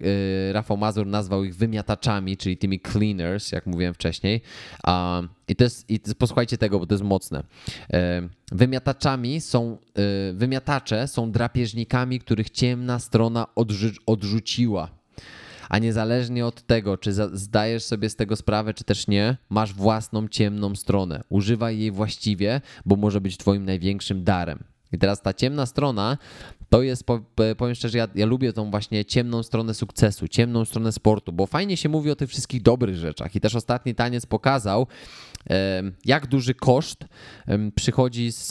Rafał 0.51 0.77
Mazur 0.77 1.07
nazwał 1.07 1.43
ich 1.43 1.55
wymiataczami, 1.55 2.37
czyli 2.37 2.57
tymi 2.57 2.79
cleaners, 2.91 3.51
jak 3.51 3.65
mówiłem 3.65 3.93
wcześniej. 3.93 4.41
I 5.47 5.55
to 5.55 5.63
jest, 5.63 5.89
i 5.89 5.99
posłuchajcie 6.17 6.57
tego, 6.57 6.79
bo 6.79 6.85
to 6.85 6.93
jest 6.93 7.03
mocne. 7.03 7.43
E, 7.93 8.21
wymiataczami 8.51 9.41
są, 9.41 9.77
e, 10.29 10.33
wymiatacze 10.33 11.07
są 11.07 11.31
drapieżnikami, 11.31 12.19
których 12.19 12.49
ciemna 12.49 12.99
strona 12.99 13.47
odrzu 13.55 13.89
odrzuciła. 14.05 14.89
A 15.69 15.79
niezależnie 15.79 16.45
od 16.45 16.61
tego, 16.61 16.97
czy 16.97 17.13
zdajesz 17.33 17.83
sobie 17.83 18.09
z 18.09 18.15
tego 18.15 18.35
sprawę, 18.35 18.73
czy 18.73 18.83
też 18.83 19.07
nie, 19.07 19.37
masz 19.49 19.73
własną 19.73 20.27
ciemną 20.27 20.75
stronę. 20.75 21.23
Używaj 21.29 21.79
jej 21.79 21.91
właściwie, 21.91 22.61
bo 22.85 22.95
może 22.95 23.21
być 23.21 23.37
Twoim 23.37 23.65
największym 23.65 24.23
darem. 24.23 24.63
I 24.91 24.97
teraz 24.97 25.21
ta 25.21 25.33
ciemna 25.33 25.65
strona 25.65 26.17
to 26.71 26.81
jest, 26.81 27.03
powiem 27.57 27.75
szczerze, 27.75 27.97
ja, 27.97 28.07
ja 28.15 28.25
lubię 28.25 28.53
tą 28.53 28.71
właśnie 28.71 29.05
ciemną 29.05 29.43
stronę 29.43 29.73
sukcesu, 29.73 30.27
ciemną 30.27 30.65
stronę 30.65 30.91
sportu, 30.91 31.33
bo 31.33 31.45
fajnie 31.45 31.77
się 31.77 31.89
mówi 31.89 32.11
o 32.11 32.15
tych 32.15 32.29
wszystkich 32.29 32.61
dobrych 32.61 32.95
rzeczach. 32.95 33.35
I 33.35 33.41
też 33.41 33.55
ostatni 33.55 33.95
taniec 33.95 34.25
pokazał, 34.25 34.87
jak 36.05 36.27
duży 36.27 36.53
koszt 36.53 37.05
przychodzi 37.75 38.31
z, 38.31 38.47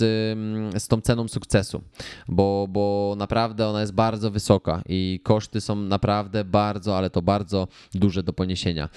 z 0.83 0.89
tą 0.89 1.01
ceną 1.01 1.29
sukcesu, 1.29 1.83
bo, 2.29 2.67
bo 2.71 3.15
naprawdę 3.19 3.67
ona 3.67 3.81
jest 3.81 3.95
bardzo 3.95 4.31
wysoka 4.31 4.83
i 4.89 5.21
koszty 5.23 5.61
są 5.61 5.77
naprawdę 5.77 6.45
bardzo, 6.45 6.99
ale 6.99 7.11
to 7.11 7.23
bardzo 7.23 7.69
duże 7.95 8.23
do 8.23 8.33
poniesienia. 8.33 8.89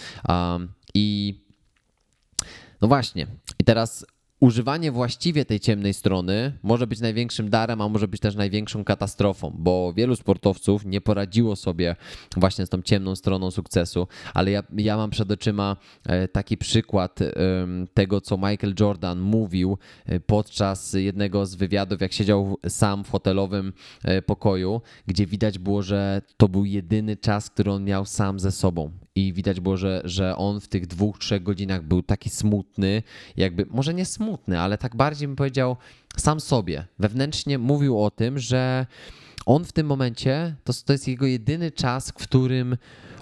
I 0.94 1.40
no 2.82 2.88
właśnie, 2.88 3.28
i 3.60 3.64
teraz 3.64 4.06
używanie 4.44 4.92
właściwie 4.92 5.46
tej 5.46 5.60
ciemnej 5.60 5.94
strony 5.94 6.54
może 6.64 6.88
być 6.88 7.00
największym 7.00 7.50
darem, 7.50 7.82
a 7.82 7.90
może 7.90 8.08
być 8.08 8.22
też 8.22 8.36
największą 8.36 8.84
katastrofą, 8.84 9.54
bo 9.58 9.94
wielu 9.94 10.16
sportowców 10.16 10.86
nie 10.86 11.02
poradziło 11.02 11.56
sobie 11.56 11.96
właśnie 12.38 12.66
z 12.66 12.70
tą 12.70 12.82
ciemną 12.82 13.16
stroną 13.16 13.52
sukcesu, 13.52 14.08
ale 14.34 14.52
ja, 14.52 14.64
ja 14.78 14.98
mam 14.98 15.10
przed 15.10 15.32
oczyma 15.32 15.78
e, 16.06 16.28
taki 16.28 16.58
przykład 16.58 17.20
tego, 17.94 18.22
co 18.22 18.38
Michael 18.38 18.74
Jordan 18.80 19.20
mówił 19.20 19.78
e, 20.06 20.20
podczas 20.20 20.94
jednego 20.94 21.46
z 21.46 21.56
wywiadów, 21.56 22.02
jak 22.02 22.14
siedział 22.14 22.58
sam 22.68 23.04
w 23.04 23.10
hotelowym 23.10 23.74
e, 24.04 24.22
pokoju, 24.22 24.82
gdzie 25.08 25.26
widać 25.26 25.60
było, 25.60 25.82
że 25.82 26.22
to 26.38 26.48
był 26.48 26.66
jedyny 26.66 27.18
czas, 27.18 27.50
który 27.50 27.72
on 27.72 27.84
miał 27.84 28.06
sam 28.06 28.40
ze 28.40 28.52
sobą. 28.52 28.92
I 29.16 29.34
widać 29.34 29.60
było, 29.60 29.78
że, 29.78 30.02
że 30.06 30.36
on 30.36 30.60
w 30.60 30.68
tych 30.68 30.88
dwóch, 30.88 31.20
trzech 31.20 31.44
godzinach 31.44 31.84
był 31.84 32.04
taki 32.04 32.30
smutny, 32.30 33.04
jakby, 33.38 33.66
może 33.70 33.94
nie 33.94 34.06
smutny, 34.06 34.33
ale 34.58 34.78
tak 34.78 34.96
bardziej 34.96 35.28
bym 35.28 35.36
powiedział 35.36 35.78
sam 36.18 36.40
sobie. 36.40 36.86
Wewnętrznie 37.00 37.58
mówił 37.58 38.04
o 38.04 38.12
tym, 38.12 38.40
że 38.40 38.86
on 39.46 39.66
w 39.66 39.72
tym 39.72 39.88
momencie, 39.88 40.56
to, 40.64 40.74
to 40.86 40.94
jest 40.94 41.08
jego 41.08 41.26
jedyny 41.26 41.72
czas, 41.72 42.10
w 42.10 42.14
którym 42.14 42.78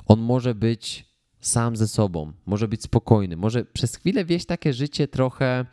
on 0.05 0.19
może 0.19 0.55
być 0.55 1.05
sam 1.39 1.75
ze 1.75 1.87
sobą, 1.87 2.33
może 2.45 2.67
być 2.67 2.83
spokojny, 2.83 3.37
może 3.37 3.65
przez 3.65 3.95
chwilę 3.95 4.25
wieść 4.25 4.45
takie 4.45 4.73
życie 4.73 5.07
trochę, 5.07 5.65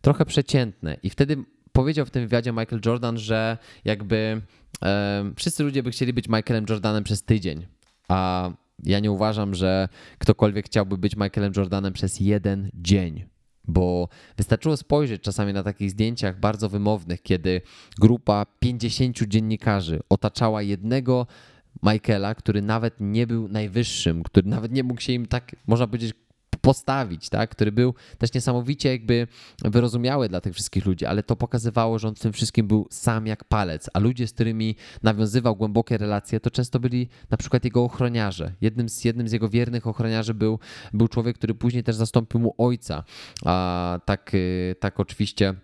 trochę 0.00 0.24
przeciętne. 0.24 0.96
I 1.02 1.10
wtedy 1.10 1.36
powiedział 1.72 2.06
w 2.06 2.10
tym 2.10 2.22
wywiadzie 2.22 2.52
Michael 2.52 2.80
Jordan, 2.86 3.18
że 3.18 3.58
jakby 3.84 4.42
e, 4.82 5.32
wszyscy 5.36 5.62
ludzie 5.62 5.82
by 5.82 5.90
chcieli 5.90 6.12
być 6.12 6.28
Michaelem 6.28 6.64
Jordanem 6.68 7.04
przez 7.04 7.22
tydzień, 7.22 7.66
a 8.08 8.50
ja 8.84 9.00
nie 9.00 9.10
uważam, 9.10 9.54
że 9.54 9.88
ktokolwiek 10.18 10.66
chciałby 10.66 10.98
być 10.98 11.16
Michaelem 11.16 11.52
Jordanem 11.56 11.92
przez 11.92 12.20
jeden 12.20 12.70
dzień. 12.74 13.24
Bo 13.64 14.08
wystarczyło 14.36 14.76
spojrzeć 14.76 15.22
czasami 15.22 15.52
na 15.52 15.62
takich 15.62 15.90
zdjęciach 15.90 16.40
bardzo 16.40 16.68
wymownych, 16.68 17.22
kiedy 17.22 17.60
grupa 17.98 18.46
50 18.58 19.18
dziennikarzy 19.28 20.00
otaczała 20.08 20.62
jednego 20.62 21.26
Michaela, 21.82 22.34
który 22.34 22.62
nawet 22.62 22.94
nie 23.00 23.26
był 23.26 23.48
najwyższym, 23.48 24.22
który 24.22 24.48
nawet 24.48 24.72
nie 24.72 24.84
mógł 24.84 25.00
się 25.00 25.12
im 25.12 25.26
tak, 25.26 25.56
można 25.66 25.86
powiedzieć, 25.86 26.14
postawić, 26.56 27.28
tak? 27.28 27.50
który 27.50 27.72
był 27.72 27.94
też 28.18 28.34
niesamowicie 28.34 28.88
jakby 28.88 29.26
wyrozumiały 29.64 30.28
dla 30.28 30.40
tych 30.40 30.54
wszystkich 30.54 30.86
ludzi, 30.86 31.06
ale 31.06 31.22
to 31.22 31.36
pokazywało, 31.36 31.98
że 31.98 32.08
on 32.08 32.14
w 32.14 32.20
tym 32.20 32.32
wszystkim 32.32 32.66
był 32.66 32.86
sam 32.90 33.26
jak 33.26 33.44
palec, 33.44 33.90
a 33.94 33.98
ludzie, 33.98 34.28
z 34.28 34.32
którymi 34.32 34.76
nawiązywał 35.02 35.56
głębokie 35.56 35.98
relacje, 35.98 36.40
to 36.40 36.50
często 36.50 36.80
byli 36.80 37.08
na 37.30 37.36
przykład 37.36 37.64
jego 37.64 37.84
ochroniarze. 37.84 38.52
Jednym 38.60 38.88
z, 38.88 39.04
jednym 39.04 39.28
z 39.28 39.32
jego 39.32 39.48
wiernych 39.48 39.86
ochroniarzy 39.86 40.34
był, 40.34 40.58
był 40.92 41.08
człowiek, 41.08 41.36
który 41.38 41.54
później 41.54 41.84
też 41.84 41.96
zastąpił 41.96 42.40
mu 42.40 42.54
ojca. 42.58 43.04
A 43.44 44.00
tak, 44.04 44.34
y, 44.34 44.74
tak 44.80 45.00
oczywiście 45.00 45.54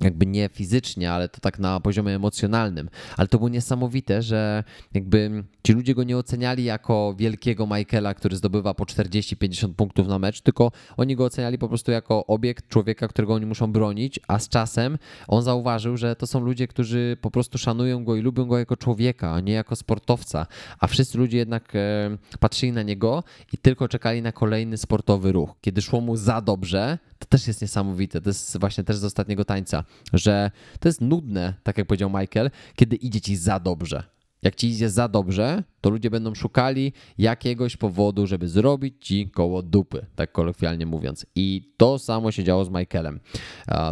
jakby 0.00 0.26
nie 0.26 0.48
fizycznie, 0.52 1.12
ale 1.12 1.28
to 1.28 1.40
tak 1.40 1.58
na 1.58 1.80
poziomie 1.80 2.14
emocjonalnym. 2.14 2.88
Ale 3.16 3.28
to 3.28 3.38
było 3.38 3.48
niesamowite, 3.48 4.22
że 4.22 4.64
jakby 4.94 5.44
ci 5.64 5.72
ludzie 5.72 5.94
go 5.94 6.04
nie 6.04 6.16
oceniali 6.16 6.64
jako 6.64 7.14
wielkiego 7.18 7.66
Michaela, 7.66 8.14
który 8.14 8.36
zdobywa 8.36 8.74
po 8.74 8.84
40-50 8.84 9.74
punktów 9.74 10.08
na 10.08 10.18
mecz, 10.18 10.40
tylko 10.40 10.72
oni 10.96 11.16
go 11.16 11.24
oceniali 11.24 11.58
po 11.58 11.68
prostu 11.68 11.90
jako 11.90 12.26
obiekt 12.26 12.68
człowieka, 12.68 13.08
którego 13.08 13.34
oni 13.34 13.46
muszą 13.46 13.72
bronić, 13.72 14.20
a 14.28 14.38
z 14.38 14.48
czasem 14.48 14.98
on 15.28 15.42
zauważył, 15.42 15.96
że 15.96 16.16
to 16.16 16.26
są 16.26 16.40
ludzie, 16.40 16.68
którzy 16.68 17.16
po 17.20 17.30
prostu 17.30 17.58
szanują 17.58 18.04
go 18.04 18.16
i 18.16 18.20
lubią 18.20 18.44
go 18.44 18.58
jako 18.58 18.76
człowieka, 18.76 19.32
a 19.32 19.40
nie 19.40 19.52
jako 19.52 19.76
sportowca. 19.76 20.46
A 20.80 20.86
wszyscy 20.86 21.18
ludzie 21.18 21.38
jednak 21.38 21.76
e, 21.76 22.10
patrzyli 22.40 22.72
na 22.72 22.82
niego 22.82 23.24
i 23.52 23.58
tylko 23.58 23.88
czekali 23.88 24.22
na 24.22 24.32
kolejny 24.32 24.76
sportowy 24.76 25.32
ruch. 25.32 25.50
Kiedy 25.60 25.82
szło 25.82 26.00
mu 26.00 26.16
za 26.16 26.40
dobrze, 26.40 26.98
to 27.18 27.26
też 27.26 27.46
jest 27.46 27.62
niesamowite. 27.62 28.20
To 28.20 28.30
jest 28.30 28.58
właśnie 28.58 28.84
też 28.84 28.96
z 28.96 29.04
ostatniego 29.04 29.44
tańca, 29.44 29.84
że 30.12 30.50
to 30.80 30.88
jest 30.88 31.00
nudne, 31.00 31.54
tak 31.62 31.78
jak 31.78 31.86
powiedział 31.86 32.10
Michael, 32.10 32.50
kiedy 32.76 32.96
idzie 32.96 33.20
ci 33.20 33.36
za 33.36 33.60
dobrze. 33.60 34.15
Jak 34.42 34.54
ci 34.54 34.68
idzie 34.68 34.90
za 34.90 35.08
dobrze, 35.08 35.62
to 35.80 35.90
ludzie 35.90 36.10
będą 36.10 36.34
szukali 36.34 36.92
jakiegoś 37.18 37.76
powodu, 37.76 38.26
żeby 38.26 38.48
zrobić 38.48 38.94
ci 39.00 39.30
koło 39.30 39.62
dupy, 39.62 40.06
tak 40.16 40.32
kolokwialnie 40.32 40.86
mówiąc. 40.86 41.26
I 41.34 41.72
to 41.76 41.98
samo 41.98 42.32
się 42.32 42.44
działo 42.44 42.64
z 42.64 42.70
Michaelem. 42.70 43.20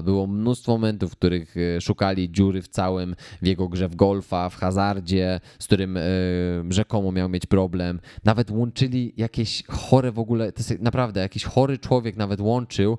Było 0.04 0.26
mnóstwo 0.26 0.72
momentów, 0.72 1.12
w 1.12 1.16
których 1.16 1.56
e, 1.56 1.80
szukali 1.80 2.30
dziury 2.30 2.62
w 2.62 2.68
całym, 2.68 3.16
w 3.42 3.46
jego 3.46 3.68
grze 3.68 3.88
w 3.88 3.96
golfa, 3.96 4.48
w 4.48 4.56
hazardzie, 4.56 5.40
z 5.58 5.66
którym 5.66 5.96
e, 5.96 6.00
rzekomo 6.68 7.12
miał 7.12 7.28
mieć 7.28 7.46
problem. 7.46 8.00
Nawet 8.24 8.50
łączyli 8.50 9.12
jakieś 9.16 9.62
chore 9.66 10.12
w 10.12 10.18
ogóle, 10.18 10.52
to 10.52 10.60
jest 10.60 10.80
naprawdę 10.80 11.20
jakiś 11.20 11.44
chory 11.44 11.78
człowiek 11.78 12.16
nawet 12.16 12.40
łączył 12.40 12.98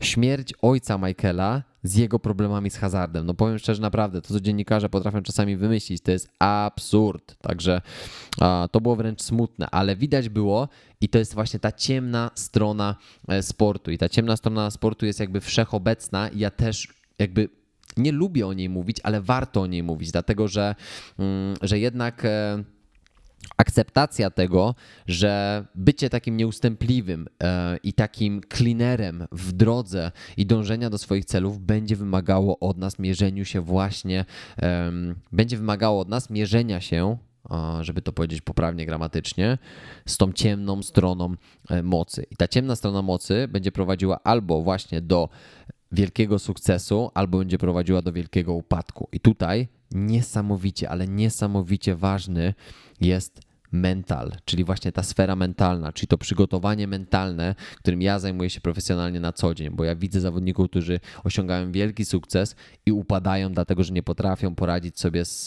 śmierć 0.00 0.54
ojca 0.62 0.98
Michaela 0.98 1.73
z 1.84 1.96
jego 1.96 2.18
problemami 2.18 2.70
z 2.70 2.76
hazardem. 2.76 3.26
No 3.26 3.34
powiem 3.34 3.58
szczerze, 3.58 3.82
naprawdę, 3.82 4.22
to 4.22 4.28
co 4.28 4.40
dziennikarze 4.40 4.88
potrafią 4.88 5.22
czasami 5.22 5.56
wymyślić, 5.56 6.02
to 6.02 6.10
jest 6.10 6.28
absurd. 6.38 7.36
Także 7.42 7.80
a, 8.40 8.68
to 8.72 8.80
było 8.80 8.96
wręcz 8.96 9.22
smutne, 9.22 9.70
ale 9.70 9.96
widać 9.96 10.28
było 10.28 10.68
i 11.00 11.08
to 11.08 11.18
jest 11.18 11.34
właśnie 11.34 11.60
ta 11.60 11.72
ciemna 11.72 12.30
strona 12.34 12.96
e, 13.28 13.42
sportu. 13.42 13.90
I 13.90 13.98
ta 13.98 14.08
ciemna 14.08 14.36
strona 14.36 14.70
sportu 14.70 15.06
jest 15.06 15.20
jakby 15.20 15.40
wszechobecna 15.40 16.28
i 16.28 16.38
ja 16.38 16.50
też 16.50 16.88
jakby 17.18 17.48
nie 17.96 18.12
lubię 18.12 18.46
o 18.46 18.52
niej 18.52 18.68
mówić, 18.68 18.96
ale 19.02 19.20
warto 19.20 19.60
o 19.60 19.66
niej 19.66 19.82
mówić, 19.82 20.10
dlatego 20.10 20.48
że, 20.48 20.74
mm, 21.18 21.54
że 21.62 21.78
jednak 21.78 22.24
e, 22.24 22.64
akceptacja 23.56 24.30
tego, 24.30 24.74
że 25.06 25.64
bycie 25.74 26.10
takim 26.10 26.36
nieustępliwym 26.36 27.26
e, 27.42 27.76
i 27.76 27.92
takim 27.92 28.40
cleanerem 28.54 29.26
w 29.32 29.52
drodze 29.52 30.12
i 30.36 30.46
dążenia 30.46 30.90
do 30.90 30.98
swoich 30.98 31.24
celów 31.24 31.60
będzie 31.60 31.96
wymagało 31.96 32.58
od 32.58 32.78
nas 32.78 32.98
mierzeniu 32.98 33.44
się 33.44 33.60
właśnie, 33.60 34.24
będzie 35.32 35.56
wymagało 35.56 36.00
od 36.00 36.08
nas 36.08 36.30
mierzenia 36.30 36.80
się 36.80 37.18
żeby 37.80 38.02
to 38.02 38.12
powiedzieć 38.12 38.40
poprawnie 38.40 38.86
gramatycznie, 38.86 39.58
z 40.06 40.16
tą 40.16 40.32
ciemną 40.32 40.82
stroną 40.82 41.34
e, 41.70 41.82
mocy. 41.82 42.26
I 42.30 42.36
ta 42.36 42.48
ciemna 42.48 42.76
strona 42.76 43.02
mocy 43.02 43.48
będzie 43.48 43.72
prowadziła 43.72 44.20
albo 44.24 44.62
właśnie 44.62 45.00
do 45.00 45.28
wielkiego 45.94 46.38
sukcesu, 46.38 47.10
albo 47.14 47.38
będzie 47.38 47.58
prowadziła 47.58 48.02
do 48.02 48.12
wielkiego 48.12 48.54
upadku. 48.54 49.08
I 49.12 49.20
tutaj 49.20 49.68
niesamowicie, 49.90 50.90
ale 50.90 51.08
niesamowicie 51.08 51.96
ważny 51.96 52.54
jest 53.00 53.40
mental, 53.74 54.32
czyli 54.44 54.64
właśnie 54.64 54.92
ta 54.92 55.02
sfera 55.02 55.36
mentalna, 55.36 55.92
czyli 55.92 56.08
to 56.08 56.18
przygotowanie 56.18 56.86
mentalne, 56.86 57.54
którym 57.78 58.02
ja 58.02 58.18
zajmuję 58.18 58.50
się 58.50 58.60
profesjonalnie 58.60 59.20
na 59.20 59.32
co 59.32 59.54
dzień, 59.54 59.70
bo 59.70 59.84
ja 59.84 59.96
widzę 59.96 60.20
zawodników, 60.20 60.70
którzy 60.70 61.00
osiągają 61.24 61.72
wielki 61.72 62.04
sukces 62.04 62.56
i 62.86 62.92
upadają, 62.92 63.52
dlatego 63.52 63.84
że 63.84 63.92
nie 63.92 64.02
potrafią 64.02 64.54
poradzić 64.54 65.00
sobie 65.00 65.24
z, 65.24 65.44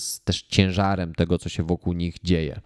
z 0.00 0.20
też 0.20 0.42
ciężarem 0.42 1.14
tego, 1.14 1.38
co 1.38 1.48
się 1.48 1.62
wokół 1.62 1.92
nich 1.92 2.16
dzieje. 2.24 2.60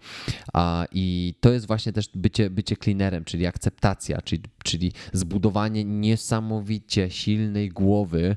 A, 0.53 0.85
I 0.91 1.33
to 1.39 1.51
jest 1.51 1.67
właśnie 1.67 1.93
też 1.93 2.09
bycie, 2.15 2.49
bycie 2.49 2.75
cleanerem, 2.75 3.23
czyli 3.23 3.45
akceptacja, 3.47 4.21
czyli, 4.21 4.43
czyli 4.63 4.91
zbudowanie 5.13 5.83
niesamowicie 5.83 7.09
silnej 7.09 7.69
głowy. 7.69 8.35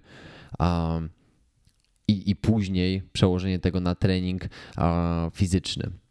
Um, 0.58 1.10
i, 2.08 2.30
i 2.30 2.36
później 2.36 3.02
przełożenie 3.12 3.58
tego 3.58 3.80
na 3.80 3.94
trening 3.94 4.42
fizyczny. 5.34 6.03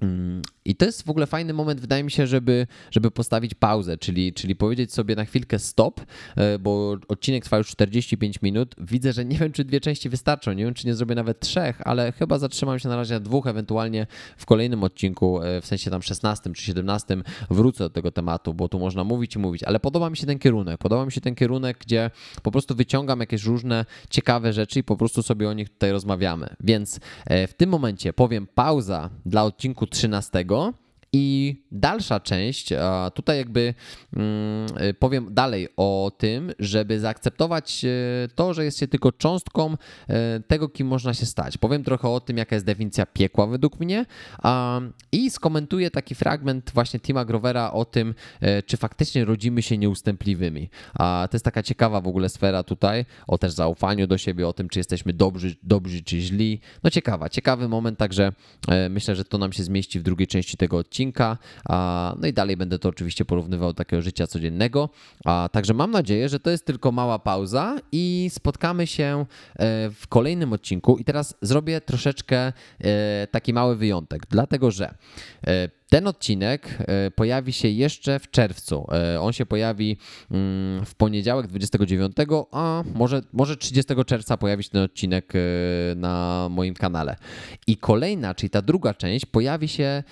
Mm, 0.00 0.42
I 0.64 0.76
to 0.76 0.84
jest 0.84 1.02
w 1.06 1.10
ogóle 1.10 1.26
fajny 1.26 1.52
moment, 1.52 1.80
wydaje 1.80 2.04
mi 2.04 2.10
się, 2.10 2.26
żeby, 2.26 2.66
żeby 2.90 3.10
postawić 3.10 3.54
pauzę, 3.54 3.98
czyli, 3.98 4.32
czyli 4.32 4.56
powiedzieć 4.56 4.92
sobie 4.94 5.16
na 5.16 5.24
chwilkę 5.24 5.58
stop, 5.58 6.00
e, 6.36 6.58
bo 6.58 6.96
odcinek 7.08 7.44
trwa 7.44 7.58
już 7.58 7.68
45 7.68 8.42
minut. 8.42 8.74
Widzę, 8.78 9.12
że 9.12 9.24
nie 9.24 9.38
wiem, 9.38 9.52
czy 9.52 9.64
dwie 9.64 9.80
części 9.80 10.08
wystarczą, 10.08 10.52
nie 10.52 10.64
wiem, 10.64 10.74
czy 10.74 10.86
nie 10.86 10.94
zrobię 10.94 11.14
nawet 11.14 11.40
trzech, 11.40 11.80
ale 11.84 12.12
chyba 12.12 12.38
zatrzymam 12.38 12.78
się 12.78 12.88
na 12.88 12.96
razie 12.96 13.14
na 13.14 13.20
dwóch, 13.20 13.46
ewentualnie 13.46 14.06
w 14.36 14.46
kolejnym 14.46 14.84
odcinku, 14.84 15.42
e, 15.42 15.60
w 15.60 15.66
sensie 15.66 15.90
tam 15.90 16.02
16 16.02 16.52
czy 16.52 16.62
17 16.62 17.16
wrócę 17.50 17.84
do 17.84 17.90
tego 17.90 18.10
tematu, 18.10 18.54
bo 18.54 18.68
tu 18.68 18.78
można 18.78 19.04
mówić 19.04 19.36
i 19.36 19.38
mówić, 19.38 19.62
ale 19.62 19.80
podoba 19.80 20.10
mi 20.10 20.16
się 20.16 20.26
ten 20.26 20.38
kierunek. 20.38 20.78
Podoba 20.78 21.06
mi 21.06 21.12
się 21.12 21.20
ten 21.20 21.34
kierunek, 21.34 21.78
gdzie 21.80 22.10
po 22.42 22.50
prostu 22.50 22.74
wyciągam 22.74 23.20
jakieś 23.20 23.44
różne 23.44 23.84
ciekawe 24.10 24.52
rzeczy 24.52 24.78
i 24.78 24.84
po 24.84 24.96
prostu 24.96 25.22
sobie 25.22 25.48
o 25.48 25.52
nich 25.52 25.68
tutaj 25.68 25.92
rozmawiamy. 25.92 26.48
Więc 26.60 27.00
e, 27.26 27.46
w 27.46 27.54
tym 27.54 27.70
momencie 27.70 28.12
powiem 28.12 28.46
pauza 28.54 29.10
dla 29.26 29.44
odcinku 29.44 29.86
13 29.90 30.74
i 31.12 31.56
dalsza 31.72 32.20
część, 32.20 32.72
tutaj 33.14 33.38
jakby 33.38 33.74
mm, 34.16 34.68
powiem 34.98 35.34
dalej 35.34 35.68
o 35.76 36.12
tym, 36.18 36.52
żeby 36.58 37.00
zaakceptować 37.00 37.84
e, 37.84 37.88
to, 38.34 38.54
że 38.54 38.64
jest 38.64 38.78
się 38.78 38.88
tylko 38.88 39.12
cząstką 39.12 39.76
e, 40.08 40.40
tego, 40.40 40.68
kim 40.68 40.86
można 40.86 41.14
się 41.14 41.26
stać. 41.26 41.58
Powiem 41.58 41.84
trochę 41.84 42.08
o 42.08 42.20
tym, 42.20 42.36
jaka 42.36 42.56
jest 42.56 42.66
definicja 42.66 43.06
piekła 43.06 43.46
według 43.46 43.80
mnie 43.80 44.06
i 45.12 45.30
skomentuję 45.30 45.90
taki 45.90 46.14
fragment 46.14 46.70
właśnie 46.74 47.00
Tima 47.00 47.24
Grovera 47.24 47.72
o 47.72 47.84
tym, 47.84 48.14
czy 48.66 48.76
faktycznie 48.76 49.24
rodzimy 49.24 49.62
się 49.62 49.78
nieustępliwymi. 49.78 50.70
To 50.98 51.28
jest 51.32 51.44
taka 51.44 51.62
ciekawa 51.62 52.00
w 52.00 52.08
ogóle 52.08 52.28
sfera 52.28 52.62
tutaj, 52.62 53.04
o 53.26 53.38
też 53.38 53.52
zaufaniu 53.52 54.06
do 54.06 54.18
siebie, 54.18 54.48
o 54.48 54.52
tym, 54.52 54.68
czy 54.68 54.80
jesteśmy 54.80 55.12
dobrzy, 55.12 55.56
dobrzy 55.62 56.02
czy 56.02 56.20
źli. 56.20 56.60
No 56.82 56.90
ciekawa, 56.90 57.28
ciekawy 57.28 57.68
moment, 57.68 57.98
także 57.98 58.32
myślę, 58.90 59.16
że 59.16 59.24
to 59.24 59.38
nam 59.38 59.52
się 59.52 59.62
zmieści 59.62 60.00
w 60.00 60.02
drugiej 60.02 60.26
części 60.26 60.56
tego 60.56 60.76
odcinka 60.76 60.99
odcinka. 61.00 61.38
No 62.20 62.28
i 62.28 62.32
dalej 62.32 62.56
będę 62.56 62.78
to 62.78 62.88
oczywiście 62.88 63.24
porównywał 63.24 63.68
do 63.68 63.74
takiego 63.74 64.02
życia 64.02 64.26
codziennego. 64.26 64.88
Także 65.52 65.74
mam 65.74 65.90
nadzieję, 65.90 66.28
że 66.28 66.40
to 66.40 66.50
jest 66.50 66.66
tylko 66.66 66.92
mała 66.92 67.18
pauza 67.18 67.76
i 67.92 68.30
spotkamy 68.32 68.86
się 68.86 69.26
e, 69.56 69.90
w 69.90 70.06
kolejnym 70.08 70.52
odcinku. 70.52 70.98
I 70.98 71.04
teraz 71.04 71.34
zrobię 71.42 71.80
troszeczkę 71.80 72.36
e, 72.80 73.26
taki 73.30 73.52
mały 73.52 73.76
wyjątek, 73.76 74.22
dlatego 74.30 74.70
że 74.70 74.94
e, 75.46 75.79
ten 75.90 76.06
odcinek 76.06 76.78
e, 76.78 77.10
pojawi 77.10 77.52
się 77.52 77.68
jeszcze 77.68 78.18
w 78.18 78.30
czerwcu. 78.30 78.86
E, 78.92 79.20
on 79.20 79.32
się 79.32 79.46
pojawi 79.46 79.96
mm, 80.30 80.84
w 80.84 80.94
poniedziałek 80.94 81.46
29, 81.46 82.16
a 82.52 82.82
może, 82.94 83.22
może 83.32 83.56
30 83.56 83.94
czerwca 84.06 84.36
pojawi 84.36 84.64
się 84.64 84.70
ten 84.70 84.82
odcinek 84.82 85.32
e, 85.34 85.38
na 85.94 86.46
moim 86.50 86.74
kanale. 86.74 87.16
I 87.66 87.76
kolejna, 87.76 88.34
czyli 88.34 88.50
ta 88.50 88.62
druga 88.62 88.94
część, 88.94 89.26
pojawi 89.26 89.68
się 89.68 90.02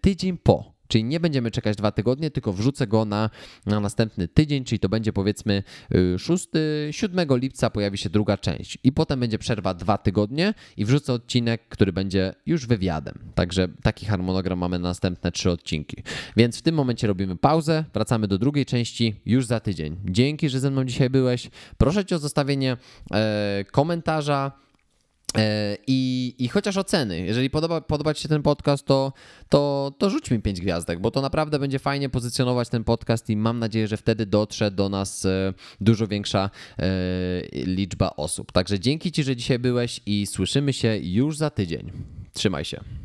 tydzień 0.00 0.38
po. 0.38 0.73
Czyli 0.88 1.04
nie 1.04 1.20
będziemy 1.20 1.50
czekać 1.50 1.76
dwa 1.76 1.92
tygodnie, 1.92 2.30
tylko 2.30 2.52
wrzucę 2.52 2.86
go 2.86 3.04
na, 3.04 3.30
na 3.66 3.80
następny 3.80 4.28
tydzień, 4.28 4.64
czyli 4.64 4.78
to 4.78 4.88
będzie 4.88 5.12
powiedzmy 5.12 5.62
6, 6.18 6.48
y, 6.56 6.92
7 6.92 7.28
lipca 7.30 7.70
pojawi 7.70 7.98
się 7.98 8.10
druga 8.10 8.38
część. 8.38 8.78
I 8.84 8.92
potem 8.92 9.20
będzie 9.20 9.38
przerwa 9.38 9.74
dwa 9.74 9.98
tygodnie 9.98 10.54
i 10.76 10.84
wrzucę 10.84 11.12
odcinek, 11.12 11.68
który 11.68 11.92
będzie 11.92 12.34
już 12.46 12.66
wywiadem. 12.66 13.14
Także 13.34 13.68
taki 13.82 14.06
harmonogram 14.06 14.58
mamy 14.58 14.78
na 14.78 14.88
następne 14.88 15.32
trzy 15.32 15.50
odcinki. 15.50 16.02
Więc 16.36 16.58
w 16.58 16.62
tym 16.62 16.74
momencie 16.74 17.06
robimy 17.06 17.36
pauzę, 17.36 17.84
wracamy 17.94 18.28
do 18.28 18.38
drugiej 18.38 18.66
części 18.66 19.20
już 19.26 19.46
za 19.46 19.60
tydzień. 19.60 19.96
Dzięki, 20.04 20.48
że 20.48 20.60
ze 20.60 20.70
mną 20.70 20.84
dzisiaj 20.84 21.10
byłeś. 21.10 21.50
Proszę 21.78 22.04
Cię 22.04 22.16
o 22.16 22.18
zostawienie 22.18 22.76
e, 23.12 23.64
komentarza 23.72 24.52
I, 25.86 26.34
I 26.38 26.48
chociaż 26.48 26.76
oceny, 26.76 27.20
jeżeli 27.20 27.50
podoba, 27.50 27.80
podoba 27.80 28.14
Ci 28.14 28.22
się 28.22 28.28
ten 28.28 28.42
podcast, 28.42 28.86
to, 28.86 29.12
to, 29.48 29.92
to 29.98 30.10
rzuć 30.10 30.30
mi 30.30 30.42
5 30.42 30.60
gwiazdek, 30.60 31.00
bo 31.00 31.10
to 31.10 31.20
naprawdę 31.20 31.58
będzie 31.58 31.78
fajnie 31.78 32.08
pozycjonować 32.08 32.68
ten 32.68 32.84
podcast 32.84 33.30
i 33.30 33.36
mam 33.36 33.58
nadzieję, 33.58 33.88
że 33.88 33.96
wtedy 33.96 34.26
dotrze 34.26 34.70
do 34.70 34.88
nas 34.88 35.24
e, 35.24 35.54
dużo 35.80 36.06
większa 36.06 36.50
e, 36.78 36.84
liczba 37.52 38.10
osób. 38.16 38.52
Także 38.52 38.80
dzięki 38.80 39.12
Ci, 39.12 39.24
że 39.24 39.36
dzisiaj 39.36 39.58
byłeś 39.58 40.00
i 40.06 40.26
słyszymy 40.26 40.72
się 40.72 40.98
już 41.02 41.36
za 41.36 41.50
tydzień. 41.50 41.92
Trzymaj 42.32 42.64
się. 42.64 43.03